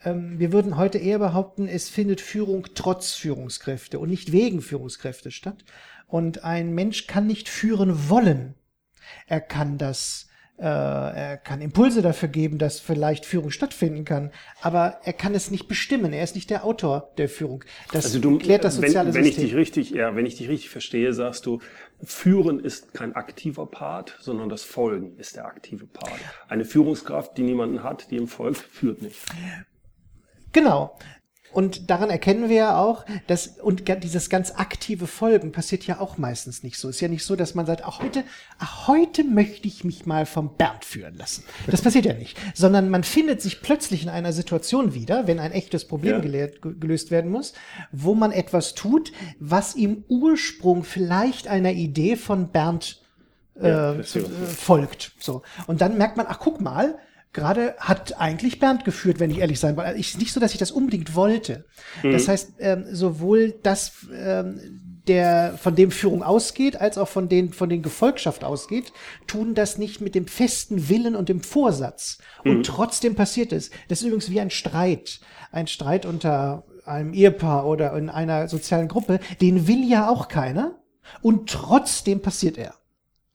Ähm, 0.08 0.38
wir 0.38 0.52
würden 0.52 0.76
heute 0.76 0.98
eher 0.98 1.18
behaupten, 1.18 1.68
es 1.68 1.88
findet 1.88 2.20
Führung 2.20 2.66
trotz 2.74 3.14
Führungskräfte 3.14 3.98
und 3.98 4.08
nicht 4.08 4.32
wegen 4.32 4.60
Führungskräfte 4.60 5.30
statt. 5.30 5.64
Und 6.06 6.44
ein 6.44 6.74
Mensch 6.74 7.06
kann 7.06 7.26
nicht 7.26 7.48
führen 7.48 8.08
wollen. 8.08 8.54
Er 9.26 9.40
kann 9.40 9.78
das 9.78 10.28
äh, 10.58 10.64
er 10.64 11.36
kann 11.36 11.60
Impulse 11.60 12.02
dafür 12.02 12.28
geben, 12.28 12.58
dass 12.58 12.80
vielleicht 12.80 13.24
Führung 13.24 13.52
stattfinden 13.52 14.04
kann, 14.04 14.32
aber 14.60 14.98
er 15.04 15.12
kann 15.12 15.34
es 15.34 15.52
nicht 15.52 15.68
bestimmen. 15.68 16.12
Er 16.12 16.24
ist 16.24 16.34
nicht 16.34 16.50
der 16.50 16.64
Autor 16.64 17.12
der 17.16 17.28
Führung. 17.28 17.64
Das 17.92 18.06
also 18.06 18.18
du, 18.18 18.38
klärt 18.38 18.64
das 18.64 18.74
soziale 18.74 19.10
wenn, 19.10 19.22
wenn 19.22 19.24
System. 19.24 19.44
Ich 19.44 19.50
dich 19.50 19.56
richtig, 19.56 19.90
ja, 19.90 20.16
wenn 20.16 20.26
ich 20.26 20.36
dich 20.36 20.48
richtig 20.48 20.70
verstehe, 20.70 21.12
sagst 21.12 21.46
du, 21.46 21.60
Führen 22.02 22.58
ist 22.58 22.92
kein 22.92 23.14
aktiver 23.14 23.66
Part, 23.66 24.16
sondern 24.20 24.48
das 24.48 24.64
Folgen 24.64 25.16
ist 25.16 25.36
der 25.36 25.46
aktive 25.46 25.86
Part. 25.86 26.18
Eine 26.48 26.64
Führungskraft, 26.64 27.38
die 27.38 27.42
niemanden 27.42 27.84
hat, 27.84 28.10
die 28.10 28.16
ihm 28.16 28.26
folgt, 28.26 28.58
führt 28.58 29.00
nicht. 29.00 29.18
Genau. 30.52 30.96
Und 31.50 31.90
daran 31.90 32.10
erkennen 32.10 32.48
wir 32.48 32.56
ja 32.56 32.78
auch, 32.78 33.04
dass, 33.26 33.58
und 33.58 33.88
dieses 34.04 34.28
ganz 34.28 34.52
aktive 34.56 35.06
Folgen 35.06 35.50
passiert 35.50 35.86
ja 35.86 35.98
auch 35.98 36.18
meistens 36.18 36.62
nicht 36.62 36.78
so. 36.78 36.90
Ist 36.90 37.00
ja 37.00 37.08
nicht 37.08 37.24
so, 37.24 37.36
dass 37.36 37.54
man 37.54 37.64
sagt, 37.64 37.84
ach, 37.84 38.00
heute, 38.00 38.22
ach, 38.58 38.86
heute 38.86 39.24
möchte 39.24 39.66
ich 39.66 39.82
mich 39.82 40.04
mal 40.04 40.26
vom 40.26 40.56
Bernd 40.56 40.84
führen 40.84 41.16
lassen. 41.16 41.44
Das 41.66 41.80
passiert 41.80 42.04
ja 42.04 42.12
nicht. 42.12 42.36
Sondern 42.54 42.90
man 42.90 43.02
findet 43.02 43.40
sich 43.40 43.62
plötzlich 43.62 44.02
in 44.02 44.08
einer 44.10 44.32
Situation 44.32 44.94
wieder, 44.94 45.26
wenn 45.26 45.38
ein 45.38 45.52
echtes 45.52 45.86
Problem 45.86 46.22
ja. 46.22 46.46
gelöst 46.60 47.10
werden 47.10 47.30
muss, 47.30 47.54
wo 47.92 48.14
man 48.14 48.30
etwas 48.30 48.74
tut, 48.74 49.12
was 49.40 49.74
im 49.74 50.04
Ursprung 50.08 50.84
vielleicht 50.84 51.48
einer 51.48 51.72
Idee 51.72 52.16
von 52.16 52.50
Bernd 52.50 53.00
äh, 53.60 53.68
ja, 53.68 53.94
äh, 53.94 54.04
folgt. 54.04 55.12
So. 55.18 55.42
Und 55.66 55.80
dann 55.80 55.96
merkt 55.96 56.18
man, 56.18 56.26
ach, 56.28 56.40
guck 56.40 56.60
mal, 56.60 56.98
gerade 57.32 57.74
hat 57.78 58.20
eigentlich 58.20 58.58
Bernd 58.58 58.84
geführt, 58.84 59.20
wenn 59.20 59.30
ich 59.30 59.38
ehrlich 59.38 59.60
sein 59.60 59.76
will. 59.76 59.84
Ich, 59.96 60.16
nicht 60.18 60.32
so, 60.32 60.40
dass 60.40 60.52
ich 60.52 60.58
das 60.58 60.70
unbedingt 60.70 61.14
wollte. 61.14 61.66
Mhm. 62.02 62.12
Das 62.12 62.28
heißt, 62.28 62.54
ähm, 62.58 62.86
sowohl 62.90 63.54
das, 63.62 63.92
ähm, 64.12 64.60
der, 65.06 65.56
von 65.58 65.74
dem 65.74 65.90
Führung 65.90 66.22
ausgeht, 66.22 66.80
als 66.80 66.98
auch 66.98 67.08
von 67.08 67.28
den, 67.28 67.52
von 67.52 67.68
den 67.68 67.82
Gefolgschaft 67.82 68.44
ausgeht, 68.44 68.92
tun 69.26 69.54
das 69.54 69.78
nicht 69.78 70.00
mit 70.00 70.14
dem 70.14 70.26
festen 70.26 70.88
Willen 70.88 71.16
und 71.16 71.28
dem 71.28 71.40
Vorsatz. 71.40 72.18
Und 72.44 72.58
mhm. 72.58 72.62
trotzdem 72.62 73.14
passiert 73.14 73.52
es. 73.52 73.70
Das 73.88 74.00
ist 74.00 74.06
übrigens 74.06 74.30
wie 74.30 74.40
ein 74.40 74.50
Streit. 74.50 75.20
Ein 75.50 75.66
Streit 75.66 76.06
unter 76.06 76.64
einem 76.84 77.12
Ehepaar 77.12 77.66
oder 77.66 77.96
in 77.96 78.08
einer 78.10 78.48
sozialen 78.48 78.88
Gruppe, 78.88 79.20
den 79.40 79.66
will 79.66 79.88
ja 79.88 80.08
auch 80.08 80.28
keiner. 80.28 80.78
Und 81.22 81.48
trotzdem 81.48 82.20
passiert 82.20 82.58
er. 82.58 82.74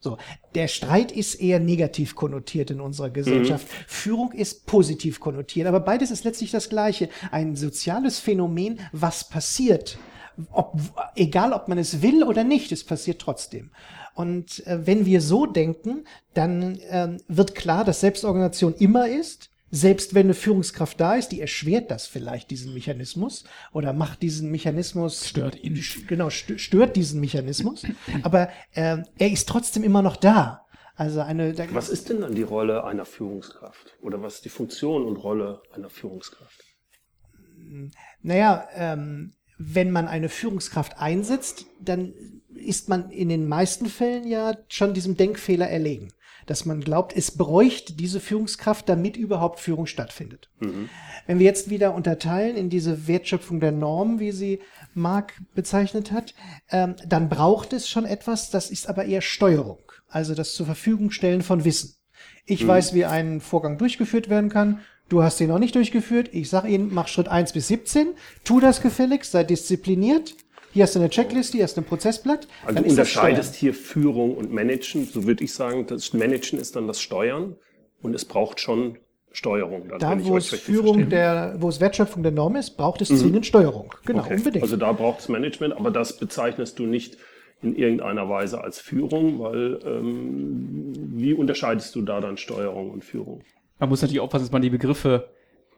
So, 0.04 0.18
der 0.54 0.68
Streit 0.68 1.14
ist 1.14 1.36
eher 1.36 1.62
negativ 1.62 2.14
konnotiert 2.16 2.70
in 2.72 2.82
unserer 2.82 3.10
Gesellschaft. 3.10 3.66
Mhm. 3.66 3.84
Führung 3.88 4.32
ist 4.34 4.66
positiv 4.66 5.22
konnotiert, 5.22 5.66
aber 5.66 5.80
beides 5.80 6.12
ist 6.12 6.26
letztlich 6.26 6.52
das 6.52 6.68
Gleiche. 6.68 7.08
Ein 7.32 7.56
soziales 7.56 8.20
Phänomen, 8.20 8.82
was 8.92 9.30
passiert. 9.30 9.98
Ob, 10.52 10.78
egal, 11.16 11.54
ob 11.54 11.70
man 11.70 11.78
es 11.78 12.02
will 12.02 12.24
oder 12.24 12.44
nicht, 12.44 12.72
es 12.74 12.84
passiert 12.84 13.22
trotzdem. 13.22 13.72
Und 14.14 14.66
äh, 14.68 14.86
wenn 14.86 15.06
wir 15.06 15.22
so 15.22 15.46
denken, 15.46 16.06
dann 16.34 16.80
äh, 16.80 17.18
wird 17.30 17.56
klar, 17.56 17.86
dass 17.86 18.02
Selbstorganisation 18.02 18.74
immer 18.76 19.08
ist 19.08 19.53
selbst 19.76 20.14
wenn 20.14 20.28
eine 20.28 20.36
Führungskraft 20.36 21.00
da 21.00 21.16
ist, 21.16 21.30
die 21.30 21.42
erschwert 21.42 21.90
das 21.90 22.06
vielleicht, 22.06 22.52
diesen 22.52 22.76
Mechanismus, 22.76 23.44
oder 23.72 23.92
macht 23.92 24.22
diesen 24.22 24.52
Mechanismus. 24.52 25.28
Stört 25.28 25.56
ihn. 25.64 25.84
Genau, 26.08 26.30
stört 26.30 26.96
diesen 26.96 27.20
Mechanismus. 27.20 27.84
Aber 28.22 28.50
äh, 28.74 28.98
er 29.18 29.32
ist 29.32 29.50
trotzdem 29.50 29.84
immer 29.84 30.04
noch 30.04 30.16
da. 30.16 30.68
Also 30.96 31.22
eine. 31.22 31.58
Was 31.74 31.90
ist 31.90 32.10
denn 32.10 32.22
dann 32.22 32.36
die 32.36 32.44
Rolle 32.44 32.84
einer 32.84 33.06
Führungskraft? 33.06 33.98
Oder 34.04 34.22
was 34.22 34.36
ist 34.36 34.46
die 34.46 34.50
Funktion 34.50 35.06
und 35.06 35.16
Rolle 35.16 35.64
einer 35.74 35.90
Führungskraft? 35.90 36.64
Naja, 38.22 38.68
ähm, 38.76 39.34
wenn 39.58 39.90
man 39.90 40.08
eine 40.08 40.30
Führungskraft 40.30 41.00
einsetzt, 41.00 41.66
dann 41.82 42.14
ist 42.54 42.90
man 42.90 43.10
in 43.10 43.30
den 43.30 43.48
meisten 43.48 43.88
Fällen 43.88 44.28
ja 44.28 44.56
schon 44.68 44.94
diesem 44.94 45.18
Denkfehler 45.18 45.68
erlegen 45.68 46.14
dass 46.46 46.66
man 46.66 46.82
glaubt, 46.82 47.16
es 47.16 47.32
bräuchte 47.32 47.94
diese 47.94 48.20
Führungskraft, 48.20 48.88
damit 48.90 49.18
überhaupt 49.18 49.60
Führung 49.60 49.86
stattfindet. 49.86 50.50
Mhm. 50.60 50.90
Wenn 51.26 51.40
wir 51.40 51.46
jetzt 51.46 51.70
wieder 51.70 51.94
unterteilen 51.94 52.56
in 52.58 52.70
diese 52.70 53.08
Wertschöpfung 53.08 53.60
der 53.60 53.72
Norm, 53.72 54.20
wie 54.20 54.32
sie 54.32 54.60
Mark 54.94 55.34
bezeichnet 55.54 56.12
hat, 56.12 56.34
ähm, 56.70 56.96
dann 57.08 57.30
braucht 57.30 57.74
es 57.74 57.90
schon 57.90 58.06
etwas, 58.06 58.50
das 58.50 58.70
ist 58.70 58.90
aber 58.90 59.06
eher 59.06 59.22
Steuerung, 59.22 59.80
also 60.08 60.36
das 60.36 60.54
zur 60.54 60.66
Verfügung 60.66 61.12
stellen 61.12 61.42
von 61.42 61.66
Wissen. 61.66 61.96
Ich 62.46 62.64
mhm. 62.64 62.68
weiß, 62.68 62.94
wie 62.94 63.06
ein 63.06 63.42
Vorgang 63.42 63.78
durchgeführt 63.78 64.30
werden 64.30 64.50
kann. 64.50 64.82
Du 65.10 65.24
hast 65.24 65.40
ihn 65.42 65.50
noch 65.50 65.60
nicht 65.60 65.76
durchgeführt. 65.76 66.30
Ich 66.32 66.50
sage 66.50 66.70
Ihnen, 66.70 66.90
mach 66.94 67.08
Schritt 67.08 67.28
1 67.28 67.54
bis 67.54 67.68
17, 67.68 68.08
tu 68.44 68.60
das 68.60 68.82
gefälligst, 68.82 69.32
sei 69.32 69.44
diszipliniert 69.44 70.36
hier 70.74 70.84
hast 70.84 70.96
du 70.96 71.00
eine 71.00 71.10
Checkliste, 71.10 71.58
hier 71.58 71.64
hast 71.64 71.78
du 71.78 71.82
ein 71.82 71.86
Prozessblatt. 71.86 72.48
Also 72.66 72.82
du 72.82 72.90
unterscheidest 72.90 73.56
hier 73.56 73.74
Führung 73.74 74.36
und 74.36 74.52
Managen. 74.52 75.06
So 75.06 75.26
würde 75.26 75.44
ich 75.44 75.54
sagen, 75.54 75.86
das 75.86 76.14
Managen 76.14 76.60
ist 76.60 76.76
dann 76.76 76.88
das 76.88 77.00
Steuern 77.00 77.56
und 78.02 78.16
es 78.16 78.26
braucht 78.26 78.60
schon 78.60 78.98
Steuerung. 79.32 79.88
Dann, 79.90 80.00
da, 80.00 80.26
wo 80.26 80.38
es 80.38 80.50
Führung 80.50 81.10
der, 81.10 81.56
wo 81.60 81.70
es 81.70 81.80
Wertschöpfung 81.80 82.24
der 82.24 82.32
Norm 82.32 82.56
ist, 82.56 82.72
braucht 82.72 83.02
es 83.02 83.10
mhm. 83.10 83.18
zwingend 83.18 83.46
Steuerung. 83.46 83.94
Genau, 84.06 84.22
okay. 84.22 84.36
unbedingt. 84.36 84.64
Also 84.64 84.78
da 84.78 84.92
braucht 84.92 85.20
es 85.20 85.30
Management, 85.30 85.76
aber 85.76 85.92
das 85.92 86.18
bezeichnest 86.18 86.80
du 86.80 86.86
nicht 86.86 87.18
in 87.62 87.76
irgendeiner 87.76 88.28
Weise 88.28 88.62
als 88.62 88.80
Führung, 88.80 89.40
weil 89.40 89.80
ähm, 89.86 90.94
wie 90.96 91.34
unterscheidest 91.34 91.96
du 91.96 92.02
da 92.02 92.20
dann 92.20 92.38
Steuerung 92.38 92.92
und 92.92 93.04
Führung? 93.04 93.44
Man 93.80 93.90
muss 93.90 94.02
natürlich 94.02 94.20
aufpassen, 94.20 94.46
dass 94.46 94.52
man 94.52 94.62
die 94.62 94.70
Begriffe 94.70 95.30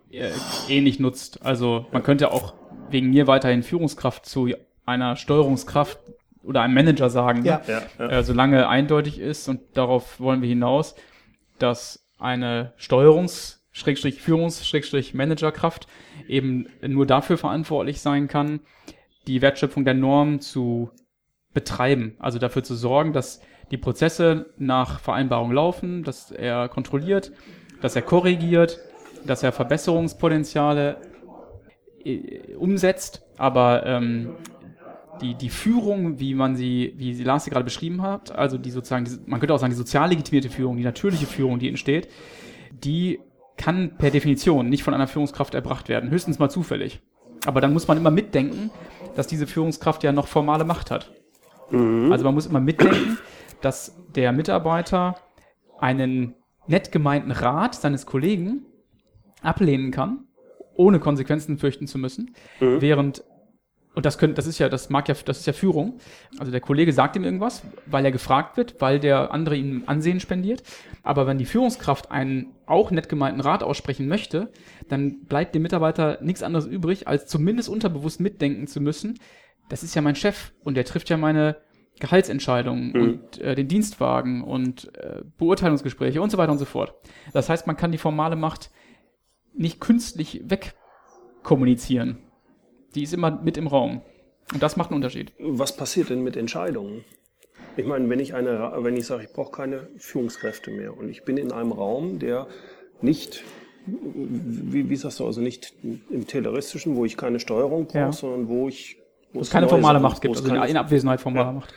äh, 0.10 0.32
ähnlich 0.70 1.00
nutzt. 1.00 1.46
Also 1.46 1.86
man 1.92 2.04
könnte 2.04 2.32
auch 2.32 2.54
wegen 2.90 3.10
mir 3.10 3.28
weiterhin 3.28 3.64
Führungskraft 3.64 4.26
zu 4.26 4.48
einer 4.86 5.16
Steuerungskraft 5.16 6.00
oder 6.44 6.62
einem 6.62 6.74
Manager 6.74 7.10
sagen, 7.10 7.44
ja. 7.44 7.58
Ne? 7.58 7.64
Ja, 7.68 7.82
ja. 8.00 8.10
Äh, 8.20 8.24
solange 8.24 8.70
eindeutig 8.70 9.20
ist 9.20 9.48
und 9.48 9.62
darauf 9.74 10.20
wollen 10.20 10.42
wir 10.42 10.50
hinaus, 10.50 10.96
dass 11.60 12.08
eine 12.20 12.74
Steuerungs- 12.78 13.60
Schrägstrich 13.76 14.22
Führungs-, 14.22 14.66
Schrägstrich 14.66 15.14
Managerkraft 15.14 15.88
eben 16.30 16.68
nur 16.82 17.06
dafür 17.06 17.38
verantwortlich 17.38 18.00
sein 18.00 18.30
kann, 18.30 18.62
die 19.28 19.42
Wertschöpfung 19.42 19.84
der 19.84 19.96
Norm 19.96 20.40
zu 20.40 20.92
betreiben. 21.54 22.16
Also 22.20 22.40
dafür 22.40 22.64
zu 22.64 22.74
sorgen, 22.74 23.12
dass 23.12 23.42
die 23.72 23.78
Prozesse 23.78 24.54
nach 24.58 25.02
Vereinbarung 25.02 25.52
laufen, 25.52 26.04
dass 26.04 26.32
er 26.32 26.70
kontrolliert, 26.70 27.34
dass 27.82 27.98
er 27.98 28.02
korrigiert, 28.02 28.80
dass 29.26 29.44
er 29.44 29.52
Verbesserungspotenziale 29.52 30.96
äh, 32.06 32.56
umsetzt, 32.56 33.24
aber 33.38 33.86
ähm, 33.86 34.38
die, 35.22 35.36
die 35.36 35.50
Führung, 35.50 36.20
wie 36.20 36.34
man 36.34 36.56
sie, 36.56 36.94
wie 36.98 37.14
sie 37.14 37.24
Lars 37.24 37.46
gerade 37.46 37.64
beschrieben 37.64 38.02
hat, 38.02 38.32
also 38.32 38.58
die 38.58 38.72
sozusagen, 38.72 39.06
die, 39.06 39.12
man 39.26 39.40
könnte 39.40 39.54
auch 39.54 39.60
sagen, 39.60 39.72
die 39.72 39.78
sozial 39.78 40.10
legitimierte 40.10 40.50
Führung, 40.50 40.78
die 40.78 40.84
natürliche 40.84 41.26
Führung, 41.26 41.60
die 41.60 41.70
entsteht, 41.70 42.10
die 42.72 43.20
kann 43.58 43.96
per 43.98 44.12
Definition 44.12 44.70
nicht 44.70 44.84
von 44.84 44.94
einer 44.94 45.08
Führungskraft 45.08 45.56
erbracht 45.56 45.90
werden, 45.90 46.10
höchstens 46.10 46.40
mal 46.40 46.50
zufällig. 46.50 47.02
Aber 47.46 47.62
dann 47.62 47.74
muss 47.74 47.88
man 47.88 47.98
immer 47.98 48.12
mitdenken, 48.12 48.72
dass 49.16 49.28
diese 49.28 49.48
Führungskraft 49.48 50.04
ja 50.04 50.12
noch 50.12 50.28
formale 50.28 50.66
Macht 50.66 50.92
hat. 50.92 51.12
Mhm. 51.70 52.12
Also 52.12 52.26
man 52.26 52.34
muss 52.34 52.46
immer 52.46 52.60
mitdenken, 52.60 53.18
dass 53.62 53.96
der 54.16 54.32
Mitarbeiter 54.32 55.16
einen 55.80 56.36
nett 56.68 56.92
gemeinten 56.92 57.32
Rat 57.32 57.76
seines 57.76 58.06
Kollegen 58.06 58.66
ablehnen 59.42 59.92
kann, 59.92 60.26
ohne 60.76 61.00
Konsequenzen 61.00 61.58
fürchten 61.58 61.88
zu 61.88 61.98
müssen, 61.98 62.36
mhm. 62.60 62.82
während 62.82 63.24
und 63.96 64.06
das 64.06 64.18
könnte, 64.18 64.36
das 64.36 64.46
ist 64.46 64.60
ja, 64.60 64.68
das 64.68 64.90
mag 64.90 65.08
ja, 65.08 65.16
das 65.26 65.40
ist 65.40 65.46
ja 65.48 65.54
Führung. 65.54 66.00
Also 66.38 66.52
der 66.52 66.60
Kollege 66.60 66.92
sagt 66.92 67.16
ihm 67.16 67.24
irgendwas, 67.24 67.64
weil 67.86 68.04
er 68.04 68.12
gefragt 68.12 68.58
wird, 68.58 68.82
weil 68.82 69.00
der 69.00 69.32
andere 69.32 69.56
ihm 69.56 69.84
Ansehen 69.86 70.20
spendiert. 70.20 70.64
Aber 71.02 71.28
wenn 71.28 71.38
die 71.38 71.46
Führungskraft 71.46 72.12
einen 72.12 72.54
auch 72.66 72.92
nett 72.92 73.08
gemeinten 73.08 73.40
Rat 73.40 73.64
aussprechen 73.64 74.08
möchte, 74.08 74.52
dann 74.90 75.24
bleibt 75.24 75.56
dem 75.56 75.62
Mitarbeiter 75.62 76.20
nichts 76.22 76.44
anderes 76.44 76.66
übrig, 76.66 77.08
als 77.08 77.28
zumindest 77.28 77.70
unterbewusst 77.70 78.20
mitdenken 78.20 78.68
zu 78.68 78.82
müssen. 78.82 79.18
Das 79.70 79.82
ist 79.82 79.96
ja 79.96 80.02
mein 80.02 80.16
Chef 80.16 80.52
und 80.64 80.76
der 80.76 80.84
trifft 80.84 81.10
ja 81.10 81.16
meine 81.16 81.56
Gehaltsentscheidungen 82.00 82.92
mhm. 82.92 83.02
und 83.02 83.38
äh, 83.40 83.56
den 83.56 83.70
Dienstwagen 83.70 84.44
und 84.44 84.94
äh, 84.98 85.22
Beurteilungsgespräche 85.38 86.22
und 86.22 86.32
so 86.32 86.38
weiter 86.38 86.52
und 86.52 86.58
so 86.58 86.66
fort. 86.66 86.96
Das 87.32 87.48
heißt, 87.48 87.66
man 87.66 87.78
kann 87.78 87.94
die 87.94 87.98
formale 87.98 88.36
Macht 88.36 88.72
nicht 89.54 89.80
künstlich 89.80 90.44
wegkommunizieren 90.44 92.25
die 92.96 93.04
ist 93.04 93.14
immer 93.14 93.32
mit 93.32 93.58
im 93.58 93.68
Raum. 93.68 94.02
Und 94.54 94.62
das 94.62 94.78
macht 94.78 94.90
einen 94.90 94.98
Unterschied. 94.98 95.34
Was 95.40 95.76
passiert 95.76 96.10
denn 96.10 96.24
mit 96.24 96.38
Entscheidungen? 96.38 97.04
Ich 97.78 97.86
meine, 97.86 98.08
wenn 98.10 98.20
ich 98.20 98.34
eine, 98.34 98.72
wenn 98.78 98.96
ich 98.96 99.06
sage, 99.06 99.24
ich 99.24 99.34
brauche 99.34 99.52
keine 99.52 99.88
Führungskräfte 99.98 100.72
mehr 100.72 100.98
und 100.98 101.10
ich 101.10 101.24
bin 101.24 101.38
in 101.38 101.52
einem 101.52 101.72
Raum, 101.72 102.20
der 102.20 102.48
nicht, 103.02 103.44
wie, 103.86 104.90
wie 104.90 104.96
sagst 104.96 105.20
du, 105.20 105.26
also 105.26 105.42
nicht 105.42 105.74
im 105.84 106.26
Tayloristischen, 106.28 106.96
wo 106.96 107.06
ich 107.06 107.18
keine 107.18 107.40
Steuerung 107.40 107.86
brauche, 107.86 107.98
ja. 107.98 108.12
sondern 108.12 108.48
wo 108.48 108.70
ich 108.70 108.98
wo 109.34 109.42
es 109.42 109.50
keine 109.50 109.68
formale 109.68 110.00
Macht 110.00 110.22
gibt, 110.22 110.38
also 110.38 110.48
in 110.48 110.78
Abwesenheit 110.78 111.20
formaler 111.20 111.48
ja. 111.48 111.52
Macht. 111.54 111.74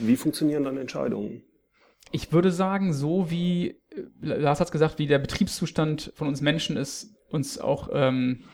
Wie 0.00 0.16
funktionieren 0.16 0.64
dann 0.64 0.78
Entscheidungen? 0.78 1.42
Ich 2.12 2.32
würde 2.32 2.50
sagen, 2.50 2.94
so 2.94 3.30
wie 3.30 3.76
Lars 4.20 4.60
hat 4.60 4.68
es 4.68 4.72
gesagt, 4.72 4.98
wie 4.98 5.06
der 5.06 5.18
Betriebszustand 5.18 6.12
von 6.14 6.28
uns 6.28 6.40
Menschen 6.40 6.76
ist, 6.76 7.14
uns 7.28 7.58
auch 7.58 7.90
ähm, 7.92 8.44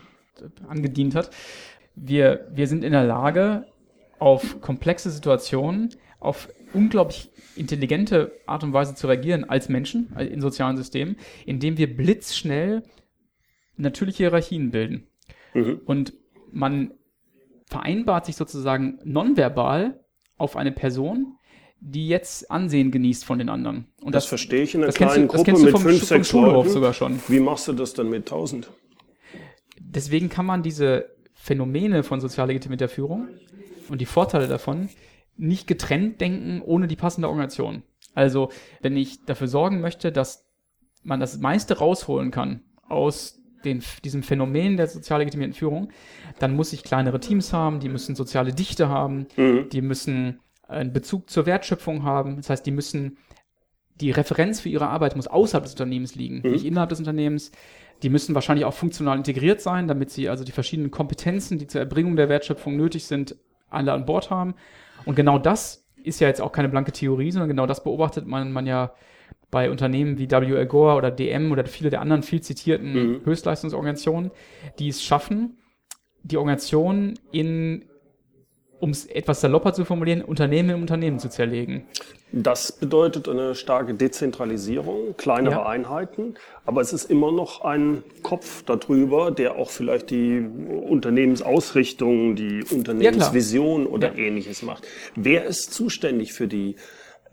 angedient 0.67 1.15
hat 1.15 1.31
wir, 1.94 2.48
wir 2.52 2.66
sind 2.66 2.85
in 2.85 2.92
der 2.92 3.05
Lage, 3.05 3.66
auf 4.18 4.61
komplexe 4.61 5.11
Situationen, 5.11 5.90
auf 6.20 6.48
unglaublich 6.72 7.31
intelligente 7.57 8.33
Art 8.46 8.62
und 8.62 8.72
Weise 8.72 8.94
zu 8.94 9.09
reagieren 9.09 9.44
als 9.44 9.68
Menschen 9.68 10.16
in 10.16 10.40
sozialen 10.40 10.76
Systemen, 10.76 11.16
indem 11.44 11.76
wir 11.76 11.94
blitzschnell 11.94 12.83
natürliche 13.76 14.18
Hierarchien 14.18 14.70
bilden. 14.70 15.09
Mhm. 15.55 15.81
Und 15.85 16.14
man 16.52 16.92
vereinbart 17.66 18.26
sich 18.26 18.37
sozusagen 18.37 18.98
nonverbal 19.05 20.00
auf 20.38 20.57
eine 20.57 20.72
Person, 20.72 21.37
die 21.81 22.07
jetzt 22.07 22.50
Ansehen 22.50 22.92
genießt 22.92 23.24
von 23.24 23.38
den 23.38 23.48
anderen. 23.48 23.88
Und 24.00 24.14
das, 24.14 24.24
das 24.24 24.28
verstehe 24.28 24.62
ich 24.62 24.74
in 24.74 24.85
einer 24.85 24.92
kleinen 24.92 25.26
du, 25.26 25.35
Gruppe 25.35 25.52
mit 25.52 25.70
vom, 25.70 25.83
fünf, 25.83 26.05
sechs 26.05 26.33
Leuten. 26.33 26.68
sogar 26.68 26.92
schon. 26.92 27.18
Wie 27.26 27.40
machst 27.40 27.66
du 27.66 27.72
das 27.72 27.92
dann 27.92 28.09
mit 28.09 28.26
tausend? 28.26 28.70
Deswegen 29.81 30.28
kann 30.28 30.46
man 30.46 30.62
diese 30.62 31.12
Phänomene 31.42 32.05
von 32.05 32.20
sozial 32.20 32.46
legitimierter 32.46 32.88
Führung 32.88 33.26
und 33.88 34.00
die 34.00 34.07
Vorteile 34.07 34.46
davon 34.46 34.88
nicht 35.37 35.66
getrennt 35.66 36.20
denken 36.20 36.62
ohne 36.62 36.87
die 36.87 36.94
passende 36.94 37.28
Organisation. 37.28 37.83
Also, 38.14 38.50
wenn 38.81 38.96
ich 38.96 39.24
dafür 39.24 39.48
sorgen 39.48 39.81
möchte, 39.81 40.12
dass 40.12 40.46
man 41.02 41.18
das 41.18 41.38
meiste 41.38 41.78
rausholen 41.78 42.31
kann 42.31 42.62
aus 42.88 43.40
den, 43.64 43.83
diesem 44.05 44.22
Phänomen 44.22 44.76
der 44.76 44.87
sozial 44.87 45.18
legitimierten 45.18 45.55
Führung, 45.57 45.88
dann 46.38 46.55
muss 46.55 46.72
ich 46.72 46.85
kleinere 46.85 47.18
Teams 47.18 47.52
haben, 47.52 47.81
die 47.81 47.88
müssen 47.88 48.14
soziale 48.14 48.52
Dichte 48.52 48.88
haben, 48.88 49.26
mhm. 49.37 49.68
die 49.68 49.83
müssen 49.83 50.38
einen 50.68 50.92
Bezug 50.92 51.28
zur 51.28 51.46
Wertschöpfung 51.46 52.05
haben. 52.05 52.37
Das 52.37 52.50
heißt, 52.50 52.64
die 52.64 52.70
müssen 52.70 53.18
die 54.00 54.12
Referenz 54.12 54.61
für 54.61 54.68
ihre 54.68 54.87
Arbeit 54.87 55.16
muss 55.16 55.26
außerhalb 55.26 55.64
des 55.64 55.72
Unternehmens 55.72 56.14
liegen, 56.14 56.42
mhm. 56.44 56.52
nicht 56.52 56.64
innerhalb 56.64 56.90
des 56.90 57.00
Unternehmens. 57.00 57.50
Die 58.03 58.09
müssen 58.09 58.35
wahrscheinlich 58.35 58.65
auch 58.65 58.75
funktional 58.75 59.17
integriert 59.17 59.61
sein, 59.61 59.87
damit 59.87 60.11
sie 60.11 60.29
also 60.29 60.45
die 60.45 60.53
verschiedenen 60.53 60.91
Kompetenzen, 60.91 61.59
die 61.59 61.67
zur 61.67 61.81
Erbringung 61.81 62.17
der 62.17 62.29
Wertschöpfung 62.29 62.77
nötig 62.77 63.05
sind, 63.07 63.37
alle 63.71 63.93
an 63.93 64.07
Bord 64.07 64.31
haben. 64.31 64.55
Und 65.05 65.15
genau 65.15 65.38
das 65.38 65.87
ist 66.03 66.21
ja 66.21 66.29
jetzt 66.29 66.41
auch 66.41 66.53
keine 66.53 66.69
blanke 66.69 66.93
Theorie, 66.93 67.31
sondern 67.31 67.49
genau 67.49 67.67
das 67.67 67.85
beobachtet 67.85 68.27
man, 68.27 68.53
man 68.53 68.67
ja 68.67 68.93
bei 69.51 69.71
Unternehmen 69.71 70.19
wie 70.19 70.31
W. 70.31 70.65
Gore 70.67 70.97
oder 70.97 71.11
DM 71.11 71.53
oder 71.53 71.65
viele 71.67 71.91
der 71.91 72.01
anderen 72.01 72.23
viel 72.23 72.41
zitierten 72.41 72.93
Mhm. 72.93 73.21
Höchstleistungsorganisationen, 73.25 74.31
die 74.79 74.88
es 74.88 75.03
schaffen, 75.05 75.59
die 76.23 76.38
Organisation 76.38 77.15
in, 77.31 77.85
um 78.83 78.90
es 78.90 79.07
etwas 79.07 79.40
salopper 79.40 79.73
zu 79.73 79.85
formulieren, 79.85 80.23
Unternehmen 80.23 80.71
im 80.71 80.81
Unternehmen 80.81 81.21
zu 81.21 81.31
zerlegen. 81.31 81.85
Das 82.33 82.73
bedeutet 82.73 83.29
eine 83.29 83.55
starke 83.55 83.95
Dezentralisierung, 83.95 85.16
kleinere 85.16 85.55
Ja. 85.55 85.66
Einheiten, 85.66 86.35
aber 86.64 86.81
es 86.81 86.92
ist 86.92 87.09
immer 87.09 87.31
noch 87.31 87.61
ein 87.61 88.03
Kopf 88.25 88.64
darüber, 88.64 89.31
der 89.31 89.55
auch 89.55 89.71
vielleicht 89.71 90.11
die 90.11 90.40
Unternehmensausrichtung, 90.40 92.35
die 92.35 92.64
Unternehmensvision 92.64 93.87
oder 93.87 94.09
Ja. 94.16 94.27
ähnliches 94.27 94.62
macht. 94.62 94.85
Wer 95.14 95.45
ist 95.45 95.73
zuständig 95.73 96.33
für 96.33 96.49
die, 96.49 96.75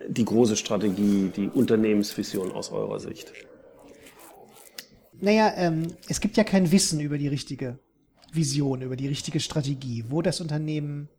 die 0.08 0.26
große 0.26 0.56
Strategie, 0.56 1.32
die 1.36 1.48
Unternehmensvision 1.52 2.52
aus 2.52 2.72
eurer 2.72 3.00
Sicht? 3.00 3.34
Naja, 5.20 5.52
ähm, 5.58 5.88
es 6.08 6.22
gibt 6.22 6.38
ja 6.38 6.44
kein 6.44 6.72
Wissen 6.72 7.00
über 7.00 7.18
die 7.18 7.28
richtige 7.28 7.80
Vision, 8.32 8.84
über 8.84 8.96
die 8.96 9.08
richtige 9.08 9.40
Strategie, 9.40 10.06
wo 10.10 10.22
das 10.22 10.42
Unternehmen 10.42 11.10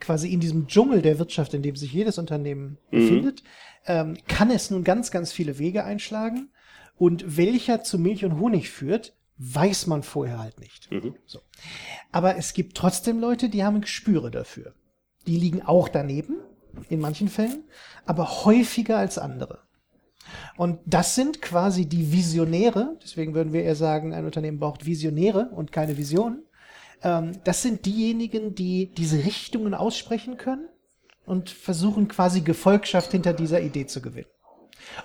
quasi 0.00 0.32
in 0.32 0.40
diesem 0.40 0.66
Dschungel 0.66 1.02
der 1.02 1.18
Wirtschaft, 1.18 1.54
in 1.54 1.62
dem 1.62 1.76
sich 1.76 1.92
jedes 1.92 2.18
Unternehmen 2.18 2.78
befindet, 2.90 3.42
ähm, 3.86 4.16
kann 4.26 4.50
es 4.50 4.70
nun 4.70 4.84
ganz, 4.84 5.10
ganz 5.10 5.32
viele 5.32 5.58
Wege 5.58 5.84
einschlagen. 5.84 6.50
Und 6.96 7.36
welcher 7.36 7.82
zu 7.82 7.98
Milch 7.98 8.24
und 8.24 8.40
Honig 8.40 8.70
führt, 8.70 9.14
weiß 9.38 9.86
man 9.86 10.02
vorher 10.02 10.40
halt 10.40 10.58
nicht. 10.60 10.88
So. 11.26 11.40
Aber 12.10 12.36
es 12.36 12.52
gibt 12.52 12.76
trotzdem 12.76 13.20
Leute, 13.20 13.48
die 13.48 13.64
haben 13.64 13.80
Gespüre 13.80 14.30
dafür. 14.30 14.74
Die 15.26 15.36
liegen 15.36 15.62
auch 15.62 15.88
daneben, 15.88 16.36
in 16.88 17.00
manchen 17.00 17.28
Fällen, 17.28 17.64
aber 18.04 18.44
häufiger 18.44 18.98
als 18.98 19.18
andere. 19.18 19.60
Und 20.56 20.80
das 20.84 21.14
sind 21.14 21.40
quasi 21.40 21.86
die 21.86 22.12
Visionäre, 22.12 22.98
deswegen 23.02 23.34
würden 23.34 23.52
wir 23.52 23.62
eher 23.62 23.76
sagen, 23.76 24.12
ein 24.12 24.24
Unternehmen 24.26 24.58
braucht 24.58 24.84
Visionäre 24.84 25.48
und 25.50 25.72
keine 25.72 25.96
Visionen. 25.96 26.42
Ähm, 27.02 27.32
das 27.44 27.62
sind 27.62 27.86
diejenigen, 27.86 28.54
die 28.54 28.92
diese 28.92 29.24
Richtungen 29.24 29.74
aussprechen 29.74 30.36
können 30.36 30.68
und 31.26 31.50
versuchen 31.50 32.08
quasi 32.08 32.40
Gefolgschaft 32.40 33.12
hinter 33.12 33.32
dieser 33.32 33.60
Idee 33.60 33.86
zu 33.86 34.00
gewinnen. 34.00 34.28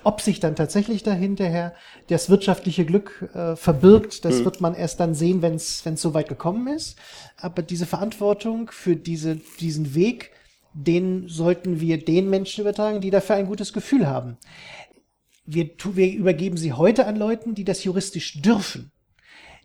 Ob 0.04 0.22
sich 0.22 0.40
dann 0.40 0.56
tatsächlich 0.56 1.04
dahinterher 1.04 1.74
das 2.08 2.30
wirtschaftliche 2.30 2.86
Glück 2.86 3.30
äh, 3.34 3.56
verbirgt, 3.56 4.24
das 4.24 4.46
wird 4.46 4.62
man 4.62 4.76
erst 4.76 5.00
dann 5.00 5.14
sehen, 5.14 5.42
wenn 5.42 5.56
es 5.56 5.84
so 5.96 6.14
weit 6.14 6.30
gekommen 6.30 6.68
ist. 6.68 6.98
Aber 7.38 7.62
diese 7.62 7.86
Verantwortung 7.86 8.70
für 8.72 8.96
diese, 8.96 9.38
diesen 9.60 9.94
Weg, 9.94 10.32
den 10.74 11.28
sollten 11.28 11.82
wir 11.82 12.04
den 12.04 12.30
Menschen 12.30 12.62
übertragen, 12.62 13.02
die 13.02 13.12
dafür 13.12 13.36
ein 13.36 13.48
gutes 13.48 13.74
Gefühl 13.74 14.08
haben. 14.08 14.38
Wir, 15.46 15.70
wir 15.92 16.14
übergeben 16.14 16.56
sie 16.56 16.72
heute 16.72 17.06
an 17.06 17.18
Leuten, 17.18 17.54
die 17.54 17.66
das 17.66 17.84
juristisch 17.84 18.42
dürfen. 18.42 18.93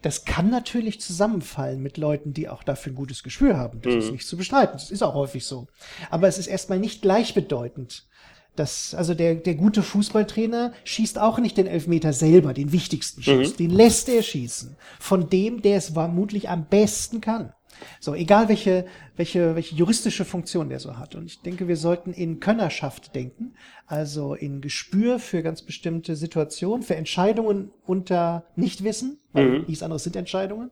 Das 0.03 0.25
kann 0.25 0.51
natürlich 0.51 1.01
zusammenfallen 1.01 1.83
mit 1.83 1.97
Leuten, 1.97 2.33
die 2.33 2.49
auch 2.49 2.63
dafür 2.63 2.93
ein 2.93 2.97
gutes 2.97 3.23
Gespür 3.23 3.57
haben. 3.57 3.81
Das 3.83 3.95
ist 3.95 4.13
nicht 4.13 4.27
zu 4.27 4.37
bestreiten. 4.37 4.75
Das 4.75 4.91
ist 4.91 5.03
auch 5.03 5.15
häufig 5.15 5.45
so. 5.45 5.67
Aber 6.11 6.29
es 6.29 6.39
ist 6.39 6.47
erstmal 6.47 6.79
nicht 6.79 7.03
gleichbedeutend. 7.03 8.07
Das, 8.55 8.93
also 8.95 9.15
der, 9.15 9.37
der 9.37 9.55
gute 9.55 9.83
Fußballtrainer 9.85 10.73
schießt 10.83 11.19
auch 11.19 11.39
nicht 11.39 11.57
den 11.57 11.69
Elfmeter 11.69 12.13
selber, 12.13 12.55
den 12.55 12.73
wichtigsten 12.73 13.23
Schuss. 13.23 13.55
Den 13.55 13.71
lässt 13.71 14.09
er 14.09 14.23
schießen. 14.23 14.77
Von 14.99 15.29
dem, 15.29 15.63
der 15.63 15.77
es 15.77 15.91
vermutlich 15.91 16.49
am 16.49 16.67
besten 16.67 17.21
kann. 17.21 17.53
So, 18.01 18.15
egal 18.15 18.49
welche, 18.49 18.87
welche, 19.17 19.55
welche 19.55 19.75
juristische 19.75 20.25
Funktion 20.25 20.69
der 20.69 20.81
so 20.81 20.97
hat. 20.97 21.15
Und 21.15 21.27
ich 21.27 21.41
denke, 21.43 21.69
wir 21.69 21.77
sollten 21.77 22.13
in 22.13 22.41
Könnerschaft 22.41 23.15
denken, 23.15 23.55
also 23.87 24.35
in 24.35 24.61
Gespür 24.61 25.19
für 25.19 25.43
ganz 25.43 25.63
bestimmte 25.63 26.17
Situationen, 26.17 26.83
für 26.83 26.97
Entscheidungen 26.97 27.71
unter 27.87 28.45
Nichtwissen, 28.57 29.19
weil 29.33 29.61
nichts 29.61 29.83
anderes 29.83 30.05
sind 30.05 30.17
Entscheidungen, 30.17 30.71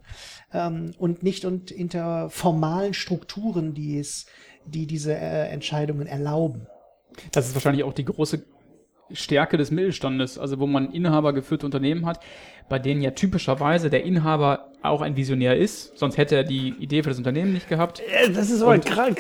ähm, 0.53 0.93
und 0.99 1.23
nicht 1.23 1.45
und 1.45 1.71
hinter 1.71 2.31
formalen 2.31 2.95
Strukturen, 2.95 3.75
die 3.75 3.99
es, 3.99 4.27
die 4.65 4.87
diese 4.87 5.15
äh, 5.15 5.49
Entscheidungen 5.49 6.07
erlauben. 6.07 6.67
Das 7.33 7.49
ist 7.49 7.55
wahrscheinlich 7.55 7.85
auch 7.85 7.95
die 7.95 8.05
große 8.05 8.45
Stärke 9.13 9.57
des 9.57 9.71
Mittelstandes, 9.71 10.39
also 10.39 10.59
wo 10.59 10.67
man 10.67 10.91
inhabergeführte 10.93 11.65
Unternehmen 11.67 12.07
hat, 12.07 12.21
bei 12.69 12.79
denen 12.79 13.01
ja 13.03 13.13
typischerweise 13.13 13.91
der 13.91 14.03
Inhaber 14.05 14.73
auch 14.83 15.01
ein 15.01 15.17
Visionär 15.17 15.57
ist, 15.57 15.97
sonst 15.97 16.17
hätte 16.17 16.35
er 16.37 16.45
die 16.45 16.71
Idee 16.81 17.03
für 17.03 17.11
das 17.11 17.19
Unternehmen 17.19 17.53
nicht 17.53 17.69
gehabt. 17.69 18.01
Äh, 18.01 18.31
Das 18.33 18.51
ist 18.51 18.63
aber 18.63 18.79
gerade 18.79 19.17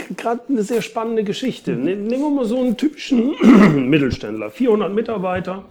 eine 0.49 0.62
sehr 0.62 0.83
spannende 0.83 1.22
Geschichte. 1.25 1.72
Ne- 1.72 1.94
Nehmen 1.96 2.22
wir 2.22 2.31
mal 2.31 2.44
so 2.44 2.59
einen 2.59 2.77
typischen 2.77 3.35
Mittelständler, 3.88 4.51
400 4.51 4.92
Mitarbeiter 4.92 5.64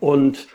und 0.00 0.48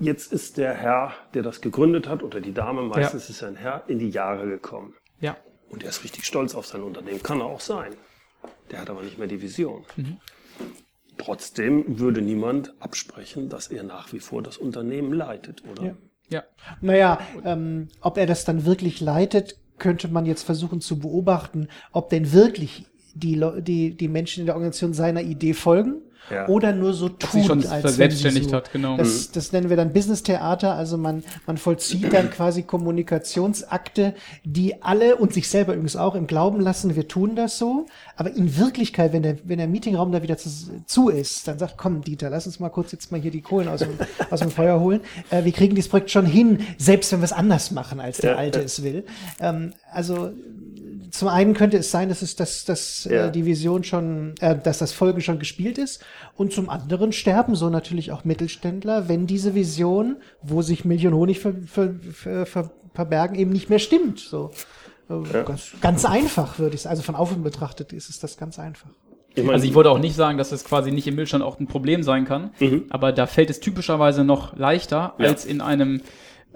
jetzt 0.00 0.32
ist 0.32 0.56
der 0.58 0.74
Herr, 0.74 1.12
der 1.34 1.42
das 1.42 1.60
gegründet 1.60 2.08
hat, 2.08 2.22
oder 2.22 2.40
die 2.40 2.52
Dame, 2.54 2.82
meistens 2.82 3.30
ist 3.30 3.42
ein 3.44 3.56
Herr, 3.56 3.84
in 3.88 3.98
die 3.98 4.10
Jahre 4.10 4.46
gekommen. 4.48 4.94
Ja, 5.20 5.36
Und 5.70 5.82
er 5.82 5.88
ist 5.90 6.02
richtig 6.04 6.24
stolz 6.24 6.54
auf 6.54 6.66
sein 6.66 6.82
Unternehmen. 6.82 7.22
Kann 7.22 7.40
er 7.40 7.46
auch 7.46 7.60
sein. 7.60 7.92
Der 8.70 8.80
hat 8.80 8.90
aber 8.90 9.02
nicht 9.02 9.18
mehr 9.18 9.26
die 9.28 9.40
Vision. 9.42 9.84
Trotzdem 11.18 11.98
würde 11.98 12.22
niemand 12.22 12.74
absprechen, 12.80 13.48
dass 13.48 13.68
er 13.68 13.82
nach 13.82 14.12
wie 14.12 14.20
vor 14.20 14.42
das 14.42 14.56
Unternehmen 14.56 15.12
leitet, 15.12 15.62
oder? 15.70 15.82
Ja. 15.82 15.94
ja. 16.30 16.42
Naja, 16.80 17.18
ähm, 17.44 17.88
ob 18.00 18.16
er 18.18 18.26
das 18.26 18.44
dann 18.44 18.64
wirklich 18.64 19.00
leitet, 19.00 19.58
könnte 19.78 20.08
man 20.08 20.26
jetzt 20.26 20.44
versuchen 20.44 20.80
zu 20.80 20.98
beobachten, 20.98 21.68
ob 21.92 22.08
denn 22.10 22.32
wirklich 22.32 22.86
die, 23.14 23.40
die, 23.58 23.96
die 23.96 24.08
Menschen 24.08 24.40
in 24.40 24.46
der 24.46 24.54
Organisation 24.54 24.94
seiner 24.94 25.22
Idee 25.22 25.54
folgen 25.54 26.02
Ja. 26.30 26.48
oder 26.48 26.72
nur 26.72 26.92
so 26.92 27.08
tun, 27.08 27.28
sie 27.40 27.44
schon 27.46 27.66
als 27.66 27.80
verselbstständigt 27.80 28.50
so. 28.50 28.56
hat, 28.56 28.72
genau. 28.72 28.96
Das, 28.96 29.30
das 29.30 29.52
nennen 29.52 29.70
wir 29.70 29.76
dann 29.76 29.92
Business-Theater, 29.92 30.74
also 30.74 30.96
man, 30.98 31.24
man 31.46 31.56
vollzieht 31.56 32.12
dann 32.12 32.30
quasi 32.30 32.62
Kommunikationsakte, 32.62 34.14
die 34.44 34.82
alle 34.82 35.16
und 35.16 35.32
sich 35.32 35.48
selber 35.48 35.72
übrigens 35.74 35.96
auch 35.96 36.14
im 36.14 36.26
Glauben 36.26 36.60
lassen, 36.60 36.96
wir 36.96 37.08
tun 37.08 37.36
das 37.36 37.58
so, 37.58 37.86
aber 38.16 38.30
in 38.34 38.56
Wirklichkeit, 38.56 39.12
wenn 39.12 39.22
der, 39.22 39.38
wenn 39.44 39.58
der 39.58 39.68
Meetingraum 39.68 40.12
da 40.12 40.22
wieder 40.22 40.36
zu, 40.36 40.48
zu 40.86 41.08
ist, 41.08 41.48
dann 41.48 41.58
sagt, 41.58 41.76
komm 41.76 42.02
Dieter, 42.02 42.30
lass 42.30 42.46
uns 42.46 42.60
mal 42.60 42.68
kurz 42.68 42.92
jetzt 42.92 43.12
mal 43.12 43.20
hier 43.20 43.30
die 43.30 43.42
Kohlen 43.42 43.68
aus 43.68 43.80
dem, 43.80 43.90
aus 44.30 44.40
dem 44.40 44.50
Feuer 44.50 44.80
holen, 44.80 45.00
äh, 45.30 45.44
wir 45.44 45.52
kriegen 45.52 45.74
dieses 45.74 45.90
Projekt 45.90 46.10
schon 46.10 46.26
hin, 46.26 46.60
selbst 46.78 47.12
wenn 47.12 47.20
wir 47.20 47.24
es 47.26 47.32
anders 47.32 47.70
machen, 47.70 48.00
als 48.00 48.18
der 48.18 48.32
Ja, 48.32 48.36
Alte 48.36 48.58
ja. 48.60 48.64
es 48.64 48.82
will. 48.82 49.04
Ähm, 49.40 49.72
also 49.92 50.30
zum 51.10 51.28
einen 51.28 51.54
könnte 51.54 51.76
es 51.78 51.90
sein, 51.90 52.08
dass 52.08 52.22
es, 52.22 52.36
dass, 52.36 52.64
dass 52.64 53.04
Ja. 53.10 53.26
äh, 53.26 53.32
die 53.32 53.44
Vision 53.46 53.84
schon, 53.84 54.34
äh, 54.40 54.56
dass 54.58 54.78
das 54.78 54.92
Folgen 54.92 55.20
schon 55.20 55.38
gespielt 55.38 55.78
ist. 55.78 56.04
Und 56.36 56.52
zum 56.52 56.68
anderen 56.70 57.12
sterben 57.12 57.54
so 57.54 57.70
natürlich 57.70 58.12
auch 58.12 58.24
Mittelständler, 58.24 59.08
wenn 59.08 59.26
diese 59.26 59.54
Vision, 59.54 60.16
wo 60.42 60.62
sich 60.62 60.84
Milch 60.84 61.06
und 61.06 61.14
Honig 61.14 61.40
ver, 61.40 61.54
ver, 61.66 61.94
ver, 62.12 62.46
ver, 62.46 62.70
verbergen, 62.94 63.36
eben 63.38 63.50
nicht 63.52 63.70
mehr 63.70 63.78
stimmt. 63.78 64.18
So 64.20 64.50
äh, 65.08 65.44
ganz, 65.44 65.72
ganz 65.80 66.04
einfach 66.04 66.58
würde 66.58 66.74
ich 66.74 66.82
sagen. 66.82 66.90
Also 66.92 67.02
von 67.02 67.14
außen 67.14 67.42
betrachtet 67.42 67.92
ist 67.92 68.10
es 68.10 68.18
das 68.20 68.36
ganz 68.36 68.58
einfach. 68.58 68.90
Ich 69.34 69.44
meine, 69.44 69.54
Also 69.54 69.66
ich 69.66 69.74
wollte 69.74 69.90
auch 69.90 69.98
nicht 70.00 70.16
sagen, 70.16 70.36
dass 70.36 70.50
es 70.52 70.64
quasi 70.64 70.90
nicht 70.90 71.06
im 71.06 71.14
Mittelstand 71.14 71.44
auch 71.44 71.60
ein 71.60 71.68
Problem 71.68 72.02
sein 72.02 72.24
kann, 72.24 72.50
aber 72.90 73.12
da 73.12 73.26
fällt 73.26 73.50
es 73.50 73.60
typischerweise 73.60 74.24
noch 74.24 74.56
leichter 74.56 75.14
Ja. 75.18 75.26
als 75.28 75.44
in 75.44 75.60
einem 75.60 76.00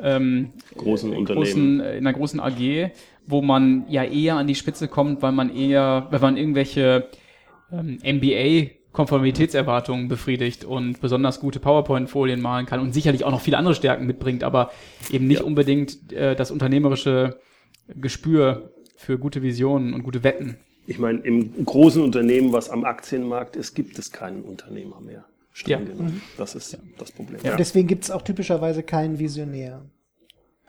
ähm, 0.00 0.52
großen 0.76 1.10
Unternehmen. 1.12 1.44
großen, 1.44 1.80
äh, 1.80 1.96
in 1.98 2.06
einer 2.06 2.16
großen 2.16 2.40
AG, 2.40 2.90
wo 3.26 3.42
man 3.42 3.84
ja 3.88 4.04
eher 4.04 4.36
an 4.36 4.46
die 4.46 4.54
Spitze 4.54 4.88
kommt, 4.88 5.22
weil 5.22 5.32
man 5.32 5.54
eher, 5.54 6.06
weil 6.10 6.20
man 6.20 6.36
irgendwelche 6.36 7.08
ähm, 7.72 7.98
MBA 8.04 8.70
Konformitätserwartungen 8.92 10.08
befriedigt 10.08 10.64
und 10.64 11.00
besonders 11.00 11.40
gute 11.40 11.60
PowerPoint-Folien 11.60 12.40
malen 12.42 12.66
kann 12.66 12.80
und 12.80 12.92
sicherlich 12.92 13.24
auch 13.24 13.30
noch 13.30 13.40
viele 13.40 13.56
andere 13.56 13.74
Stärken 13.74 14.06
mitbringt, 14.06 14.44
aber 14.44 14.70
eben 15.10 15.26
nicht 15.26 15.40
Ja. 15.40 15.44
unbedingt 15.46 16.12
äh, 16.12 16.36
das 16.36 16.50
unternehmerische 16.50 17.38
Gespür 17.94 18.70
für 18.96 19.18
gute 19.18 19.42
Visionen 19.42 19.94
und 19.94 20.02
gute 20.02 20.22
Wetten. 20.24 20.56
Ich 20.86 20.98
meine, 20.98 21.20
im 21.20 21.64
großen 21.64 22.02
Unternehmen, 22.02 22.52
was 22.52 22.68
am 22.68 22.84
Aktienmarkt 22.84 23.56
ist, 23.56 23.74
gibt 23.74 23.98
es 23.98 24.10
keinen 24.12 24.42
Unternehmer 24.42 25.00
mehr. 25.00 25.24
Ja. 25.66 25.78
genommen. 25.78 26.22
Das 26.38 26.54
ist 26.54 26.78
das 26.98 27.12
Problem. 27.12 27.38
Und 27.44 27.58
deswegen 27.60 27.86
gibt 27.86 28.04
es 28.04 28.10
auch 28.10 28.22
typischerweise 28.22 28.82
keinen 28.82 29.18
Visionär. 29.18 29.82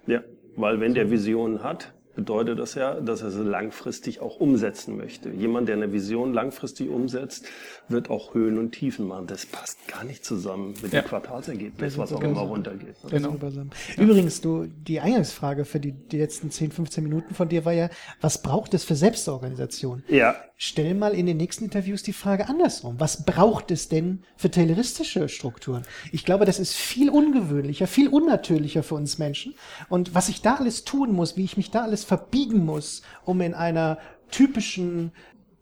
Ja, 0.07 0.21
weil 0.57 0.79
wenn 0.81 0.93
der 0.93 1.09
Visionen 1.09 1.63
hat, 1.63 1.93
bedeutet 2.15 2.59
das 2.59 2.75
ja, 2.75 2.99
dass 2.99 3.21
er 3.21 3.31
sie 3.31 3.43
langfristig 3.43 4.19
auch 4.21 4.39
umsetzen 4.39 4.97
möchte. 4.97 5.29
Jemand, 5.29 5.67
der 5.67 5.75
eine 5.75 5.91
Vision 5.91 6.33
langfristig 6.33 6.89
umsetzt, 6.89 7.45
wird 7.89 8.09
auch 8.09 8.33
Höhen 8.33 8.57
und 8.57 8.71
Tiefen 8.71 9.07
machen. 9.07 9.27
Das 9.27 9.45
passt 9.45 9.87
gar 9.87 10.03
nicht 10.03 10.23
zusammen 10.23 10.73
mit 10.81 10.93
Ja. 10.93 11.01
dem 11.01 11.07
Quartalsergebnis, 11.07 11.97
was 11.97 12.13
auch 12.13 12.19
genau. 12.19 12.41
immer 12.41 12.49
runtergeht. 12.49 12.95
Genau. 13.09 13.35
Zusammen. 13.37 13.71
Übrigens, 13.97 14.41
du, 14.41 14.65
die 14.67 14.99
Eingangsfrage 14.99 15.65
für 15.65 15.79
die, 15.79 15.91
die 15.91 16.17
letzten 16.19 16.51
10, 16.51 16.71
15 16.71 17.03
Minuten 17.03 17.33
von 17.33 17.49
dir 17.49 17.65
war 17.65 17.73
ja, 17.73 17.89
was 18.21 18.41
braucht 18.41 18.73
es 18.73 18.83
für 18.83 18.95
Selbstorganisation? 18.95 20.03
Ja, 20.07 20.35
Stell 20.65 20.93
mal 20.93 21.13
in 21.13 21.25
den 21.25 21.35
nächsten 21.35 21.65
Interviews 21.65 22.03
die 22.03 22.13
Frage 22.13 22.47
andersrum. 22.47 22.97
Was 22.97 23.25
braucht 23.25 23.69
es 23.69 23.89
denn 23.89 24.23
für 24.37 24.49
tayloristische 24.49 25.27
Strukturen? 25.27 25.83
Ich 26.13 26.23
glaube, 26.23 26.45
das 26.45 26.57
ist 26.57 26.73
viel 26.73 27.09
ungewöhnlicher, 27.09 27.85
viel 27.85 28.07
unnatürlicher 28.07 28.81
für 28.81 28.95
uns 28.95 29.17
Menschen. 29.17 29.55
Und 29.89 30.15
was 30.15 30.29
ich 30.29 30.41
da 30.41 30.55
alles 30.55 30.85
tun 30.85 31.11
muss, 31.11 31.35
wie 31.35 31.43
ich 31.43 31.57
mich 31.57 31.69
da 31.69 31.83
alles 31.83 32.05
verbiegen 32.05 32.63
muss, 32.63 33.01
um 33.25 33.41
in 33.41 33.53
einer 33.53 33.97
typischen 34.31 35.11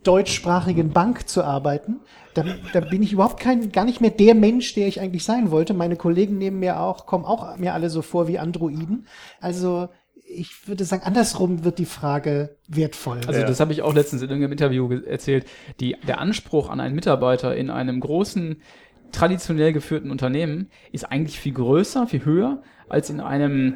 deutschsprachigen 0.03 0.91
Bank 0.91 1.27
zu 1.27 1.43
arbeiten. 1.43 2.01
Da, 2.35 2.45
da 2.71 2.81
bin 2.81 3.01
ich 3.01 3.13
überhaupt 3.13 3.39
kein, 3.39 3.71
gar 3.71 3.85
nicht 3.85 4.01
mehr 4.01 4.11
der 4.11 4.35
Mensch, 4.35 4.75
der 4.75 4.87
ich 4.87 5.01
eigentlich 5.01 5.23
sein 5.23 5.49
wollte. 5.49 5.73
Meine 5.73 5.95
Kollegen 5.95 6.37
neben 6.37 6.59
mir 6.59 6.79
auch, 6.79 7.07
kommen 7.07 7.25
auch 7.25 7.57
mir 7.57 7.73
alle 7.73 7.89
so 7.89 8.03
vor 8.03 8.27
wie 8.27 8.37
Androiden. 8.37 9.07
Also 9.39 9.89
ich 10.33 10.67
würde 10.67 10.85
sagen, 10.85 11.03
andersrum 11.03 11.63
wird 11.63 11.79
die 11.79 11.85
Frage 11.85 12.57
wertvoll. 12.67 13.19
Also 13.27 13.39
ja. 13.39 13.45
das 13.45 13.59
habe 13.59 13.73
ich 13.73 13.81
auch 13.81 13.93
letztens 13.93 14.21
in 14.21 14.29
irgendeinem 14.29 14.53
Interview 14.53 14.91
erzählt. 14.91 15.45
Die, 15.79 15.95
der 16.07 16.19
Anspruch 16.19 16.69
an 16.69 16.79
einen 16.79 16.95
Mitarbeiter 16.95 17.55
in 17.55 17.69
einem 17.69 17.99
großen, 17.99 18.61
traditionell 19.11 19.73
geführten 19.73 20.11
Unternehmen 20.11 20.69
ist 20.91 21.11
eigentlich 21.11 21.39
viel 21.39 21.53
größer, 21.53 22.07
viel 22.07 22.25
höher 22.25 22.63
als 22.87 23.09
in 23.09 23.19
einem 23.19 23.75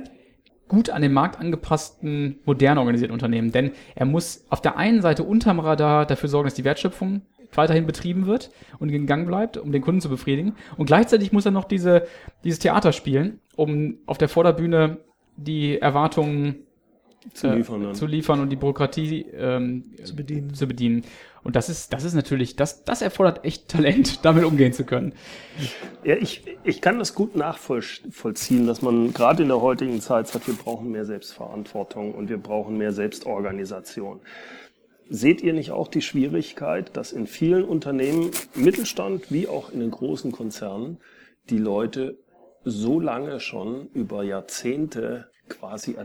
gut 0.67 0.89
an 0.89 1.01
den 1.01 1.13
Markt 1.13 1.39
angepassten, 1.39 2.39
modern 2.45 2.77
organisierten 2.77 3.13
Unternehmen. 3.13 3.51
Denn 3.51 3.71
er 3.93 4.05
muss 4.05 4.45
auf 4.49 4.61
der 4.61 4.77
einen 4.77 5.01
Seite 5.01 5.23
unterm 5.23 5.59
Radar 5.59 6.05
dafür 6.05 6.29
sorgen, 6.29 6.47
dass 6.47 6.55
die 6.55 6.63
Wertschöpfung 6.63 7.21
weiterhin 7.53 7.85
betrieben 7.85 8.25
wird 8.25 8.51
und 8.79 8.89
in 8.89 9.05
Gang 9.05 9.27
bleibt, 9.27 9.57
um 9.57 9.71
den 9.71 9.81
Kunden 9.81 10.01
zu 10.01 10.09
befriedigen. 10.09 10.55
Und 10.77 10.87
gleichzeitig 10.87 11.31
muss 11.31 11.45
er 11.45 11.51
noch 11.51 11.65
diese, 11.65 12.07
dieses 12.43 12.59
Theater 12.59 12.91
spielen, 12.91 13.39
um 13.55 13.99
auf 14.07 14.17
der 14.17 14.27
Vorderbühne 14.27 14.97
die 15.37 15.79
Erwartungen 15.79 16.65
zu 17.33 17.47
äh, 17.47 17.55
liefern, 17.55 17.91
äh, 17.91 17.93
zu 17.93 18.05
liefern 18.05 18.39
und 18.39 18.49
die 18.49 18.55
Bürokratie 18.55 19.25
ähm, 19.33 19.95
zu, 20.03 20.15
bedienen. 20.15 20.53
zu 20.53 20.67
bedienen. 20.67 21.03
Und 21.43 21.55
das 21.55 21.69
ist, 21.69 21.93
das 21.93 22.03
ist 22.03 22.13
natürlich, 22.13 22.55
das, 22.55 22.85
das 22.85 23.01
erfordert 23.01 23.45
echt 23.45 23.67
Talent, 23.67 24.19
damit 24.25 24.43
umgehen 24.43 24.73
zu 24.73 24.83
können. 24.83 25.13
Ja, 26.03 26.15
ich, 26.15 26.43
ich 26.63 26.81
kann 26.81 26.99
das 26.99 27.13
gut 27.15 27.35
nachvollziehen, 27.35 28.67
dass 28.67 28.81
man 28.81 29.13
gerade 29.13 29.43
in 29.43 29.49
der 29.49 29.61
heutigen 29.61 30.01
Zeit 30.01 30.27
sagt, 30.27 30.47
wir 30.47 30.55
brauchen 30.55 30.91
mehr 30.91 31.05
Selbstverantwortung 31.05 32.13
und 32.13 32.29
wir 32.29 32.37
brauchen 32.37 32.77
mehr 32.77 32.93
Selbstorganisation. 32.93 34.21
Seht 35.07 35.41
ihr 35.41 35.53
nicht 35.53 35.69
auch 35.69 35.87
die 35.87 36.01
Schwierigkeit, 36.01 36.97
dass 36.97 37.11
in 37.11 37.27
vielen 37.27 37.63
Unternehmen, 37.63 38.31
Mittelstand 38.55 39.31
wie 39.31 39.47
auch 39.47 39.71
in 39.71 39.79
den 39.79 39.91
großen 39.91 40.31
Konzernen, 40.31 40.97
die 41.51 41.59
Leute 41.59 42.17
so 42.65 42.99
lange 42.99 43.39
schon 43.39 43.87
über 43.93 44.23
Jahrzehnte 44.23 45.29
quasi 45.47 45.95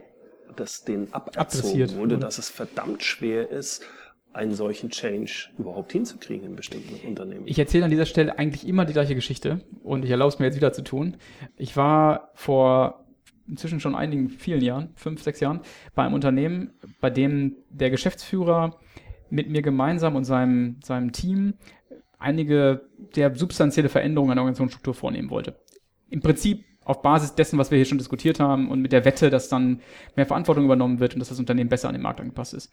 das 0.57 0.85
denen 0.85 1.13
aberzogen 1.13 1.97
wurde, 1.97 2.19
dass 2.19 2.39
es 2.39 2.51
verdammt 2.51 3.03
schwer 3.03 3.51
ist, 3.51 3.83
einen 4.33 4.55
solchen 4.55 4.91
Change 4.91 5.49
überhaupt 5.59 5.93
hinzukriegen 5.93 6.47
in 6.47 6.57
bestimmten 6.57 7.07
Unternehmen. 7.07 7.47
Ich 7.47 7.59
erzähle 7.59 7.85
an 7.85 7.91
dieser 7.91 8.07
Stelle 8.07 8.39
eigentlich 8.39 8.67
immer 8.67 8.85
die 8.85 8.93
gleiche 8.93 9.15
Geschichte 9.15 9.61
und 9.83 10.05
ich 10.05 10.11
erlaube 10.11 10.33
es 10.33 10.39
mir 10.39 10.47
jetzt 10.47 10.57
wieder 10.57 10.73
zu 10.73 10.83
tun. 10.83 11.17
Ich 11.57 11.77
war 11.77 12.31
vor 12.35 13.07
inzwischen 13.49 13.81
schon 13.81 13.97
einigen 13.97 14.29
vielen 14.29 14.61
Jahren, 14.61 14.91
fünf, 14.95 15.23
sechs 15.23 15.41
Jahren, 15.41 15.61
bei 15.97 16.05
einem 16.05 16.15
Unternehmen, 16.15 16.75
bei 17.01 17.11
dem 17.11 17.57
der 17.69 17.91
Geschäftsführer 17.91 18.79
mit 19.31 19.49
mir 19.49 19.63
gemeinsam 19.63 20.15
und 20.15 20.25
seinem, 20.25 20.79
seinem 20.85 21.11
Team 21.11 21.55
einige 22.19 22.83
der 23.17 23.35
substanzielle 23.35 23.89
Veränderungen 23.89 24.31
an 24.31 24.37
der 24.37 24.43
Organisationsstruktur 24.43 24.95
vornehmen 24.95 25.31
wollte. 25.31 25.57
Im 26.11 26.21
Prinzip 26.21 26.65
auf 26.85 27.03
Basis 27.03 27.35
dessen, 27.35 27.59
was 27.59 27.71
wir 27.71 27.77
hier 27.77 27.85
schon 27.85 27.99
diskutiert 27.99 28.41
haben 28.41 28.71
und 28.71 28.81
mit 28.83 28.93
der 28.93 29.05
Wette, 29.05 29.31
dass 29.31 29.49
dann 29.49 29.81
mehr 30.17 30.27
Verantwortung 30.27 30.65
übernommen 30.65 31.01
wird 31.01 31.15
und 31.15 31.21
dass 31.21 31.29
das 31.29 31.39
Unternehmen 31.39 31.71
besser 31.71 31.89
an 31.89 31.95
den 31.95 32.03
Markt 32.03 32.21
angepasst 32.21 32.55
ist. 32.55 32.73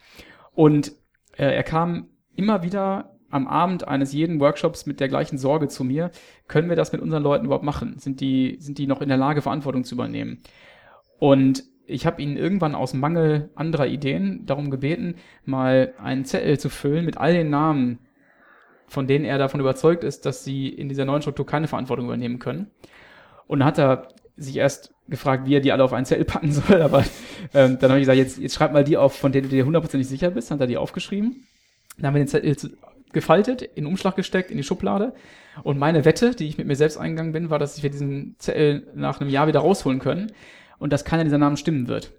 Und 0.54 0.92
äh, 1.38 1.56
er 1.56 1.64
kam 1.64 2.08
immer 2.36 2.64
wieder 2.64 3.18
am 3.30 3.48
Abend 3.48 3.88
eines 3.88 4.14
jeden 4.14 4.40
Workshops 4.40 4.86
mit 4.86 5.00
der 5.00 5.10
gleichen 5.10 5.38
Sorge 5.38 5.68
zu 5.68 5.84
mir, 5.84 6.12
können 6.48 6.70
wir 6.70 6.76
das 6.76 6.94
mit 6.94 7.02
unseren 7.02 7.24
Leuten 7.24 7.46
überhaupt 7.46 7.66
machen? 7.66 8.00
Sind 8.00 8.22
die, 8.22 8.58
sind 8.60 8.78
die 8.78 8.88
noch 8.88 9.02
in 9.02 9.10
der 9.10 9.18
Lage, 9.18 9.42
Verantwortung 9.42 9.84
zu 9.84 9.96
übernehmen? 9.96 10.42
Und 11.20 11.64
ich 11.86 12.06
habe 12.06 12.22
ihn 12.22 12.38
irgendwann 12.38 12.76
aus 12.76 12.94
Mangel 12.94 13.50
anderer 13.56 13.88
Ideen 13.88 14.46
darum 14.46 14.70
gebeten, 14.70 15.16
mal 15.46 15.94
einen 16.02 16.26
Zettel 16.26 16.60
zu 16.60 16.70
füllen 16.70 17.06
mit 17.06 17.18
all 17.18 17.34
den 17.34 17.50
Namen, 17.50 18.00
von 18.88 19.08
denen 19.08 19.26
er 19.26 19.38
davon 19.38 19.60
überzeugt 19.60 20.04
ist, 20.04 20.26
dass 20.26 20.44
sie 20.44 20.70
in 20.70 20.90
dieser 20.90 21.06
neuen 21.06 21.22
Struktur 21.22 21.46
keine 21.46 21.68
Verantwortung 21.68 22.06
übernehmen 22.06 22.40
können. 22.40 22.72
Und 23.48 23.60
dann 23.60 23.68
hat 23.68 23.80
er 23.80 24.10
sich 24.36 24.56
erst 24.56 24.94
gefragt, 25.10 25.48
wie 25.48 25.56
er 25.56 25.62
die 25.62 25.72
alle 25.72 25.84
auf 25.84 25.94
einen 25.94 26.06
Zettel 26.06 26.26
packen 26.26 26.52
soll, 26.52 26.82
aber 26.82 27.04
ähm, 27.54 27.78
dann 27.80 27.90
habe 27.90 28.00
ich 28.00 28.04
gesagt, 28.04 28.18
jetzt, 28.18 28.38
jetzt 28.38 28.56
schreib 28.56 28.74
mal 28.74 28.84
die 28.84 28.98
auf, 28.98 29.16
von 29.16 29.32
denen 29.32 29.50
du 29.50 29.56
dir 29.56 29.66
hundertprozentig 29.66 30.08
sicher 30.08 30.32
bist, 30.32 30.52
dann 30.52 30.58
hat 30.58 30.62
er 30.62 30.68
die 30.68 30.78
aufgeschrieben. 30.78 31.48
Dann 31.98 32.08
haben 32.08 32.16
wir 32.16 32.24
den 32.24 32.28
Zettel 32.28 32.56
gefaltet, 33.14 33.62
in 33.62 33.84
den 33.84 33.86
Umschlag 33.88 34.16
gesteckt, 34.16 34.52
in 34.52 34.58
die 34.58 34.64
Schublade. 34.64 35.14
Und 35.64 35.80
meine 35.80 36.06
Wette, 36.06 36.36
die 36.36 36.48
ich 36.48 36.58
mit 36.58 36.68
mir 36.68 36.76
selbst 36.76 36.98
eingegangen 36.98 37.32
bin, 37.32 37.50
war, 37.50 37.58
dass 37.58 37.82
wir 37.82 37.90
diesen 37.90 38.36
Zettel 38.38 38.88
nach 38.94 39.20
einem 39.20 39.30
Jahr 39.30 39.48
wieder 39.48 39.62
rausholen 39.62 40.00
können 40.00 40.32
und 40.78 40.94
dass 40.94 41.06
keiner 41.06 41.24
dieser 41.24 41.38
Namen 41.38 41.58
stimmen 41.58 41.88
wird. 41.88 42.12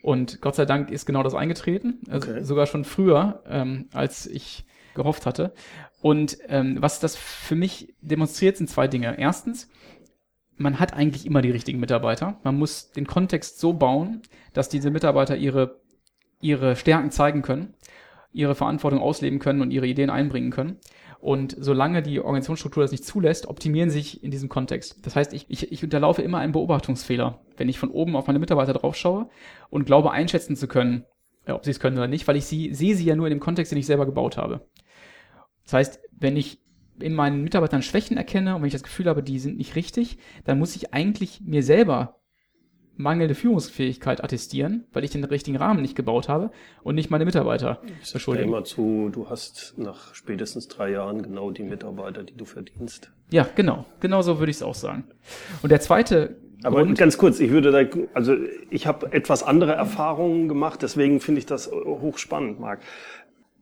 Und 0.00 0.40
Gott 0.40 0.56
sei 0.56 0.64
Dank 0.64 0.90
ist 0.90 1.06
genau 1.06 1.22
das 1.22 1.34
eingetreten, 1.34 2.00
also 2.10 2.30
okay. 2.30 2.44
sogar 2.44 2.66
schon 2.66 2.84
früher, 2.84 3.42
ähm, 3.48 3.88
als 3.92 4.26
ich 4.26 4.64
gehofft 4.94 5.26
hatte. 5.26 5.52
Und 6.00 6.38
ähm, 6.48 6.78
was 6.80 6.98
das 6.98 7.14
für 7.14 7.54
mich 7.54 7.94
demonstriert, 8.00 8.56
sind 8.56 8.68
zwei 8.68 8.88
Dinge. 8.88 9.16
Erstens, 9.16 9.70
man 10.56 10.78
hat 10.78 10.92
eigentlich 10.92 11.26
immer 11.26 11.42
die 11.42 11.50
richtigen 11.50 11.80
Mitarbeiter. 11.80 12.38
Man 12.44 12.58
muss 12.58 12.92
den 12.92 13.06
Kontext 13.06 13.58
so 13.58 13.72
bauen, 13.72 14.22
dass 14.52 14.68
diese 14.68 14.90
Mitarbeiter 14.90 15.36
ihre, 15.36 15.80
ihre 16.40 16.76
Stärken 16.76 17.10
zeigen 17.10 17.42
können, 17.42 17.74
ihre 18.32 18.54
Verantwortung 18.54 19.00
ausleben 19.00 19.38
können 19.38 19.60
und 19.60 19.70
ihre 19.70 19.86
Ideen 19.86 20.10
einbringen 20.10 20.50
können. 20.50 20.78
Und 21.20 21.54
solange 21.58 22.02
die 22.02 22.18
Organisationsstruktur 22.18 22.82
das 22.82 22.90
nicht 22.90 23.04
zulässt, 23.04 23.46
optimieren 23.46 23.90
sich 23.90 24.24
in 24.24 24.32
diesem 24.32 24.48
Kontext. 24.48 25.06
Das 25.06 25.14
heißt, 25.14 25.32
ich, 25.32 25.46
ich, 25.48 25.70
ich 25.70 25.84
unterlaufe 25.84 26.20
immer 26.20 26.38
einen 26.38 26.52
Beobachtungsfehler, 26.52 27.40
wenn 27.56 27.68
ich 27.68 27.78
von 27.78 27.90
oben 27.90 28.16
auf 28.16 28.26
meine 28.26 28.40
Mitarbeiter 28.40 28.72
draufschaue 28.72 29.28
und 29.70 29.84
glaube 29.84 30.10
einschätzen 30.10 30.56
zu 30.56 30.66
können, 30.66 31.04
äh, 31.46 31.52
ob 31.52 31.64
sie 31.64 31.70
es 31.70 31.78
können 31.78 31.96
oder 31.96 32.08
nicht, 32.08 32.26
weil 32.26 32.36
ich 32.36 32.46
sie 32.46 32.74
sehe 32.74 32.96
sie 32.96 33.04
ja 33.04 33.14
nur 33.14 33.26
in 33.26 33.30
dem 33.30 33.40
Kontext, 33.40 33.70
den 33.70 33.78
ich 33.78 33.86
selber 33.86 34.04
gebaut 34.04 34.36
habe. 34.36 34.66
Das 35.62 35.74
heißt, 35.74 36.00
wenn 36.18 36.36
ich 36.36 36.58
in 36.98 37.14
meinen 37.14 37.42
Mitarbeitern 37.42 37.82
Schwächen 37.82 38.16
erkenne 38.16 38.54
und 38.54 38.62
wenn 38.62 38.68
ich 38.68 38.74
das 38.74 38.82
Gefühl 38.82 39.06
habe, 39.06 39.22
die 39.22 39.38
sind 39.38 39.56
nicht 39.56 39.76
richtig, 39.76 40.18
dann 40.44 40.58
muss 40.58 40.76
ich 40.76 40.92
eigentlich 40.94 41.40
mir 41.40 41.62
selber 41.62 42.18
mangelnde 42.96 43.34
Führungsfähigkeit 43.34 44.22
attestieren, 44.22 44.84
weil 44.92 45.04
ich 45.04 45.10
den 45.10 45.24
richtigen 45.24 45.56
Rahmen 45.56 45.80
nicht 45.80 45.96
gebaut 45.96 46.28
habe 46.28 46.50
und 46.82 46.94
nicht 46.94 47.10
meine 47.10 47.24
Mitarbeiter 47.24 47.80
verschuldigen. 48.02 48.48
immer 48.48 48.64
zu, 48.64 49.08
du 49.10 49.28
hast 49.28 49.74
nach 49.76 50.14
spätestens 50.14 50.68
drei 50.68 50.90
Jahren 50.90 51.22
genau 51.22 51.50
die 51.50 51.62
Mitarbeiter, 51.62 52.22
die 52.22 52.36
du 52.36 52.44
verdienst. 52.44 53.10
Ja, 53.30 53.48
genau. 53.54 53.86
Genau 54.00 54.22
so 54.22 54.38
würde 54.38 54.50
ich 54.50 54.58
es 54.58 54.62
auch 54.62 54.74
sagen. 54.74 55.04
Und 55.62 55.70
der 55.70 55.80
zweite 55.80 56.36
aber 56.62 56.84
Grund, 56.84 56.98
ganz 56.98 57.18
kurz, 57.18 57.40
ich 57.40 57.50
würde 57.50 57.72
da, 57.72 57.98
also 58.14 58.36
ich 58.70 58.86
habe 58.86 59.12
etwas 59.12 59.42
andere 59.42 59.72
Erfahrungen 59.72 60.48
gemacht, 60.48 60.82
deswegen 60.82 61.20
finde 61.20 61.40
ich 61.40 61.46
das 61.46 61.70
hochspannend, 61.72 62.60
Marc. 62.60 62.80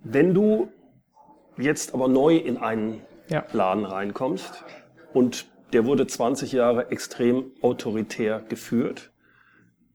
Wenn 0.02 0.34
du 0.34 0.68
jetzt 1.56 1.94
aber 1.94 2.08
neu 2.08 2.36
in 2.36 2.56
einen 2.58 3.00
ja. 3.30 3.46
Laden 3.52 3.84
reinkommst 3.86 4.64
und 5.14 5.46
der 5.72 5.86
wurde 5.86 6.06
20 6.06 6.52
Jahre 6.52 6.90
extrem 6.90 7.52
autoritär 7.62 8.40
geführt 8.48 9.09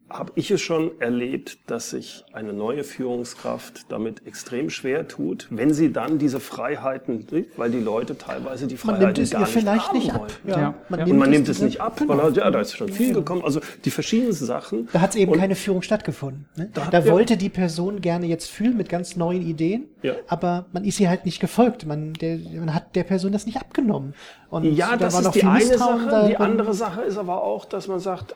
habe 0.09 0.31
ich 0.35 0.51
es 0.51 0.61
schon 0.61 0.91
erlebt, 1.01 1.57
dass 1.65 1.89
sich 1.89 2.25
eine 2.31 2.53
neue 2.53 2.83
Führungskraft 2.83 3.91
damit 3.91 4.25
extrem 4.27 4.69
schwer 4.69 5.07
tut, 5.07 5.47
wenn 5.49 5.73
sie 5.73 5.91
dann 5.91 6.19
diese 6.19 6.39
Freiheiten, 6.39 7.25
weil 7.57 7.71
die 7.71 7.79
Leute 7.79 8.15
teilweise 8.15 8.67
die 8.67 8.77
Freiheiten 8.77 9.03
man 9.03 9.13
nimmt 9.13 9.17
es 9.17 9.31
gar 9.31 9.41
ihr 9.41 9.47
vielleicht 9.47 9.93
nicht 9.93 10.13
ab. 10.13 10.31
Ja. 10.45 10.59
ja. 10.59 10.73
Man 10.89 10.99
ja. 10.99 11.05
Und 11.07 11.17
man 11.17 11.29
nimmt 11.31 11.49
es 11.49 11.59
nicht 11.59 11.81
ab, 11.81 11.97
genau. 11.97 12.17
weil 12.17 12.37
ja, 12.37 12.51
da 12.51 12.61
ist 12.61 12.77
schon 12.77 12.89
viel 12.89 13.13
gekommen. 13.13 13.43
Also 13.43 13.61
die 13.83 13.89
verschiedensten 13.89 14.45
Sachen. 14.45 14.87
Da 14.93 15.01
hat 15.01 15.15
eben 15.15 15.31
und 15.31 15.39
keine 15.39 15.55
Führung 15.55 15.81
stattgefunden. 15.81 16.45
Ne? 16.55 16.69
Da, 16.73 16.85
da 16.91 17.05
wollte 17.07 17.35
die 17.35 17.49
Person 17.49 17.99
gerne 17.99 18.27
jetzt 18.27 18.51
fühlen 18.51 18.77
mit 18.77 18.89
ganz 18.89 19.15
neuen 19.15 19.41
Ideen, 19.41 19.85
ja. 20.03 20.13
aber 20.27 20.67
man 20.71 20.85
ist 20.85 20.99
ihr 20.99 21.09
halt 21.09 21.25
nicht 21.25 21.39
gefolgt. 21.39 21.87
Man, 21.87 22.13
der, 22.13 22.37
man 22.37 22.75
hat 22.75 22.95
der 22.95 23.03
Person 23.03 23.31
das 23.31 23.47
nicht 23.47 23.57
abgenommen. 23.57 24.13
Und 24.51 24.65
ja, 24.65 24.91
da 24.91 24.97
das 24.97 25.19
ist 25.19 25.35
die 25.35 25.43
eine 25.43 25.77
Sache. 25.77 26.27
Die 26.27 26.37
andere 26.37 26.75
Sache 26.75 27.01
ist 27.01 27.17
aber 27.17 27.43
auch, 27.43 27.65
dass 27.65 27.87
man 27.87 27.99
sagt, 27.99 28.35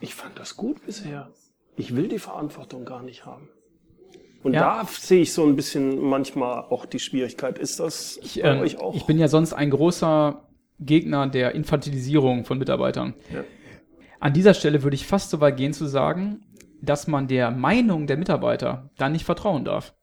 ich 0.00 0.14
fand 0.14 0.38
das 0.38 0.56
gut 0.56 0.84
bisher. 0.84 1.30
Ich 1.76 1.96
will 1.96 2.08
die 2.08 2.18
Verantwortung 2.18 2.84
gar 2.84 3.02
nicht 3.02 3.26
haben. 3.26 3.48
Und 4.42 4.52
ja. 4.52 4.82
da 4.82 4.86
sehe 4.86 5.22
ich 5.22 5.32
so 5.32 5.44
ein 5.44 5.56
bisschen 5.56 5.98
manchmal 6.02 6.64
auch 6.64 6.84
die 6.84 6.98
Schwierigkeit. 6.98 7.58
Ist 7.58 7.80
das 7.80 8.18
ich, 8.22 8.42
bei 8.42 8.56
äh, 8.56 8.60
euch 8.60 8.78
auch? 8.78 8.94
Ich 8.94 9.06
bin 9.06 9.18
ja 9.18 9.26
sonst 9.26 9.54
ein 9.54 9.70
großer 9.70 10.46
Gegner 10.78 11.26
der 11.26 11.54
Infantilisierung 11.54 12.44
von 12.44 12.58
Mitarbeitern. 12.58 13.14
Ja. 13.32 13.44
An 14.20 14.32
dieser 14.32 14.54
Stelle 14.54 14.82
würde 14.82 14.94
ich 14.94 15.06
fast 15.06 15.30
so 15.30 15.40
weit 15.40 15.56
gehen 15.56 15.72
zu 15.72 15.86
sagen, 15.86 16.44
dass 16.82 17.06
man 17.06 17.26
der 17.26 17.50
Meinung 17.50 18.06
der 18.06 18.18
Mitarbeiter 18.18 18.90
dann 18.98 19.12
nicht 19.12 19.24
vertrauen 19.24 19.64
darf. 19.64 19.94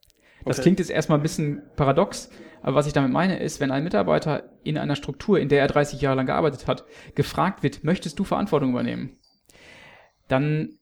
Das 0.45 0.57
okay. 0.57 0.63
klingt 0.63 0.79
jetzt 0.79 0.89
erstmal 0.89 1.19
ein 1.19 1.23
bisschen 1.23 1.61
paradox, 1.75 2.31
aber 2.61 2.75
was 2.75 2.87
ich 2.87 2.93
damit 2.93 3.11
meine 3.11 3.39
ist, 3.39 3.59
wenn 3.59 3.71
ein 3.71 3.83
Mitarbeiter 3.83 4.49
in 4.63 4.77
einer 4.77 4.95
Struktur, 4.95 5.39
in 5.39 5.49
der 5.49 5.61
er 5.61 5.67
30 5.67 6.01
Jahre 6.01 6.15
lang 6.15 6.25
gearbeitet 6.25 6.67
hat, 6.67 6.85
gefragt 7.13 7.63
wird, 7.63 7.83
möchtest 7.83 8.17
du 8.17 8.23
Verantwortung 8.23 8.71
übernehmen? 8.71 9.17
Dann 10.32 10.77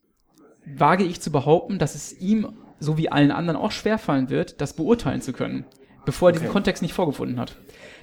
wage 0.65 1.03
ich 1.03 1.21
zu 1.21 1.31
behaupten, 1.31 1.79
dass 1.79 1.95
es 1.95 2.13
ihm, 2.19 2.53
so 2.79 2.97
wie 2.97 3.11
allen 3.11 3.31
anderen, 3.31 3.59
auch 3.59 3.71
schwerfallen 3.71 4.29
wird, 4.29 4.61
das 4.61 4.73
beurteilen 4.73 5.21
zu 5.21 5.33
können. 5.33 5.65
bevor 6.05 6.29
er 6.29 6.33
diesen 6.33 6.49
Kontext 6.49 6.81
nicht 6.81 6.93
vorgefunden 6.93 7.39
hat. 7.39 7.55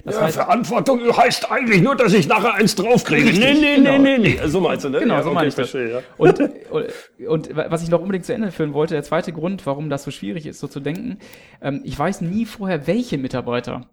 Das 0.03 0.15
ja, 0.15 0.21
heißt, 0.21 0.35
Verantwortung 0.37 1.01
heißt 1.17 1.51
eigentlich 1.51 1.81
nur, 1.81 1.95
dass 1.95 2.13
ich 2.13 2.27
nachher 2.27 2.53
eins 2.53 2.75
draufkriege. 2.75 3.37
Nee, 3.37 3.53
nee, 3.53 3.75
genau. 3.75 3.97
nee, 3.97 4.17
nee, 4.17 4.37
nee. 4.39 4.47
So 4.47 4.61
meinst 4.61 4.85
du, 4.85 4.89
ne? 4.89 4.99
Genau, 4.99 5.15
ja, 5.15 5.23
so 5.23 5.29
okay, 5.29 5.35
meine 5.35 5.47
ich 5.49 5.55
das. 5.55 5.69
verstehe, 5.69 5.91
ja. 5.91 6.01
Und, 6.17 6.39
und, 6.69 7.27
und 7.27 7.55
was 7.55 7.83
ich 7.83 7.89
noch 7.89 7.99
unbedingt 7.99 8.25
zu 8.25 8.33
Ende 8.33 8.51
führen 8.51 8.73
wollte, 8.73 8.93
der 8.93 9.03
zweite 9.03 9.33
Grund, 9.33 9.65
warum 9.65 9.89
das 9.89 10.03
so 10.03 10.11
schwierig 10.11 10.45
ist, 10.45 10.59
so 10.59 10.67
zu 10.67 10.79
denken, 10.79 11.17
ähm, 11.61 11.81
ich 11.83 11.97
weiß 11.97 12.21
nie 12.21 12.45
vorher, 12.45 12.87
welche 12.87 13.17
Mitarbeiter 13.17 13.89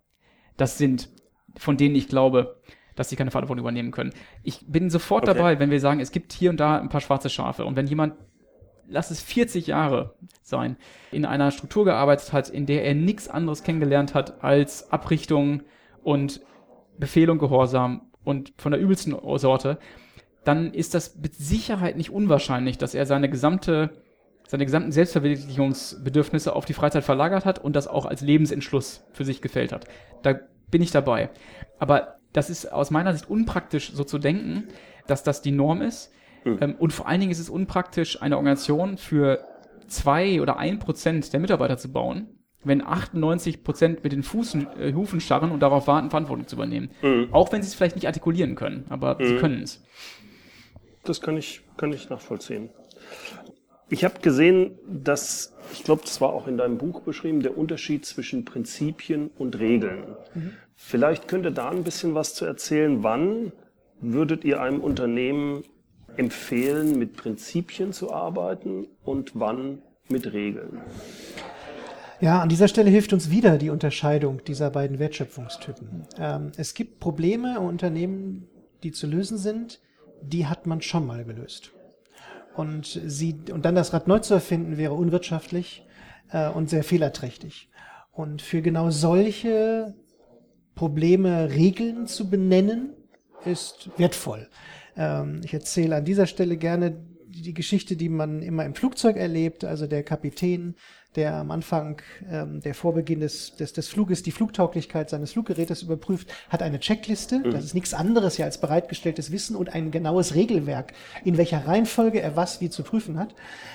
das 0.56 0.78
sind, 0.78 1.08
von 1.56 1.76
denen 1.76 1.96
ich 1.96 2.06
glaube, 2.08 2.60
dass 2.94 3.08
sie 3.08 3.16
keine 3.16 3.30
Verantwortung 3.30 3.62
übernehmen 3.62 3.90
können. 3.90 4.12
Ich 4.42 4.64
bin 4.66 4.90
sofort 4.90 5.24
Okay. 5.28 5.36
dabei, 5.36 5.58
wenn 5.58 5.70
wir 5.70 5.80
sagen, 5.80 6.00
es 6.00 6.12
gibt 6.12 6.32
hier 6.32 6.50
und 6.50 6.58
da 6.60 6.78
ein 6.78 6.88
paar 6.88 7.00
schwarze 7.00 7.28
Schafe. 7.30 7.64
Und 7.64 7.76
wenn 7.76 7.86
jemand, 7.86 8.14
lass 8.88 9.10
es 9.10 9.20
40 9.22 9.66
Jahre 9.66 10.14
sein, 10.42 10.76
in 11.10 11.24
einer 11.24 11.50
Struktur 11.50 11.84
gearbeitet 11.84 12.32
hat, 12.32 12.48
in 12.48 12.66
der 12.66 12.84
er 12.84 12.94
nichts 12.94 13.28
anderes 13.28 13.62
kennengelernt 13.62 14.14
hat 14.14 14.42
als 14.44 14.92
Abrichtung 14.92 15.62
und 16.02 16.40
Befehl 16.98 17.30
und 17.30 17.38
Gehorsam 17.38 18.10
und 18.22 18.52
von 18.56 18.72
der 18.72 18.80
übelsten 18.80 19.16
Sorte, 19.38 19.78
dann 20.44 20.72
ist 20.74 20.94
das 20.94 21.16
mit 21.16 21.34
Sicherheit 21.34 21.96
nicht 21.96 22.10
unwahrscheinlich, 22.10 22.76
dass 22.78 22.94
er 22.94 23.06
seine 23.06 23.28
gesamte, 23.30 23.90
seine 24.46 24.66
gesamten 24.66 24.92
Selbstverwirklichungsbedürfnisse 24.92 26.54
auf 26.54 26.64
die 26.66 26.74
Freizeit 26.74 27.04
verlagert 27.04 27.44
hat 27.44 27.58
und 27.58 27.74
das 27.74 27.88
auch 27.88 28.06
als 28.06 28.20
Lebensentschluss 28.20 29.04
für 29.12 29.24
sich 29.24 29.40
gefällt 29.40 29.72
hat. 29.72 29.86
Da 30.22 30.34
bin 30.70 30.82
ich 30.82 30.90
dabei. 30.90 31.30
Aber 31.78 32.16
das 32.34 32.50
ist 32.50 32.70
aus 32.70 32.90
meiner 32.90 33.14
Sicht 33.14 33.30
unpraktisch, 33.30 33.92
so 33.94 34.04
zu 34.04 34.18
denken, 34.18 34.68
dass 35.06 35.22
das 35.22 35.40
die 35.40 35.52
Norm 35.52 35.80
ist. 35.80 36.12
Ähm, 36.44 36.74
und 36.78 36.92
vor 36.92 37.08
allen 37.08 37.20
Dingen 37.20 37.32
ist 37.32 37.38
es 37.38 37.48
unpraktisch, 37.48 38.20
eine 38.20 38.36
Organisation 38.36 38.98
für 38.98 39.46
zwei 39.86 40.42
oder 40.42 40.58
ein 40.58 40.78
Prozent 40.78 41.32
der 41.32 41.40
Mitarbeiter 41.40 41.78
zu 41.78 41.90
bauen, 41.90 42.28
wenn 42.64 42.84
98 42.84 43.62
Prozent 43.62 44.04
mit 44.04 44.12
den 44.12 44.22
Fußen, 44.22 44.66
äh, 44.78 44.92
Hufen 44.92 45.20
starren 45.20 45.52
und 45.52 45.60
darauf 45.60 45.86
warten, 45.86 46.10
Verantwortung 46.10 46.46
zu 46.46 46.56
übernehmen. 46.56 46.90
Auch 47.32 47.52
wenn 47.52 47.62
sie 47.62 47.68
es 47.68 47.74
vielleicht 47.74 47.94
nicht 47.94 48.06
artikulieren 48.06 48.56
können, 48.56 48.84
aber 48.90 49.16
sie 49.20 49.36
können 49.36 49.62
es. 49.62 49.82
Das 51.04 51.20
kann 51.20 51.36
ich, 51.36 51.62
kann 51.76 51.92
ich 51.92 52.10
nachvollziehen. 52.10 52.70
Ich 53.90 54.02
habe 54.02 54.18
gesehen, 54.20 54.78
dass, 54.88 55.54
ich 55.72 55.84
glaube, 55.84 56.02
das 56.02 56.20
war 56.20 56.30
auch 56.30 56.48
in 56.48 56.56
deinem 56.56 56.78
Buch 56.78 57.02
beschrieben, 57.02 57.42
der 57.42 57.56
Unterschied 57.56 58.04
zwischen 58.06 58.44
Prinzipien 58.44 59.30
und 59.38 59.58
Regeln. 59.58 60.16
Vielleicht 60.76 61.28
könnt 61.28 61.46
ihr 61.46 61.50
da 61.50 61.70
ein 61.70 61.84
bisschen 61.84 62.14
was 62.14 62.34
zu 62.34 62.44
erzählen. 62.44 63.02
Wann 63.02 63.52
würdet 64.00 64.44
ihr 64.44 64.60
einem 64.60 64.80
Unternehmen 64.80 65.64
empfehlen, 66.16 66.98
mit 66.98 67.16
Prinzipien 67.16 67.92
zu 67.92 68.12
arbeiten 68.12 68.86
und 69.02 69.32
wann 69.34 69.82
mit 70.08 70.32
Regeln? 70.32 70.80
Ja, 72.20 72.40
an 72.40 72.48
dieser 72.48 72.68
Stelle 72.68 72.90
hilft 72.90 73.12
uns 73.12 73.30
wieder 73.30 73.58
die 73.58 73.70
Unterscheidung 73.70 74.42
dieser 74.44 74.70
beiden 74.70 74.98
Wertschöpfungstypen. 74.98 76.06
Ähm, 76.18 76.52
es 76.56 76.74
gibt 76.74 77.00
Probleme 77.00 77.56
im 77.56 77.64
Unternehmen, 77.64 78.48
die 78.82 78.92
zu 78.92 79.06
lösen 79.06 79.36
sind, 79.36 79.80
die 80.22 80.46
hat 80.46 80.66
man 80.66 80.80
schon 80.80 81.06
mal 81.06 81.24
gelöst. 81.24 81.72
Und, 82.54 83.00
sie, 83.04 83.36
und 83.52 83.64
dann 83.64 83.74
das 83.74 83.92
Rad 83.92 84.06
neu 84.06 84.20
zu 84.20 84.34
erfinden, 84.34 84.78
wäre 84.78 84.94
unwirtschaftlich 84.94 85.84
äh, 86.30 86.48
und 86.48 86.70
sehr 86.70 86.84
fehlerträchtig. 86.84 87.68
Und 88.12 88.42
für 88.42 88.62
genau 88.62 88.90
solche 88.90 89.94
Probleme 90.74 91.50
Regeln 91.50 92.06
zu 92.06 92.28
benennen, 92.28 92.90
ist 93.44 93.90
wertvoll. 93.96 94.48
Ähm, 94.96 95.40
ich 95.44 95.54
erzähle 95.54 95.96
an 95.96 96.04
dieser 96.04 96.26
Stelle 96.26 96.56
gerne 96.56 96.96
die 97.42 97.54
Geschichte, 97.54 97.96
die 97.96 98.08
man 98.08 98.42
immer 98.42 98.64
im 98.64 98.74
Flugzeug 98.74 99.16
erlebt, 99.16 99.64
also 99.64 99.86
der 99.86 100.02
Kapitän, 100.02 100.76
der 101.16 101.34
am 101.36 101.50
Anfang 101.50 102.02
ähm, 102.28 102.60
der 102.60 102.74
Vorbeginn 102.74 103.20
des, 103.20 103.54
des, 103.56 103.72
des 103.72 103.88
Fluges 103.88 104.22
die 104.22 104.32
Flugtauglichkeit 104.32 105.10
seines 105.10 105.32
Fluggerätes 105.32 105.82
überprüft, 105.82 106.28
hat 106.48 106.62
eine 106.62 106.80
Checkliste. 106.80 107.42
Das 107.42 107.64
ist 107.64 107.74
nichts 107.74 107.94
anderes 107.94 108.36
ja 108.36 108.46
als 108.46 108.58
bereitgestelltes 108.58 109.30
Wissen 109.30 109.54
und 109.56 109.74
ein 109.74 109.90
genaues 109.90 110.34
Regelwerk, 110.34 110.92
in 111.24 111.36
welcher 111.36 111.66
Reihenfolge 111.66 112.20
er 112.20 112.36
was 112.36 112.60
wie 112.60 112.70
zu 112.70 112.82
prüfen 112.82 113.18
hat. 113.18 113.34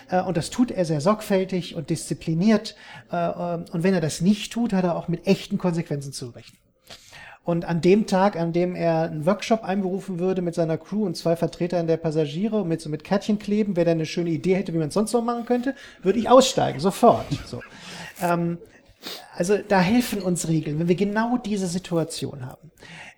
Äh, 0.09 0.21
und 0.21 0.37
das 0.37 0.49
tut 0.49 0.71
er 0.71 0.85
sehr 0.85 1.01
sorgfältig 1.01 1.75
und 1.75 1.89
diszipliniert. 1.89 2.75
Äh, 3.11 3.15
äh, 3.15 3.63
und 3.71 3.83
wenn 3.83 3.93
er 3.93 4.01
das 4.01 4.21
nicht 4.21 4.51
tut, 4.51 4.73
hat 4.73 4.83
er 4.83 4.95
auch 4.95 5.07
mit 5.07 5.27
echten 5.27 5.57
Konsequenzen 5.57 6.11
zu 6.11 6.29
rechnen. 6.29 6.59
Und 7.49 7.65
an 7.65 7.81
dem 7.81 8.05
Tag, 8.05 8.35
an 8.35 8.53
dem 8.53 8.75
er 8.75 9.09
einen 9.09 9.25
Workshop 9.25 9.63
einberufen 9.63 10.19
würde 10.19 10.43
mit 10.43 10.53
seiner 10.53 10.77
Crew 10.77 11.03
und 11.03 11.17
zwei 11.17 11.35
Vertretern 11.35 11.87
der 11.87 11.97
Passagiere 11.97 12.63
mit 12.63 12.79
so 12.79 12.91
mit 12.91 13.03
Kärtchen 13.03 13.39
kleben, 13.39 13.75
wer 13.75 13.85
da 13.85 13.91
eine 13.91 14.05
schöne 14.05 14.29
Idee 14.29 14.53
hätte, 14.53 14.71
wie 14.71 14.77
man 14.77 14.89
es 14.89 14.93
sonst 14.93 15.13
noch 15.13 15.23
machen 15.23 15.45
könnte, 15.45 15.73
würde 16.03 16.19
ich 16.19 16.29
aussteigen, 16.29 16.79
sofort. 16.79 17.25
So. 17.47 17.63
Ähm, 18.21 18.59
also 19.35 19.57
da 19.67 19.79
helfen 19.79 20.21
uns 20.21 20.47
Regeln, 20.47 20.77
wenn 20.77 20.89
wir 20.89 20.95
genau 20.95 21.37
diese 21.37 21.65
Situation 21.65 22.45
haben. 22.45 22.68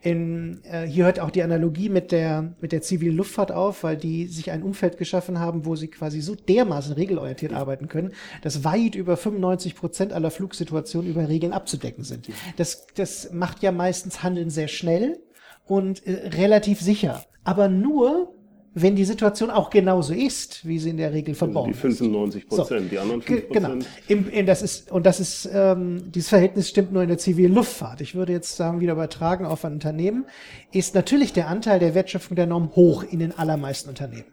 In, 0.02 0.64
äh, 0.64 0.88
hier 0.88 1.06
hört 1.06 1.20
auch 1.20 1.30
die 1.30 1.44
Analogie 1.44 1.90
mit 1.90 2.12
der, 2.12 2.56
mit 2.60 2.72
der 2.72 2.82
zivilen 2.82 3.16
Luftfahrt 3.16 3.52
auf, 3.52 3.84
weil 3.84 3.98
die 3.98 4.28
sich 4.28 4.50
ein 4.50 4.64
Umfeld 4.64 4.98
geschaffen 4.98 5.40
haben, 5.40 5.66
wo 5.66 5.76
sie 5.76 5.90
quasi 5.90 6.22
so 6.22 6.34
dermaßen 6.34 6.94
regelorientiert 6.94 7.54
arbeiten 7.54 7.88
können, 7.88 8.14
dass 8.42 8.64
weit 8.64 8.96
über 8.96 9.16
95 9.16 9.76
Prozent 9.76 10.14
aller 10.14 10.32
Flugsituationen 10.32 11.10
über 11.10 11.30
Regeln 11.30 11.54
abzudecken 11.54 12.04
sind. 12.04 12.30
Das, 12.58 12.88
das 12.96 13.32
macht 13.32 13.62
ja 13.62 13.72
meistens 13.72 14.24
Handeln 14.24 14.50
sehr 14.50 14.68
schnell 14.68 15.20
und 15.66 16.06
äh, 16.08 16.30
relativ 16.30 16.82
sicher. 16.82 17.24
Aber 17.44 17.68
nur, 17.68 18.34
wenn 18.74 18.96
die 18.96 19.04
Situation 19.06 19.50
auch 19.50 19.70
genauso 19.70 20.14
ist, 20.14 20.66
wie 20.66 20.80
sie 20.80 20.92
in 20.92 20.98
der 20.98 21.12
Regel 21.12 21.32
Also 21.32 21.40
verborgen 21.46 21.72
die 21.74 21.76
ist. 21.78 21.82
95 22.00 22.48
Prozent, 22.48 22.92
die 22.92 23.00
anderen 23.00 23.20
Ge- 23.22 23.42
5 23.42 23.50
Genau. 23.54 23.70
Prozent. 23.70 23.88
Im, 24.08 24.30
in, 24.30 24.46
das 24.46 24.62
ist, 24.62 24.92
und 24.92 25.06
das 25.06 25.20
ist, 25.20 25.50
ähm, 25.54 26.12
dieses 26.12 26.30
Verhältnis 26.30 26.70
stimmt 26.70 26.94
nur 26.94 27.02
in 27.04 27.10
der 27.10 27.18
zivilen 27.18 27.54
Luftfahrt. 27.54 28.00
Ich 28.02 28.16
würde 28.16 28.32
jetzt 28.32 28.56
sagen, 28.56 28.80
wieder 28.80 28.94
übertragen 28.94 29.46
auf 29.46 29.66
ein 29.66 29.74
Unternehmen, 29.74 30.26
ist 30.72 30.96
natürlich 30.96 31.34
der 31.34 31.48
Anteil 31.48 31.80
der 31.80 31.96
Wertschöpfung 31.96 32.36
der 32.36 32.48
Norm 32.48 32.76
hoch 32.76 33.04
in 33.04 33.20
den 33.20 33.38
allermeisten 33.38 33.90
Unternehmen. 33.90 34.26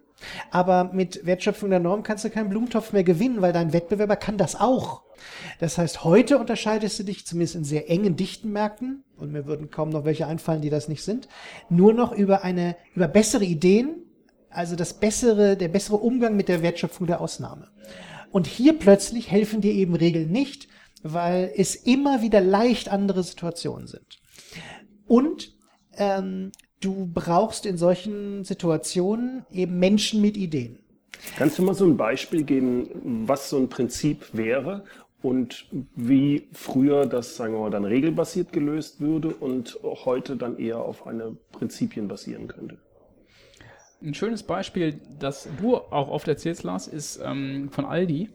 Aber 0.51 0.91
mit 0.93 1.25
Wertschöpfung 1.27 1.71
der 1.71 1.79
Norm 1.81 2.03
kannst 2.03 2.25
du 2.25 2.31
keinen 2.31 2.49
Blumentopf 2.49 2.93
mehr 2.93 3.05
gewinnen, 3.05 3.41
weil 3.41 3.53
dein 3.53 3.73
Wettbewerber 3.73 4.17
kann 4.17 4.37
das 4.37 4.59
auch. 4.59 5.03
Das 5.61 5.79
heißt, 5.79 6.05
heute 6.05 6.39
unterscheidest 6.39 6.99
du 6.99 7.03
dich 7.05 7.27
zumindest 7.27 7.57
in 7.57 7.65
sehr 7.65 7.91
engen, 7.91 8.15
dichten 8.17 8.51
Märkten, 8.53 9.03
und 9.17 9.33
mir 9.33 9.47
würden 9.47 9.71
kaum 9.71 9.91
noch 9.91 10.05
welche 10.05 10.27
einfallen, 10.29 10.61
die 10.63 10.71
das 10.71 10.89
nicht 10.89 11.03
sind, 11.03 11.29
nur 11.71 11.93
noch 11.93 12.13
über 12.13 12.43
eine, 12.45 12.77
über 12.95 13.09
bessere 13.09 13.45
Ideen, 13.45 14.05
also 14.51 14.77
das 14.77 14.95
bessere, 14.95 15.57
der 15.57 15.69
bessere 15.69 15.97
Umgang 15.97 16.37
mit 16.37 16.49
der 16.49 16.63
Wertschöpfung 16.63 17.07
der 17.07 17.21
Ausnahme. 17.21 17.69
Und 18.31 18.47
hier 18.47 18.79
plötzlich 18.79 19.31
helfen 19.31 19.61
dir 19.61 19.73
eben 19.73 19.95
Regeln 19.95 20.31
nicht, 20.31 20.69
weil 21.03 21.53
es 21.57 21.75
immer 21.75 22.23
wieder 22.23 22.41
leicht 22.41 22.89
andere 22.89 23.23
Situationen 23.23 23.87
sind. 23.87 24.21
Und 25.07 25.55
ähm, 25.97 26.53
du 26.81 27.11
brauchst 27.13 27.67
in 27.67 27.77
solchen 27.77 28.45
Situationen 28.45 29.47
eben 29.51 29.79
Menschen 29.79 30.21
mit 30.21 30.37
Ideen. 30.37 30.81
Kannst 31.37 31.59
du 31.59 31.63
mal 31.63 31.75
so 31.75 31.85
ein 31.85 31.97
Beispiel 31.97 32.45
geben, 32.45 33.25
was 33.27 33.51
so 33.51 33.57
ein 33.57 33.69
Prinzip 33.69 34.27
wäre 34.33 34.85
und 35.21 35.67
wie 35.97 36.49
früher 36.53 37.07
das, 37.07 37.37
sagen 37.37 37.55
wir 37.55 37.61
mal, 37.61 37.71
dann 37.71 37.85
regelbasiert 37.85 38.53
gelöst 38.53 39.01
würde 39.01 39.31
und 39.31 39.79
heute 39.83 40.37
dann 40.37 40.59
eher 40.59 40.79
auf 40.79 41.07
eine 41.07 41.37
Prinzipien 41.53 42.07
basieren 42.07 42.47
könnte? 42.47 42.79
Ein 44.01 44.15
schönes 44.15 44.43
Beispiel, 44.43 45.01
das 45.19 45.49
du 45.61 45.77
auch 45.77 46.09
oft 46.09 46.29
erzählst, 46.29 46.63
Lars, 46.63 46.87
ist 46.87 47.21
ähm, 47.25 47.71
von 47.71 47.85
Aldi. 47.85 48.31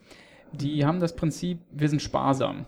Die 0.52 0.86
haben 0.86 1.00
das 1.00 1.16
Prinzip, 1.16 1.60
wir 1.72 1.90
sind 1.90 2.02
sparsam. 2.02 2.66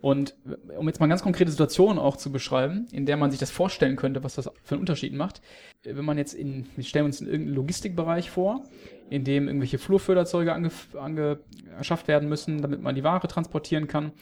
Und 0.00 0.34
um 0.78 0.86
jetzt 0.86 1.00
mal 1.00 1.08
ganz 1.08 1.22
konkrete 1.22 1.50
Situation 1.50 1.98
auch 1.98 2.16
zu 2.16 2.30
beschreiben, 2.30 2.86
in 2.92 3.06
der 3.06 3.16
man 3.16 3.30
sich 3.30 3.40
das 3.40 3.50
vorstellen 3.50 3.96
könnte, 3.96 4.22
was 4.22 4.34
das 4.36 4.50
für 4.62 4.74
einen 4.74 4.80
Unterschied 4.80 5.14
macht. 5.14 5.40
Wenn 5.82 6.04
man 6.04 6.16
jetzt 6.16 6.34
in, 6.34 6.66
wir 6.76 6.84
stellen 6.84 7.06
uns 7.06 7.20
in 7.20 7.26
irgendeinen 7.26 7.56
Logistikbereich 7.56 8.30
vor, 8.30 8.62
in 9.10 9.24
dem 9.24 9.48
irgendwelche 9.48 9.78
Flurförderzeuge 9.78 10.52
ange, 10.52 10.70
angeschafft 10.94 12.08
werden 12.08 12.28
müssen, 12.28 12.62
damit 12.62 12.82
man 12.82 12.94
die 12.94 13.04
Ware 13.04 13.26
transportieren 13.26 13.88
kann. 13.88 14.12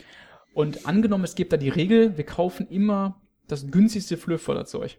Und 0.55 0.87
angenommen, 0.87 1.25
es 1.25 1.35
gibt 1.35 1.53
da 1.53 1.59
die 1.59 1.69
Regel, 1.69 2.17
wir 2.17 2.25
kaufen 2.25 2.67
immer 2.69 3.21
das 3.47 3.71
günstigste 3.71 4.17
Flurförderzeug 4.17 4.99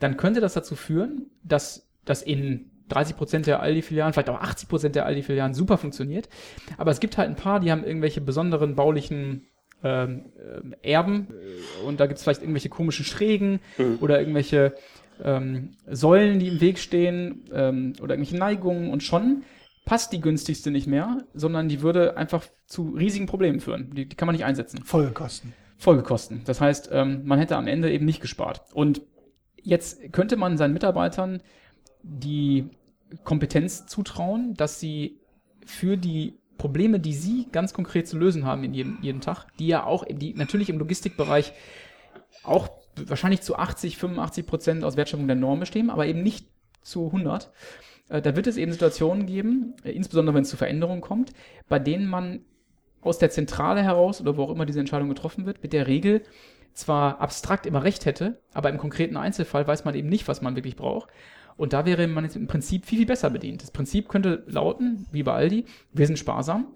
dann 0.00 0.16
könnte 0.16 0.40
das 0.40 0.54
dazu 0.54 0.74
führen, 0.74 1.30
dass 1.44 1.88
das 2.04 2.22
in 2.22 2.70
30% 2.90 3.44
der 3.44 3.60
Aldi-Filialen, 3.60 4.12
vielleicht 4.12 4.30
auch 4.30 4.42
80% 4.42 4.88
der 4.88 5.06
Aldi-Filialen 5.06 5.54
super 5.54 5.78
funktioniert. 5.78 6.28
Aber 6.76 6.90
es 6.90 6.98
gibt 6.98 7.16
halt 7.18 7.28
ein 7.28 7.36
paar, 7.36 7.60
die 7.60 7.70
haben 7.70 7.84
irgendwelche 7.84 8.20
besonderen 8.20 8.74
baulichen 8.74 9.46
ähm, 9.82 10.32
ähm, 10.36 10.74
Erben 10.82 11.28
äh, 11.30 11.86
und 11.86 12.00
da 12.00 12.06
gibt 12.06 12.18
es 12.18 12.24
vielleicht 12.24 12.42
irgendwelche 12.42 12.68
komischen 12.68 13.04
Schrägen 13.04 13.60
oder 14.00 14.18
irgendwelche 14.18 14.74
ähm, 15.24 15.70
Säulen, 15.90 16.38
die 16.38 16.48
im 16.48 16.60
Weg 16.60 16.78
stehen 16.78 17.44
ähm, 17.50 17.94
oder 18.02 18.14
irgendwelche 18.14 18.36
Neigungen 18.36 18.90
und 18.90 19.02
schon 19.02 19.42
passt 19.86 20.12
die 20.12 20.20
günstigste 20.20 20.70
nicht 20.70 20.86
mehr, 20.86 21.24
sondern 21.32 21.68
die 21.68 21.80
würde 21.80 22.16
einfach 22.18 22.44
zu 22.66 22.90
riesigen 22.90 23.26
Problemen 23.26 23.60
führen. 23.60 23.94
Die, 23.94 24.06
die 24.06 24.16
kann 24.16 24.26
man 24.26 24.34
nicht 24.34 24.44
einsetzen. 24.44 24.84
Folgekosten. 24.84 25.54
Folgekosten. 25.78 26.42
Das 26.44 26.60
heißt, 26.60 26.90
ähm, 26.92 27.22
man 27.24 27.38
hätte 27.38 27.56
am 27.56 27.66
Ende 27.66 27.90
eben 27.90 28.04
nicht 28.04 28.20
gespart. 28.20 28.62
Und 28.74 29.00
jetzt 29.62 30.12
könnte 30.12 30.36
man 30.36 30.56
seinen 30.56 30.74
Mitarbeitern 30.74 31.42
die 32.02 32.68
Kompetenz 33.24 33.86
zutrauen, 33.86 34.54
dass 34.54 34.80
sie 34.80 35.18
für 35.64 35.96
die 35.96 36.34
Probleme, 36.58 37.00
die 37.00 37.14
Sie 37.14 37.48
ganz 37.52 37.72
konkret 37.72 38.06
zu 38.06 38.18
lösen 38.18 38.44
haben 38.44 38.64
in 38.64 38.74
jedem, 38.74 38.98
jeden 39.00 39.20
Tag, 39.22 39.46
die 39.58 39.66
ja 39.66 39.84
auch, 39.84 40.04
die 40.10 40.34
natürlich 40.34 40.68
im 40.68 40.78
Logistikbereich 40.78 41.54
auch 42.42 42.68
wahrscheinlich 42.96 43.40
zu 43.40 43.56
80, 43.56 43.96
85 43.96 44.46
Prozent 44.46 44.84
aus 44.84 44.96
Wertschöpfung 44.96 45.26
der 45.26 45.36
Norm 45.36 45.60
bestehen, 45.60 45.88
aber 45.88 46.06
eben 46.06 46.22
nicht 46.22 46.46
zu 46.82 47.06
100. 47.06 47.50
Äh, 48.10 48.20
da 48.20 48.36
wird 48.36 48.46
es 48.46 48.58
eben 48.58 48.72
Situationen 48.72 49.24
geben, 49.24 49.74
äh, 49.84 49.92
insbesondere 49.92 50.34
wenn 50.34 50.42
es 50.42 50.50
zu 50.50 50.58
Veränderungen 50.58 51.00
kommt, 51.00 51.32
bei 51.68 51.78
denen 51.78 52.06
man 52.06 52.40
aus 53.00 53.16
der 53.16 53.30
Zentrale 53.30 53.82
heraus 53.82 54.20
oder 54.20 54.36
wo 54.36 54.42
auch 54.42 54.50
immer 54.50 54.66
diese 54.66 54.80
Entscheidung 54.80 55.08
getroffen 55.08 55.46
wird, 55.46 55.62
mit 55.62 55.72
der 55.72 55.86
Regel 55.86 56.22
zwar 56.74 57.20
abstrakt 57.20 57.66
immer 57.66 57.84
recht 57.84 58.06
hätte, 58.06 58.40
aber 58.52 58.70
im 58.70 58.78
konkreten 58.78 59.16
Einzelfall 59.16 59.66
weiß 59.66 59.84
man 59.84 59.94
eben 59.94 60.08
nicht, 60.08 60.28
was 60.28 60.42
man 60.42 60.56
wirklich 60.56 60.76
braucht. 60.76 61.10
Und 61.56 61.72
da 61.72 61.84
wäre 61.84 62.06
man 62.06 62.24
jetzt 62.24 62.36
im 62.36 62.46
Prinzip 62.46 62.86
viel, 62.86 62.98
viel 62.98 63.06
besser 63.06 63.28
bedient. 63.28 63.62
Das 63.62 63.70
Prinzip 63.70 64.08
könnte 64.08 64.44
lauten, 64.46 65.06
wie 65.12 65.22
bei 65.22 65.34
Aldi, 65.34 65.66
wir 65.92 66.06
sind 66.06 66.18
sparsam. 66.18 66.68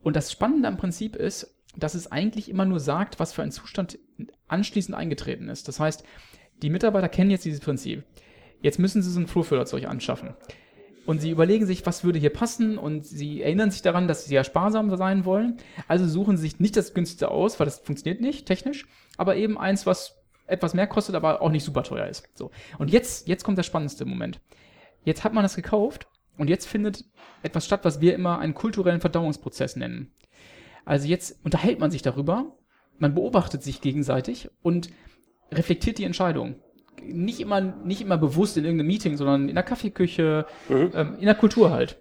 Und 0.00 0.16
das 0.16 0.32
Spannende 0.32 0.68
am 0.68 0.76
Prinzip 0.76 1.16
ist, 1.16 1.56
dass 1.76 1.94
es 1.94 2.10
eigentlich 2.10 2.48
immer 2.48 2.64
nur 2.64 2.80
sagt, 2.80 3.20
was 3.20 3.32
für 3.32 3.42
ein 3.42 3.52
Zustand 3.52 3.98
anschließend 4.48 4.96
eingetreten 4.96 5.48
ist. 5.48 5.68
Das 5.68 5.78
heißt, 5.78 6.04
die 6.62 6.70
Mitarbeiter 6.70 7.08
kennen 7.08 7.30
jetzt 7.30 7.44
dieses 7.44 7.60
Prinzip. 7.60 8.04
Jetzt 8.62 8.78
müssen 8.78 9.02
sie 9.02 9.10
so 9.10 9.20
ein 9.20 9.26
Flurförderzeug 9.26 9.86
anschaffen. 9.86 10.34
Und 11.06 11.20
sie 11.20 11.30
überlegen 11.30 11.66
sich, 11.66 11.86
was 11.86 12.02
würde 12.02 12.18
hier 12.18 12.32
passen 12.32 12.78
und 12.78 13.06
sie 13.06 13.40
erinnern 13.40 13.70
sich 13.70 13.80
daran, 13.80 14.08
dass 14.08 14.24
sie 14.24 14.34
ja 14.34 14.42
sparsam 14.42 14.94
sein 14.96 15.24
wollen. 15.24 15.58
Also 15.86 16.06
suchen 16.06 16.36
sie 16.36 16.42
sich 16.42 16.60
nicht 16.60 16.76
das 16.76 16.94
günstigste 16.94 17.30
aus, 17.30 17.58
weil 17.58 17.64
das 17.64 17.78
funktioniert 17.78 18.20
nicht 18.20 18.46
technisch, 18.46 18.86
aber 19.16 19.36
eben 19.36 19.56
eins, 19.56 19.86
was 19.86 20.16
etwas 20.46 20.74
mehr 20.74 20.86
kostet, 20.86 21.14
aber 21.14 21.42
auch 21.42 21.50
nicht 21.50 21.64
super 21.64 21.84
teuer 21.84 22.06
ist. 22.06 22.28
So. 22.34 22.50
Und 22.78 22.90
jetzt, 22.90 23.28
jetzt 23.28 23.44
kommt 23.44 23.58
der 23.58 23.62
spannendste 23.62 24.04
Moment. 24.04 24.40
Jetzt 25.04 25.22
hat 25.22 25.32
man 25.32 25.44
das 25.44 25.54
gekauft 25.54 26.08
und 26.36 26.50
jetzt 26.50 26.66
findet 26.66 27.04
etwas 27.42 27.64
statt, 27.64 27.84
was 27.84 28.00
wir 28.00 28.14
immer 28.14 28.38
einen 28.40 28.54
kulturellen 28.54 29.00
Verdauungsprozess 29.00 29.76
nennen. 29.76 30.12
Also 30.84 31.06
jetzt 31.06 31.44
unterhält 31.44 31.78
man 31.78 31.90
sich 31.90 32.02
darüber, 32.02 32.56
man 32.98 33.14
beobachtet 33.14 33.62
sich 33.62 33.80
gegenseitig 33.80 34.50
und 34.62 34.90
reflektiert 35.52 35.98
die 35.98 36.04
Entscheidung. 36.04 36.56
Nicht 37.12 37.40
immer, 37.40 37.60
nicht 37.60 38.00
immer 38.00 38.18
bewusst 38.18 38.56
in 38.56 38.64
irgendeinem 38.64 38.88
Meeting, 38.88 39.16
sondern 39.16 39.48
in 39.48 39.54
der 39.54 39.64
Kaffeeküche, 39.64 40.46
mhm. 40.68 40.90
ähm, 40.94 41.14
in 41.18 41.26
der 41.26 41.34
Kultur 41.34 41.70
halt. 41.70 41.98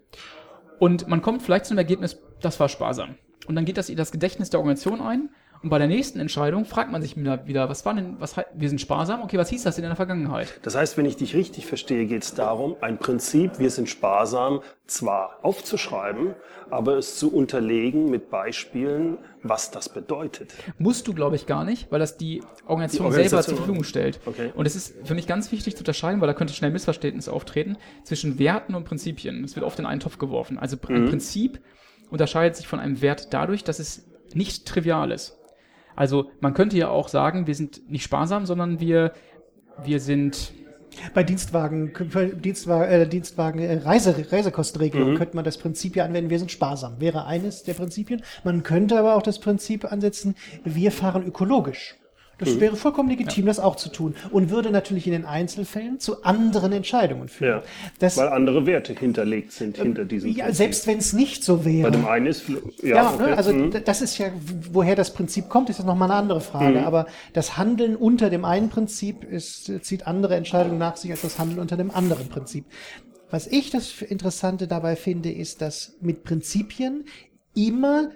Und 0.79 1.07
man 1.07 1.21
kommt 1.21 1.41
vielleicht 1.41 1.65
zu 1.65 1.71
einem 1.71 1.79
Ergebnis, 1.79 2.21
das 2.41 2.59
war 2.59 2.69
sparsam. 2.69 3.15
Und 3.47 3.55
dann 3.55 3.65
geht 3.65 3.77
das 3.77 3.89
in 3.89 3.97
das 3.97 4.11
Gedächtnis 4.11 4.49
der 4.49 4.59
Organisation 4.59 5.01
ein 5.01 5.29
und 5.65 5.69
bei 5.69 5.79
der 5.79 5.87
nächsten 5.87 6.19
Entscheidung 6.19 6.65
fragt 6.65 6.91
man 6.91 7.01
sich 7.01 7.17
wieder, 7.17 7.69
was 7.69 7.83
war 7.87 7.95
denn, 7.95 8.17
was, 8.19 8.35
wir 8.53 8.69
sind 8.69 8.79
sparsam, 8.79 9.23
okay, 9.23 9.39
was 9.39 9.49
hieß 9.49 9.63
das 9.63 9.73
denn 9.73 9.83
in 9.83 9.89
der 9.89 9.95
Vergangenheit? 9.95 10.59
Das 10.61 10.75
heißt, 10.75 10.95
wenn 10.95 11.07
ich 11.07 11.17
dich 11.17 11.33
richtig 11.33 11.65
verstehe, 11.65 12.05
geht 12.05 12.21
es 12.21 12.35
darum, 12.35 12.75
ein 12.81 12.99
Prinzip, 12.99 13.57
wir 13.57 13.71
sind 13.71 13.89
sparsam, 13.89 14.59
zwar 14.85 15.39
aufzuschreiben, 15.41 16.35
aber 16.69 16.99
es 16.99 17.17
zu 17.17 17.33
unterlegen 17.33 18.11
mit 18.11 18.29
Beispielen, 18.29 19.17
was 19.41 19.71
das 19.71 19.89
bedeutet. 19.89 20.53
Musst 20.77 21.07
du, 21.07 21.15
glaube 21.15 21.35
ich, 21.35 21.47
gar 21.47 21.65
nicht, 21.65 21.91
weil 21.91 21.97
das 21.97 22.15
die 22.15 22.43
Organisation, 22.67 22.67
die 22.67 22.69
Organisation 22.69 23.11
selber 23.11 23.41
zur 23.43 23.57
Verfügung 23.57 23.83
stellt. 23.83 24.19
Okay. 24.27 24.51
Und 24.55 24.67
es 24.67 24.75
ist 24.75 24.93
für 25.03 25.15
mich 25.15 25.25
ganz 25.25 25.51
wichtig 25.51 25.75
zu 25.75 25.79
unterscheiden, 25.79 26.21
weil 26.21 26.27
da 26.27 26.35
könnte 26.35 26.53
schnell 26.53 26.69
Missverständnis 26.69 27.27
auftreten, 27.27 27.77
zwischen 28.03 28.37
Werten 28.37 28.75
und 28.75 28.83
Prinzipien. 28.83 29.43
Es 29.43 29.55
wird 29.55 29.65
oft 29.65 29.79
in 29.79 29.87
einen 29.87 29.99
Topf 29.99 30.19
geworfen. 30.19 30.59
Also 30.59 30.77
ein 30.87 31.05
mhm. 31.05 31.09
Prinzip 31.09 31.59
unterscheidet 32.11 32.55
sich 32.55 32.67
von 32.67 32.79
einem 32.79 33.01
Wert 33.01 33.33
dadurch, 33.33 33.63
dass 33.63 33.79
es 33.79 34.05
nicht 34.35 34.67
trivial 34.67 35.11
ist. 35.11 35.39
Also 35.95 36.29
man 36.39 36.53
könnte 36.53 36.77
ja 36.77 36.89
auch 36.89 37.07
sagen, 37.07 37.47
wir 37.47 37.55
sind 37.55 37.89
nicht 37.89 38.03
sparsam, 38.03 38.45
sondern 38.45 38.79
wir, 38.79 39.13
wir 39.83 39.99
sind 39.99 40.53
bei 41.13 41.23
Dienstwagen, 41.23 41.91
Dienstwagen, 42.41 42.89
äh, 42.89 43.07
Dienstwagen 43.07 43.59
äh, 43.59 43.77
Reise, 43.79 44.15
Reisekostenregelung 44.31 45.11
mhm. 45.11 45.17
könnte 45.17 45.35
man 45.35 45.45
das 45.45 45.57
Prinzip 45.57 45.95
ja 45.95 46.05
anwenden, 46.05 46.29
wir 46.29 46.39
sind 46.39 46.51
sparsam, 46.51 46.99
wäre 46.99 47.25
eines 47.25 47.63
der 47.63 47.73
Prinzipien. 47.73 48.21
Man 48.43 48.63
könnte 48.63 48.97
aber 48.97 49.15
auch 49.15 49.21
das 49.21 49.39
Prinzip 49.39 49.91
ansetzen, 49.91 50.35
wir 50.63 50.91
fahren 50.91 51.25
ökologisch. 51.25 51.95
Das 52.37 52.55
mhm. 52.55 52.59
wäre 52.59 52.75
vollkommen 52.75 53.09
legitim, 53.09 53.45
ja. 53.45 53.49
das 53.49 53.59
auch 53.59 53.75
zu 53.75 53.89
tun 53.89 54.15
und 54.31 54.49
würde 54.49 54.71
natürlich 54.71 55.07
in 55.07 55.13
den 55.13 55.25
Einzelfällen 55.25 55.99
zu 55.99 56.23
anderen 56.23 56.71
Entscheidungen 56.71 57.29
führen. 57.29 57.61
Ja, 58.01 58.17
weil 58.17 58.29
andere 58.29 58.65
Werte 58.65 58.93
hinterlegt 58.93 59.51
sind 59.51 59.77
hinter 59.77 60.05
diesem. 60.05 60.31
Ja, 60.31 60.45
Prinzip. 60.45 60.57
selbst 60.57 60.87
wenn 60.87 60.97
es 60.97 61.13
nicht 61.13 61.43
so 61.43 61.63
wäre. 61.63 61.89
Bei 61.89 61.97
dem 61.97 62.05
einen 62.05 62.27
ist 62.27 62.43
ja, 62.81 62.95
ja 62.95 63.13
okay. 63.13 63.29
ne, 63.29 63.37
also 63.37 63.53
mhm. 63.53 63.71
das 63.85 64.01
ist 64.01 64.17
ja, 64.17 64.27
woher 64.71 64.95
das 64.95 65.13
Prinzip 65.13 65.49
kommt, 65.49 65.69
ist 65.69 65.79
das 65.79 65.85
nochmal 65.85 66.11
eine 66.11 66.19
andere 66.19 66.41
Frage. 66.41 66.79
Mhm. 66.79 66.85
Aber 66.85 67.07
das 67.33 67.57
Handeln 67.57 67.95
unter 67.95 68.29
dem 68.29 68.45
einen 68.45 68.69
Prinzip 68.69 69.23
ist, 69.23 69.71
zieht 69.83 70.07
andere 70.07 70.35
Entscheidungen 70.35 70.77
nach 70.77 70.97
sich 70.97 71.11
als 71.11 71.21
das 71.21 71.39
Handeln 71.39 71.59
unter 71.59 71.77
dem 71.77 71.91
anderen 71.91 72.27
Prinzip. 72.27 72.65
Was 73.31 73.47
ich 73.47 73.69
das 73.69 74.01
Interessante 74.01 74.67
dabei 74.67 74.95
finde, 74.95 75.31
ist, 75.31 75.61
dass 75.61 75.97
mit 76.01 76.23
Prinzipien 76.23 77.05
immer 77.55 78.11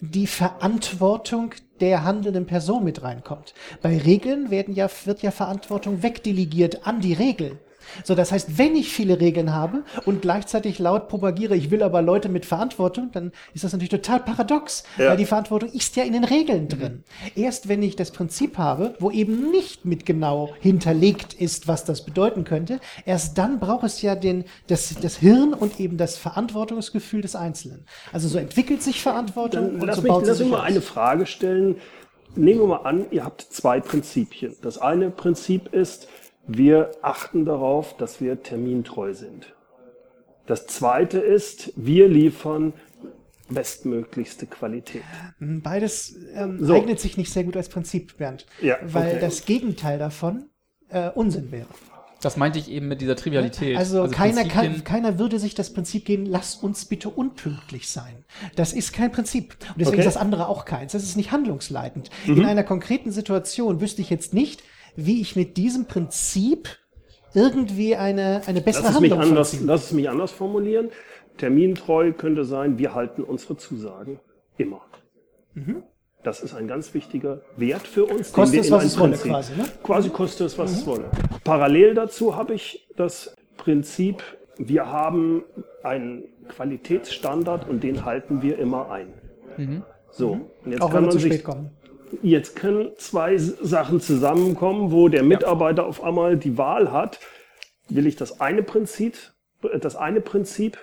die 0.00 0.26
Verantwortung 0.26 1.54
der 1.80 2.04
handelnden 2.04 2.46
Person 2.46 2.84
mit 2.84 3.02
reinkommt. 3.02 3.54
Bei 3.82 3.98
Regeln 3.98 4.50
werden 4.50 4.74
ja, 4.74 4.88
wird 5.04 5.22
ja 5.22 5.30
Verantwortung 5.30 6.02
wegdelegiert 6.02 6.86
an 6.86 7.00
die 7.00 7.14
Regel. 7.14 7.58
So, 8.04 8.14
das 8.14 8.32
heißt, 8.32 8.58
wenn 8.58 8.74
ich 8.76 8.92
viele 8.92 9.20
Regeln 9.20 9.52
habe 9.52 9.84
und 10.04 10.22
gleichzeitig 10.22 10.78
laut 10.78 11.08
propagiere, 11.08 11.56
ich 11.56 11.70
will 11.70 11.82
aber 11.82 12.02
Leute 12.02 12.28
mit 12.28 12.46
Verantwortung, 12.46 13.10
dann 13.12 13.32
ist 13.52 13.64
das 13.64 13.72
natürlich 13.72 13.90
total 13.90 14.20
paradox, 14.20 14.84
ja. 14.98 15.10
weil 15.10 15.16
die 15.16 15.26
Verantwortung 15.26 15.70
ist 15.72 15.96
ja 15.96 16.04
in 16.04 16.12
den 16.12 16.24
Regeln 16.24 16.68
drin. 16.68 17.04
Mhm. 17.34 17.42
Erst 17.42 17.68
wenn 17.68 17.82
ich 17.82 17.96
das 17.96 18.10
Prinzip 18.10 18.58
habe, 18.58 18.94
wo 18.98 19.10
eben 19.10 19.50
nicht 19.50 19.84
mit 19.84 20.06
genau 20.06 20.50
hinterlegt 20.60 21.34
ist, 21.34 21.68
was 21.68 21.84
das 21.84 22.04
bedeuten 22.04 22.44
könnte, 22.44 22.80
erst 23.04 23.38
dann 23.38 23.60
braucht 23.60 23.84
es 23.84 24.02
ja 24.02 24.14
den, 24.14 24.44
das, 24.66 24.94
das 25.00 25.16
Hirn 25.16 25.54
und 25.54 25.80
eben 25.80 25.96
das 25.96 26.16
Verantwortungsgefühl 26.16 27.20
des 27.20 27.36
Einzelnen. 27.36 27.86
Also 28.12 28.28
so 28.28 28.38
entwickelt 28.38 28.82
sich 28.82 29.02
Verantwortung 29.02 29.64
dann 29.64 29.80
und 29.80 29.86
lass 29.86 29.96
so 29.96 30.02
mich, 30.02 30.10
baut 30.10 30.26
lass 30.26 30.38
sich 30.38 30.48
mal 30.48 30.62
eine 30.62 30.80
Frage 30.80 31.26
stellen. 31.26 31.76
Nehmen 32.36 32.60
wir 32.60 32.66
mal 32.66 32.76
an, 32.78 33.06
ihr 33.10 33.24
habt 33.24 33.42
zwei 33.42 33.78
Prinzipien. 33.80 34.56
Das 34.62 34.78
eine 34.78 35.10
Prinzip 35.10 35.72
ist, 35.72 36.08
wir 36.46 36.90
achten 37.02 37.44
darauf, 37.44 37.96
dass 37.96 38.20
wir 38.20 38.42
termintreu 38.42 39.14
sind. 39.14 39.54
Das 40.46 40.66
zweite 40.66 41.18
ist, 41.18 41.72
wir 41.76 42.08
liefern 42.08 42.74
bestmöglichste 43.48 44.46
Qualität. 44.46 45.02
Beides 45.38 46.16
ähm, 46.34 46.64
so. 46.64 46.74
eignet 46.74 47.00
sich 47.00 47.16
nicht 47.16 47.32
sehr 47.32 47.44
gut 47.44 47.56
als 47.56 47.68
Prinzip, 47.68 48.16
Bernd, 48.18 48.46
ja, 48.60 48.76
weil 48.82 49.12
okay. 49.12 49.20
das 49.20 49.44
Gegenteil 49.44 49.98
davon 49.98 50.46
äh, 50.88 51.10
Unsinn 51.10 51.50
wäre. 51.52 51.68
Das 52.20 52.38
meinte 52.38 52.58
ich 52.58 52.70
eben 52.70 52.88
mit 52.88 53.02
dieser 53.02 53.16
Trivialität. 53.16 53.76
Also, 53.76 54.02
also 54.02 54.14
keiner, 54.14 54.44
kann, 54.44 54.82
keiner 54.82 55.18
würde 55.18 55.38
sich 55.38 55.54
das 55.54 55.74
Prinzip 55.74 56.06
geben, 56.06 56.24
lass 56.24 56.54
uns 56.54 56.86
bitte 56.86 57.10
unpünktlich 57.10 57.90
sein. 57.90 58.24
Das 58.56 58.72
ist 58.72 58.94
kein 58.94 59.12
Prinzip. 59.12 59.56
Und 59.68 59.80
deswegen 59.80 59.98
okay. 59.98 60.08
ist 60.08 60.14
das 60.14 60.16
andere 60.16 60.48
auch 60.48 60.64
keins. 60.64 60.92
Das 60.92 61.02
ist 61.02 61.18
nicht 61.18 61.32
handlungsleitend. 61.32 62.08
Mhm. 62.26 62.38
In 62.38 62.46
einer 62.46 62.64
konkreten 62.64 63.12
Situation 63.12 63.82
wüsste 63.82 64.00
ich 64.00 64.08
jetzt 64.08 64.32
nicht, 64.32 64.62
wie 64.96 65.20
ich 65.20 65.36
mit 65.36 65.56
diesem 65.56 65.86
Prinzip 65.86 66.68
irgendwie 67.34 67.96
eine, 67.96 68.42
eine 68.46 68.60
bessere 68.60 68.84
lass 68.84 68.94
Handlung 68.94 69.20
anders, 69.20 69.60
Lass 69.62 69.84
es 69.86 69.92
mich 69.92 70.08
anders 70.08 70.32
formulieren. 70.32 70.90
Termintreu 71.36 72.12
könnte 72.12 72.44
sein, 72.44 72.78
wir 72.78 72.94
halten 72.94 73.22
unsere 73.22 73.56
Zusagen 73.56 74.20
immer. 74.56 74.82
Mhm. 75.54 75.82
Das 76.22 76.42
ist 76.42 76.54
ein 76.54 76.68
ganz 76.68 76.94
wichtiger 76.94 77.42
Wert 77.56 77.86
für 77.86 78.04
uns. 78.04 78.32
Kostet 78.32 78.60
es, 78.60 78.70
was 78.70 78.84
es 78.84 78.98
wolle 78.98 79.16
quasi. 79.16 79.54
Ne? 79.56 79.64
Quasi 79.82 80.08
kostet 80.08 80.46
es, 80.46 80.58
was 80.58 80.70
mhm. 80.70 80.78
es 80.78 80.86
wolle. 80.86 81.10
Parallel 81.42 81.94
dazu 81.94 82.36
habe 82.36 82.54
ich 82.54 82.88
das 82.96 83.34
Prinzip, 83.56 84.22
wir 84.56 84.86
haben 84.86 85.42
einen 85.82 86.24
Qualitätsstandard 86.48 87.68
und 87.68 87.82
den 87.82 88.04
halten 88.04 88.42
wir 88.42 88.58
immer 88.58 88.90
ein. 88.90 89.08
Mhm. 89.56 89.82
So, 90.10 90.48
und 90.64 90.70
jetzt 90.70 90.80
Auch 90.80 90.90
kann 90.90 91.06
man 91.06 91.18
sich, 91.18 91.42
kommen 91.42 91.70
jetzt 92.22 92.56
können 92.56 92.90
zwei 92.96 93.36
Sachen 93.36 94.00
zusammenkommen, 94.00 94.92
wo 94.92 95.08
der 95.08 95.22
Mitarbeiter 95.22 95.82
ja. 95.82 95.88
auf 95.88 96.02
einmal 96.02 96.36
die 96.36 96.58
Wahl 96.58 96.92
hat, 96.92 97.20
will 97.88 98.06
ich 98.06 98.16
das 98.16 98.40
eine 98.40 98.62
Prinzip, 98.62 99.16
das 99.80 99.96
eine 99.96 100.20
Prinzip 100.20 100.78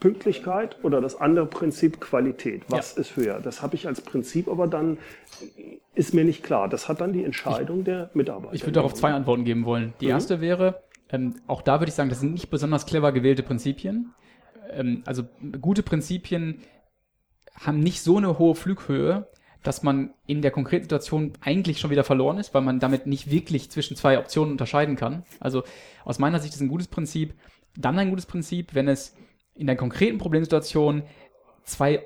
Pünktlichkeit 0.00 0.76
oder 0.84 1.00
das 1.00 1.20
andere 1.20 1.46
Prinzip 1.46 2.00
Qualität. 2.00 2.62
Was 2.68 2.94
ja. 2.94 3.00
ist 3.00 3.16
höher? 3.16 3.40
Das 3.40 3.62
habe 3.62 3.74
ich 3.74 3.86
als 3.86 4.00
Prinzip, 4.00 4.48
aber 4.48 4.68
dann 4.68 4.98
ist 5.94 6.14
mir 6.14 6.24
nicht 6.24 6.44
klar. 6.44 6.68
Das 6.68 6.88
hat 6.88 7.00
dann 7.00 7.12
die 7.12 7.24
Entscheidung 7.24 7.80
ich, 7.80 7.84
der 7.86 8.10
Mitarbeiter. 8.14 8.54
Ich 8.54 8.62
würde 8.62 8.72
darauf 8.72 8.94
zwei 8.94 9.12
Antworten 9.12 9.44
geben 9.44 9.64
wollen. 9.64 9.94
Die 10.00 10.06
mhm. 10.06 10.12
erste 10.12 10.40
wäre, 10.40 10.82
ähm, 11.10 11.34
auch 11.46 11.62
da 11.62 11.80
würde 11.80 11.88
ich 11.88 11.94
sagen, 11.94 12.10
das 12.10 12.20
sind 12.20 12.32
nicht 12.32 12.50
besonders 12.50 12.86
clever 12.86 13.12
gewählte 13.12 13.42
Prinzipien. 13.42 14.14
Ähm, 14.70 15.02
also 15.04 15.24
gute 15.60 15.82
Prinzipien 15.82 16.60
haben 17.54 17.80
nicht 17.80 18.00
so 18.02 18.18
eine 18.18 18.38
hohe 18.38 18.54
Flughöhe, 18.54 19.26
dass 19.62 19.82
man 19.82 20.14
in 20.26 20.42
der 20.42 20.50
konkreten 20.50 20.84
Situation 20.84 21.32
eigentlich 21.40 21.80
schon 21.80 21.90
wieder 21.90 22.04
verloren 22.04 22.38
ist, 22.38 22.54
weil 22.54 22.62
man 22.62 22.80
damit 22.80 23.06
nicht 23.06 23.30
wirklich 23.30 23.70
zwischen 23.70 23.96
zwei 23.96 24.18
Optionen 24.18 24.52
unterscheiden 24.52 24.96
kann. 24.96 25.24
Also 25.40 25.64
aus 26.04 26.18
meiner 26.18 26.38
Sicht 26.38 26.54
ist 26.54 26.60
ein 26.60 26.68
gutes 26.68 26.88
Prinzip 26.88 27.34
dann 27.78 27.98
ein 27.98 28.10
gutes 28.10 28.26
Prinzip, 28.26 28.74
wenn 28.74 28.88
es 28.88 29.14
in 29.54 29.66
der 29.66 29.76
konkreten 29.76 30.18
Problemsituation 30.18 31.04
zwei 31.64 32.04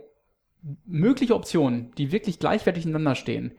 mögliche 0.84 1.34
Optionen, 1.34 1.92
die 1.96 2.12
wirklich 2.12 2.38
gleichwertig 2.38 2.84
ineinander 2.84 3.14
stehen, 3.14 3.52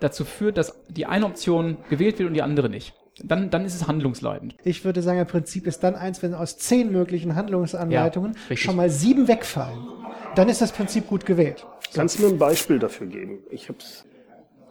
dazu 0.00 0.24
führt, 0.24 0.58
dass 0.58 0.82
die 0.88 1.06
eine 1.06 1.26
Option 1.26 1.76
gewählt 1.88 2.18
wird 2.18 2.28
und 2.28 2.34
die 2.34 2.42
andere 2.42 2.68
nicht. 2.68 2.94
Dann, 3.22 3.50
dann 3.50 3.64
ist 3.64 3.74
es 3.74 3.86
handlungsleitend. 3.86 4.56
Ich 4.64 4.84
würde 4.84 5.02
sagen, 5.02 5.20
ein 5.20 5.26
Prinzip 5.26 5.66
ist 5.66 5.84
dann 5.84 5.94
eins, 5.94 6.22
wenn 6.22 6.34
aus 6.34 6.58
zehn 6.58 6.90
möglichen 6.90 7.36
Handlungsanleitungen 7.36 8.36
Ja, 8.48 8.56
schon 8.56 8.76
mal 8.76 8.90
sieben 8.90 9.28
wegfallen. 9.28 9.78
Dann 10.34 10.48
ist 10.48 10.60
das 10.60 10.72
Prinzip 10.72 11.06
gut 11.06 11.24
gewählt. 11.24 11.66
Kannst 11.94 12.18
du 12.18 12.22
mir 12.22 12.28
ein 12.28 12.38
Beispiel 12.38 12.78
dafür 12.78 13.06
geben? 13.06 13.38
Ich 13.50 13.68
hab's. 13.68 14.04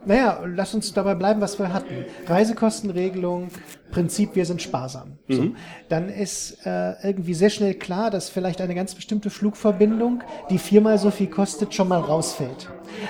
Naja, 0.06 0.42
lass 0.44 0.74
uns 0.74 0.92
dabei 0.92 1.14
bleiben, 1.14 1.40
was 1.40 1.58
wir 1.58 1.72
hatten. 1.72 2.04
Reisekostenregelung, 2.26 3.48
Prinzip, 3.90 4.34
wir 4.34 4.44
sind 4.44 4.60
sparsam. 4.60 5.18
So. 5.28 5.52
Dann 5.88 6.10
ist 6.10 6.66
äh, 6.66 6.92
irgendwie 7.02 7.32
sehr 7.32 7.48
schnell 7.48 7.72
klar, 7.72 8.10
dass 8.10 8.28
vielleicht 8.28 8.60
eine 8.60 8.74
ganz 8.74 8.94
bestimmte 8.94 9.30
Flugverbindung, 9.30 10.22
die 10.50 10.58
viermal 10.58 10.98
so 10.98 11.10
viel 11.10 11.28
kostet, 11.28 11.74
schon 11.74 11.88
mal 11.88 12.00
rausfällt. 12.00 12.68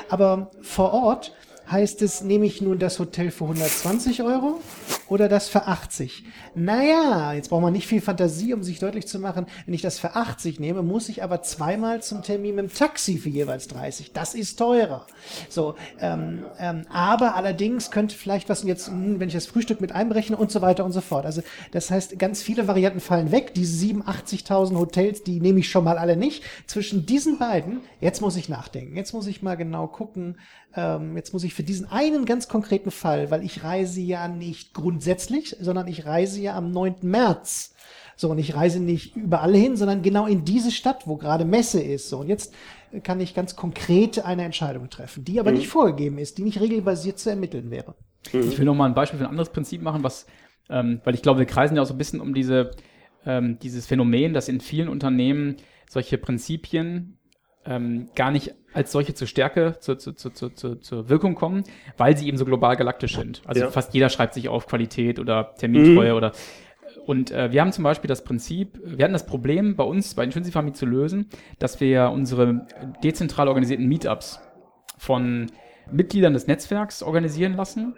Aber 0.09 0.53
vor 0.61 0.93
Ort 0.93 1.35
heißt 1.71 2.03
es, 2.03 2.23
nehme 2.23 2.47
ich 2.47 2.61
nun 2.61 2.79
das 2.79 2.99
Hotel 2.99 3.31
für 3.31 3.45
120 3.45 4.23
Euro 4.23 4.61
oder 5.09 5.29
das 5.29 5.49
für 5.49 5.67
80? 5.67 6.25
Naja, 6.55 7.33
jetzt 7.33 7.51
braucht 7.51 7.63
man 7.63 7.73
nicht 7.73 7.87
viel 7.87 8.01
Fantasie, 8.01 8.55
um 8.55 8.63
sich 8.63 8.79
deutlich 8.79 9.07
zu 9.07 9.19
machen, 9.19 9.47
wenn 9.65 9.75
ich 9.75 9.83
das 9.83 9.99
für 9.99 10.15
80 10.15 10.61
nehme, 10.61 10.83
muss 10.83 11.09
ich 11.09 11.23
aber 11.23 11.43
zweimal 11.43 12.03
zum 12.03 12.23
Termin 12.23 12.57
mit 12.57 12.71
dem 12.71 12.75
Taxi 12.75 13.19
für 13.19 13.29
jeweils 13.29 13.69
30. 13.69 14.13
Das 14.13 14.35
ist 14.35 14.57
teurer. 14.57 15.07
So, 15.49 15.75
ähm, 16.01 16.45
ähm, 16.59 16.83
aber 16.91 17.35
allerdings 17.35 17.91
könnte 17.91 18.15
vielleicht 18.15 18.49
was 18.49 18.63
jetzt, 18.65 18.89
hm, 18.89 19.21
wenn 19.21 19.29
ich 19.29 19.35
das 19.35 19.47
Frühstück 19.47 19.81
mit 19.81 19.93
einberechne 19.93 20.37
und 20.37 20.51
so 20.51 20.61
weiter 20.63 20.85
und 20.85 20.93
so 20.93 21.01
fort. 21.01 21.27
Also 21.27 21.43
das 21.73 21.91
heißt, 21.91 22.19
ganz 22.19 22.43
viele 22.43 22.69
Varianten 22.69 23.01
fallen 23.01 23.33
weg. 23.33 23.55
Diese 23.55 23.87
87.000 23.87 24.77
Hotels, 24.77 25.23
die 25.23 25.41
nehme 25.41 25.61
ich 25.61 25.71
schon 25.71 25.85
mal 25.85 25.99
alle 25.99 26.17
nicht. 26.17 26.45
Zwischen 26.67 27.07
diesen 27.07 27.39
beiden, 27.39 27.81
jetzt 28.01 28.21
muss 28.21 28.37
ich 28.37 28.49
nachdenken. 28.49 28.97
Jetzt 28.97 29.13
muss 29.13 29.27
ich 29.27 29.43
mal 29.43 29.57
genau 29.57 29.87
gucken. 29.87 30.37
Ähm, 30.77 31.17
jetzt 31.17 31.33
muss 31.33 31.45
ich 31.45 31.55
für 31.55 31.63
diesen 31.63 31.87
einen 31.91 32.25
ganz 32.25 32.49
konkreten 32.49 32.91
Fall, 32.91 33.31
weil 33.31 33.45
ich 33.45 33.63
reise 33.63 34.01
ja 34.01 34.29
nicht 34.29 34.75
grundsätzlich, 34.75 35.57
sondern 35.61 35.87
ich 35.87 36.07
reise 36.07 36.41
ja 36.41 36.57
am 36.57 36.71
9. 36.71 36.97
März. 37.03 37.75
So, 38.17 38.31
und 38.31 38.39
ich 38.39 38.55
reise 38.55 38.81
nicht 38.81 39.17
überall 39.17 39.55
hin, 39.55 39.77
sondern 39.77 40.03
genau 40.03 40.27
in 40.27 40.45
diese 40.45 40.71
Stadt, 40.71 41.07
wo 41.07 41.17
gerade 41.17 41.45
Messe 41.45 41.81
ist. 41.83 42.09
So, 42.09 42.19
und 42.19 42.29
jetzt 42.29 42.55
kann 43.03 43.21
ich 43.21 43.35
ganz 43.35 43.57
konkret 43.57 44.25
eine 44.25 44.45
Entscheidung 44.45 44.89
treffen, 44.89 45.25
die 45.25 45.41
aber 45.41 45.51
nicht 45.51 45.69
vorgegeben 45.69 46.19
ist, 46.19 46.39
die 46.39 46.43
nicht 46.43 46.61
regelbasiert 46.61 47.19
zu 47.19 47.31
ermitteln 47.31 47.71
wäre. 47.71 47.95
Ich 48.33 48.59
will 48.59 48.65
noch 48.65 48.75
mal 48.75 48.87
ein 48.87 48.95
Beispiel 48.95 49.19
für 49.19 49.25
ein 49.25 49.31
anderes 49.31 49.51
Prinzip 49.51 49.83
machen, 49.83 50.03
was, 50.05 50.27
ähm, 50.71 51.01
weil 51.05 51.15
ich 51.15 51.23
glaube, 51.23 51.41
wir 51.41 51.47
kreisen 51.47 51.77
ja 51.77 51.83
auch 51.83 51.87
so 51.87 51.95
ein 51.95 51.99
bisschen 51.99 52.21
um 52.21 52.35
diese, 52.35 52.71
ähm, 53.27 53.59
dieses 53.61 53.87
Phänomen, 53.87 54.33
dass 54.33 54.49
in 54.49 54.61
vielen 54.61 54.89
Unternehmen 54.89 55.57
solche 55.89 56.19
Prinzipien 56.19 57.19
ähm, 57.67 58.09
gar 58.15 58.31
nicht 58.31 58.55
als 58.73 58.93
solche 58.93 59.15
zur 59.15 59.29
Stärke, 59.29 59.77
zur, 59.81 59.99
zur, 59.99 60.17
zur, 60.17 60.35
zur, 60.35 60.81
zur, 60.81 61.09
Wirkung 61.09 61.35
kommen, 61.35 61.65
weil 61.97 62.17
sie 62.17 62.27
eben 62.27 62.37
so 62.37 62.45
global 62.45 62.77
galaktisch 62.77 63.17
sind. 63.17 63.43
Also 63.47 63.63
Ja. 63.63 63.71
fast 63.71 63.95
jeder 63.95 64.09
schreibt 64.09 64.35
sich 64.35 64.49
auf 64.49 64.67
Qualität 64.67 65.19
oder 65.19 65.55
Termintreue 65.57 66.15
oder 66.15 66.33
und 67.07 67.31
äh, 67.31 67.53
wir 67.53 67.61
haben 67.61 67.73
zum 67.73 67.85
Beispiel 67.85 68.09
das 68.09 68.25
Prinzip, 68.25 68.81
wir 68.83 69.05
hatten 69.05 69.13
das 69.13 69.27
Problem 69.27 69.77
bei 69.77 69.85
uns 69.85 70.15
bei 70.15 70.25
Intrinsic 70.25 70.53
Family 70.53 70.73
zu 70.73 70.87
lösen, 70.87 71.29
dass 71.59 71.81
wir 71.81 72.11
unsere 72.11 72.67
dezentral 73.03 73.49
organisierten 73.49 73.87
Meetups 73.87 74.41
von 74.97 75.51
Mitgliedern 75.93 76.33
des 76.33 76.47
Netzwerks 76.47 77.03
organisieren 77.03 77.57
lassen, 77.57 77.95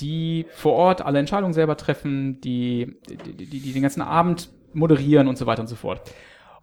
die 0.00 0.46
vor 0.50 0.72
Ort 0.72 1.02
alle 1.02 1.18
Entscheidungen 1.18 1.52
selber 1.52 1.76
treffen, 1.76 2.40
die, 2.40 2.96
die, 3.08 3.46
die, 3.46 3.60
die 3.60 3.72
den 3.72 3.82
ganzen 3.82 4.02
Abend 4.02 4.50
moderieren 4.72 5.28
und 5.28 5.36
so 5.36 5.46
weiter 5.46 5.62
und 5.62 5.68
so 5.68 5.76
fort. 5.76 6.10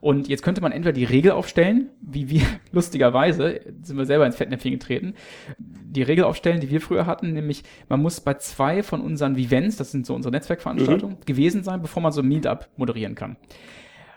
Und 0.03 0.27
jetzt 0.27 0.43
könnte 0.43 0.59
man 0.59 0.73
entweder 0.73 0.91
die 0.91 1.05
Regel 1.05 1.31
aufstellen, 1.31 1.89
wie 2.01 2.29
wir 2.29 2.41
lustigerweise, 2.73 3.61
sind 3.83 3.97
wir 3.97 4.05
selber 4.05 4.25
ins 4.25 4.35
Fettnäpfchen 4.35 4.73
getreten, 4.73 5.13
die 5.57 6.01
Regel 6.01 6.25
aufstellen, 6.25 6.59
die 6.59 6.69
wir 6.69 6.81
früher 6.81 7.05
hatten, 7.05 7.31
nämlich 7.31 7.63
man 7.87 8.01
muss 8.01 8.19
bei 8.19 8.33
zwei 8.33 8.83
von 8.83 8.99
unseren 8.99 9.37
Vivents, 9.37 9.77
das 9.77 9.91
sind 9.91 10.05
so 10.05 10.13
unsere 10.13 10.33
Netzwerkveranstaltungen, 10.33 11.19
gewesen 11.25 11.63
sein, 11.63 11.81
bevor 11.81 12.03
man 12.03 12.11
so 12.11 12.19
ein 12.19 12.27
Meetup 12.27 12.67
moderieren 12.75 13.15
kann. 13.15 13.37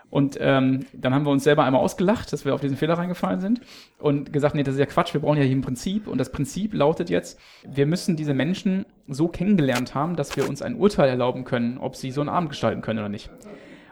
Und 0.09 0.37
ähm, 0.41 0.85
dann 0.91 1.13
haben 1.13 1.25
wir 1.25 1.31
uns 1.31 1.45
selber 1.45 1.63
einmal 1.63 1.81
ausgelacht, 1.81 2.33
dass 2.33 2.43
wir 2.43 2.53
auf 2.53 2.59
diesen 2.59 2.75
Fehler 2.75 2.95
reingefallen 2.95 3.39
sind 3.39 3.61
und 3.97 4.33
gesagt, 4.33 4.55
nee, 4.55 4.63
das 4.63 4.73
ist 4.73 4.81
ja 4.81 4.87
Quatsch, 4.87 5.13
wir 5.13 5.21
brauchen 5.21 5.37
ja 5.37 5.43
hier 5.43 5.55
ein 5.55 5.61
Prinzip. 5.61 6.07
Und 6.07 6.17
das 6.17 6.33
Prinzip 6.33 6.73
lautet 6.73 7.09
jetzt, 7.09 7.39
wir 7.65 7.85
müssen 7.85 8.17
diese 8.17 8.33
Menschen 8.33 8.85
so 9.07 9.29
kennengelernt 9.29 9.95
haben, 9.95 10.17
dass 10.17 10.35
wir 10.35 10.49
uns 10.49 10.61
ein 10.61 10.75
Urteil 10.75 11.07
erlauben 11.07 11.45
können, 11.45 11.77
ob 11.77 11.95
sie 11.95 12.11
so 12.11 12.19
einen 12.19 12.29
Abend 12.29 12.49
gestalten 12.49 12.81
können 12.81 12.99
oder 12.99 13.09
nicht. 13.09 13.29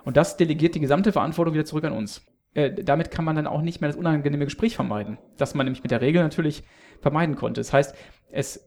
Und 0.06 0.16
das 0.18 0.38
delegiert 0.38 0.76
die 0.76 0.80
gesamte 0.80 1.12
Verantwortung 1.12 1.54
wieder 1.54 1.66
zurück 1.66 1.84
an 1.84 1.92
uns. 1.92 2.26
Äh, 2.54 2.72
damit 2.84 3.12
kann 3.12 3.26
man 3.26 3.36
dann 3.36 3.48
auch 3.48 3.62
nicht 3.62 3.82
mehr 3.82 3.90
das 3.90 3.98
unangenehme 3.98 4.46
Gespräch 4.46 4.76
vermeiden, 4.76 5.18
das 5.38 5.56
man 5.56 5.66
nämlich 5.66 5.84
mit 5.84 5.92
der 5.92 6.02
Regel 6.02 6.24
natürlich 6.24 6.64
vermeiden 7.02 7.36
konnte. 7.36 7.60
Das 7.60 7.74
heißt, 7.74 7.96
es 8.32 8.66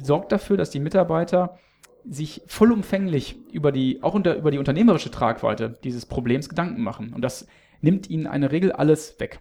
sorgt 0.00 0.30
dafür, 0.30 0.56
dass 0.56 0.70
die 0.70 0.78
Mitarbeiter 0.78 1.58
sich 2.08 2.42
vollumfänglich 2.46 3.36
über 3.52 3.72
die, 3.72 4.02
auch 4.02 4.14
unter, 4.14 4.36
über 4.36 4.50
die 4.50 4.58
unternehmerische 4.58 5.10
Tragweite 5.10 5.78
dieses 5.82 6.06
Problems 6.06 6.48
Gedanken 6.48 6.82
machen. 6.82 7.12
Und 7.12 7.22
das 7.22 7.48
nimmt 7.80 8.08
ihnen 8.08 8.26
eine 8.26 8.52
Regel 8.52 8.72
alles 8.72 9.18
weg. 9.18 9.40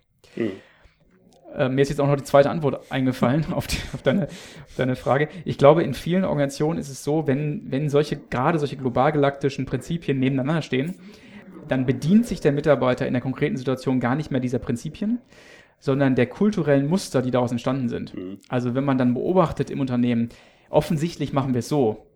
Äh, 1.57 1.69
mir 1.69 1.81
ist 1.81 1.89
jetzt 1.89 1.99
auch 1.99 2.07
noch 2.07 2.15
die 2.15 2.23
zweite 2.23 2.49
Antwort 2.49 2.91
eingefallen 2.91 3.45
auf, 3.51 3.67
die, 3.67 3.77
auf, 3.93 4.03
deine, 4.03 4.25
auf 4.25 4.75
deine 4.77 4.95
Frage. 4.95 5.27
Ich 5.43 5.57
glaube, 5.57 5.83
in 5.83 5.93
vielen 5.93 6.23
Organisationen 6.23 6.79
ist 6.79 6.89
es 6.89 7.03
so, 7.03 7.27
wenn, 7.27 7.63
wenn 7.71 7.89
solche, 7.89 8.15
gerade 8.15 8.59
solche 8.59 8.77
global 8.77 9.11
galaktischen 9.11 9.65
Prinzipien 9.65 10.19
nebeneinander 10.19 10.61
stehen, 10.61 10.95
dann 11.67 11.85
bedient 11.85 12.25
sich 12.27 12.39
der 12.39 12.53
Mitarbeiter 12.53 13.07
in 13.07 13.13
der 13.13 13.21
konkreten 13.21 13.57
Situation 13.57 13.99
gar 13.99 14.15
nicht 14.15 14.31
mehr 14.31 14.39
dieser 14.39 14.59
Prinzipien, 14.59 15.19
sondern 15.79 16.15
der 16.15 16.27
kulturellen 16.27 16.87
Muster, 16.87 17.21
die 17.21 17.31
daraus 17.31 17.51
entstanden 17.51 17.89
sind. 17.89 18.13
Also 18.47 18.73
wenn 18.73 18.85
man 18.85 18.97
dann 18.97 19.13
beobachtet 19.13 19.69
im 19.69 19.81
Unternehmen, 19.81 20.29
offensichtlich 20.69 21.33
machen 21.33 21.53
wir 21.53 21.59
es 21.59 21.67
so, 21.67 22.07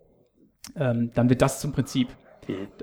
ähm, 0.76 1.10
dann 1.14 1.28
wird 1.28 1.42
das 1.42 1.60
zum 1.60 1.72
Prinzip. 1.72 2.08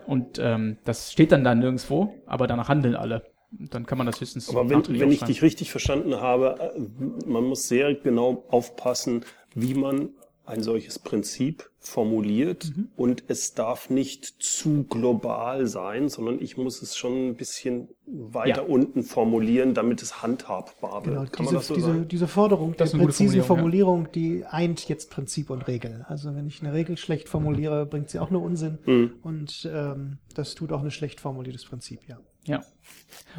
Und 0.06 0.40
ähm, 0.40 0.78
das 0.84 1.12
steht 1.12 1.32
dann 1.32 1.44
da 1.44 1.56
nirgendwo, 1.56 2.14
aber 2.28 2.48
danach 2.48 2.70
handeln 2.70 2.96
alle. 2.96 3.24
Dann 3.52 3.86
kann 3.86 3.98
man 3.98 4.08
das 4.08 4.22
höchstens 4.22 4.50
Aber 4.50 4.70
wenn, 4.70 4.84
wenn 5.00 5.12
ich 5.12 5.24
dich 5.24 5.42
richtig 5.42 5.72
verstanden 5.72 6.16
habe, 6.16 6.74
äh, 6.76 7.28
man 7.28 7.44
muss 7.46 7.68
sehr 7.68 7.96
genau 7.96 8.44
aufpassen, 8.50 9.26
wie 9.56 9.74
man 9.74 10.10
ein 10.46 10.64
solches 10.64 10.98
Prinzip 10.98 11.70
formuliert 11.78 12.72
Mhm. 12.76 12.88
und 12.98 13.24
es 13.28 13.54
darf 13.54 13.92
nicht 13.92 14.26
zu 14.40 14.84
global 14.84 15.68
sein, 15.68 16.10
sondern 16.10 16.42
ich 16.42 16.58
muss 16.58 16.82
es 16.82 16.98
schon 16.98 17.30
ein 17.30 17.36
bisschen 17.36 17.90
weiter 18.08 18.62
Ja. 18.64 18.68
unten 18.68 19.04
formulieren, 19.04 19.76
damit 19.76 20.02
es 20.02 20.24
handhabbar 20.24 21.06
wird. 21.06 21.16
Genau, 21.18 21.30
Kann 21.30 21.46
man 21.46 21.54
diese, 21.54 21.56
das 21.56 21.68
so 21.68 21.76
diese, 21.76 21.88
sagen? 21.88 22.08
diese 22.08 22.28
Forderung 22.28 22.72
der 22.72 22.78
Das 22.86 22.94
gute 22.94 23.06
präzisen 23.06 23.44
Formulierung, 23.44 24.06
Formulierung, 24.08 24.12
die 24.12 24.46
eint 24.46 24.88
jetzt 24.90 25.12
Prinzip 25.12 25.52
und 25.52 25.68
Regel. 25.68 26.04
Also 26.08 26.34
wenn 26.36 26.48
ich 26.48 26.62
eine 26.64 26.74
Regel 26.74 26.98
schlecht 26.98 27.30
formuliere, 27.30 27.86
bringt 27.86 28.10
sie 28.10 28.18
auch 28.18 28.32
nur 28.32 28.42
Unsinn. 28.42 28.80
Mhm. 28.88 29.14
Und 29.22 29.70
ähm, 29.72 30.18
das 30.34 30.56
tut 30.56 30.72
auch 30.72 30.84
ein 30.84 30.90
schlecht 30.92 31.20
formuliertes 31.20 31.66
Prinzip, 31.66 32.00
ja. 32.08 32.18
Ja. 32.50 32.62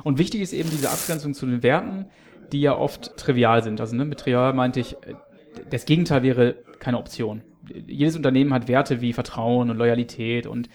Und 0.05 0.19
wichtig 0.19 0.41
ist 0.41 0.53
eben 0.53 0.71
diese 0.71 0.89
Abgrenzung 0.89 1.35
zu 1.35 1.45
den 1.47 1.63
Werten, 1.63 2.07
die 2.53 2.61
ja 2.61 2.77
oft 2.77 3.17
trivial 3.17 3.63
sind. 3.63 3.81
Also 3.81 3.97
ne, 3.97 4.05
mit 4.05 4.21
trivial 4.21 4.53
meinte 4.55 4.81
ich, 4.81 4.95
äh, 4.95 5.15
das 5.69 5.85
Gegenteil 5.85 6.23
wäre 6.23 6.55
keine 6.79 6.99
Option. 6.99 7.43
Jedes 7.87 8.17
Unternehmen 8.17 8.55
hat 8.55 8.69
Werte 8.69 9.01
wie 9.01 9.13
Vertrauen 9.13 9.71
und 9.71 9.77
Loyalität 9.77 10.47
und 10.47 10.69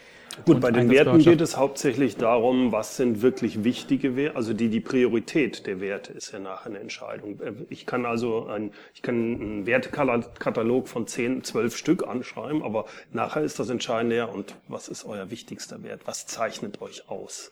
Gut, 0.44 0.56
und 0.56 0.62
bei 0.62 0.72
den 0.72 0.90
Werten 0.90 1.20
geht 1.20 1.40
es 1.40 1.56
hauptsächlich 1.56 2.18
darum, 2.18 2.74
was 2.74 2.98
sind 2.98 3.22
wirklich 3.22 3.64
wichtige 3.64 4.18
Werte, 4.18 4.36
also 4.36 4.54
die, 4.54 4.68
die 4.68 4.82
Priorität 4.82 5.66
der 5.66 5.80
Werte 5.80 6.12
ist 6.12 6.34
ja 6.34 6.40
nachher 6.40 6.72
eine 6.72 6.80
Entscheidung. 6.80 7.40
Äh, 7.40 7.54
Ich 7.70 7.86
kann 7.86 8.06
also 8.06 8.46
ein, 8.48 8.72
ich 8.94 9.02
kann 9.02 9.16
einen 9.16 9.66
Wertekatalog 9.66 10.90
von 10.90 11.08
10, 11.08 11.46
12 11.46 11.78
Stück 11.78 12.06
anschreiben, 12.06 12.64
aber 12.64 12.86
nachher 13.14 13.44
ist 13.44 13.60
das 13.60 13.70
Entscheidende 13.70 14.18
ja, 14.18 14.26
und 14.26 14.56
was 14.68 14.90
ist 14.90 15.06
euer 15.06 15.32
wichtigster 15.32 15.84
Wert? 15.84 16.02
Was 16.04 16.28
zeichnet 16.28 16.82
euch 16.82 17.10
aus? 17.10 17.52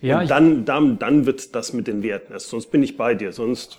Ja, 0.00 0.20
und 0.20 0.30
dann, 0.30 0.64
dann, 0.64 0.98
dann 0.98 1.26
wird 1.26 1.54
das 1.54 1.72
mit 1.72 1.86
den 1.86 2.02
Werten 2.02 2.32
erst. 2.32 2.48
Sonst 2.48 2.70
bin 2.70 2.82
ich 2.82 2.96
bei 2.96 3.14
dir. 3.14 3.32
Sonst, 3.32 3.78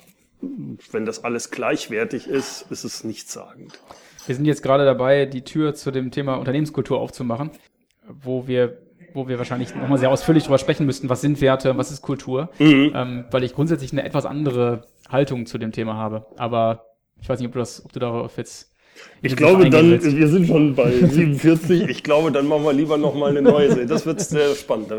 wenn 0.92 1.06
das 1.06 1.24
alles 1.24 1.52
gleichwertig 1.52 2.28
ist, 2.28 2.66
ist 2.72 2.84
es 2.86 3.04
nichtssagend. 3.04 3.80
wir 4.26 4.36
sind 4.36 4.46
jetzt 4.46 4.64
gerade 4.64 4.86
dabei, 4.86 5.26
die 5.26 5.44
Tür 5.44 5.76
zu 5.76 5.92
dem 5.92 6.12
Thema 6.12 6.36
Unternehmenskultur 6.36 7.00
aufzumachen, 7.00 7.52
wo 8.08 8.48
wir 8.48 8.78
wo 9.14 9.28
wir 9.28 9.38
wahrscheinlich 9.38 9.76
nochmal 9.76 10.00
sehr 10.00 10.10
ausführlich 10.10 10.44
drüber 10.44 10.58
sprechen 10.58 10.88
müssten, 10.88 11.08
was 11.08 11.22
sind 11.22 11.40
Werte, 11.40 11.78
was 11.78 11.92
ist 11.92 12.02
Kultur, 12.02 12.50
ähm, 12.60 13.26
weil 13.30 13.44
ich 13.44 13.54
grundsätzlich 13.54 13.92
eine 13.92 14.04
etwas 14.04 14.26
andere 14.26 14.88
Haltung 15.08 15.46
zu 15.46 15.60
dem 15.60 15.72
Thema 15.72 15.96
habe. 15.96 16.26
Aber 16.38 16.86
ich 17.22 17.30
weiß 17.30 17.40
nicht, 17.40 17.48
ob 17.48 17.54
du 17.54 17.60
das, 17.60 17.86
ob 17.86 17.94
du 17.94 18.00
darauf 18.00 18.38
jetzt 18.38 18.73
Ich 19.22 19.36
glaube, 19.38 19.70
dann, 19.70 20.04
wir 20.04 20.28
sind 20.28 20.48
schon 20.48 20.76
bei 20.76 20.92
47. 21.08 21.88
Ich 21.90 22.04
glaube, 22.04 22.32
dann 22.32 22.48
machen 22.48 22.64
wir 22.66 22.74
lieber 22.74 22.98
noch 22.98 23.16
mal 23.16 23.30
eine 23.30 23.42
neue 23.42 23.70
Serie. 23.70 23.86
Das 23.86 24.06
wird 24.06 24.20
sehr 24.20 24.54
spannend. 24.56 24.92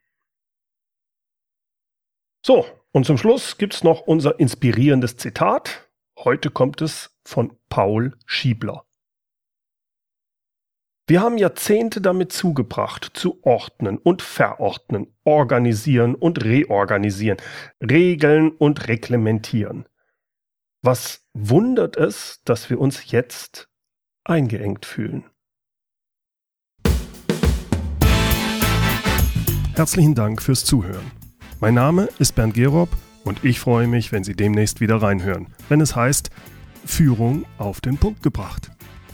So, 2.46 2.66
und 2.92 3.06
zum 3.06 3.18
Schluss 3.18 3.58
gibt's 3.58 3.84
noch 3.84 4.02
unser 4.02 4.40
inspirierendes 4.40 5.18
Zitat. 5.18 5.90
Heute 6.18 6.50
kommt 6.50 6.82
es 6.82 7.18
von 7.26 7.58
Paul 7.70 8.18
Schiebler. 8.26 8.87
Wir 11.10 11.22
haben 11.22 11.38
Jahrzehnte 11.38 12.02
damit 12.02 12.34
zugebracht, 12.34 13.12
zu 13.14 13.40
ordnen 13.42 13.98
und 13.98 14.22
verordnen, 14.22 15.08
organisieren 15.24 16.16
und 16.16 16.44
reorganisieren, 16.44 17.38
regeln 17.82 18.52
und 18.52 18.90
reglementieren. 18.90 19.88
Was 20.82 21.26
wundert 21.34 21.96
es, 21.96 22.42
dass 22.44 22.70
wir 22.70 22.82
uns 22.82 23.10
jetzt 23.10 23.70
eingeengt 24.26 24.86
fühlen? 24.86 25.24
Herzlichen 29.76 30.14
Dank 30.14 30.42
fürs 30.42 30.66
Zuhören. 30.66 31.10
Mein 31.62 31.76
Name 31.76 32.10
ist 32.20 32.36
Bernd 32.36 32.54
Gerob 32.54 32.90
und 33.24 33.46
ich 33.46 33.62
freue 33.62 33.88
mich, 33.88 34.12
wenn 34.12 34.26
Sie 34.26 34.36
demnächst 34.36 34.82
wieder 34.82 35.02
reinhören, 35.02 35.48
wenn 35.70 35.80
es 35.80 35.96
heißt 35.96 36.32
Führung 36.86 37.46
auf 37.58 37.80
den 37.80 37.98
Punkt 37.98 38.22
gebracht. 38.24 38.72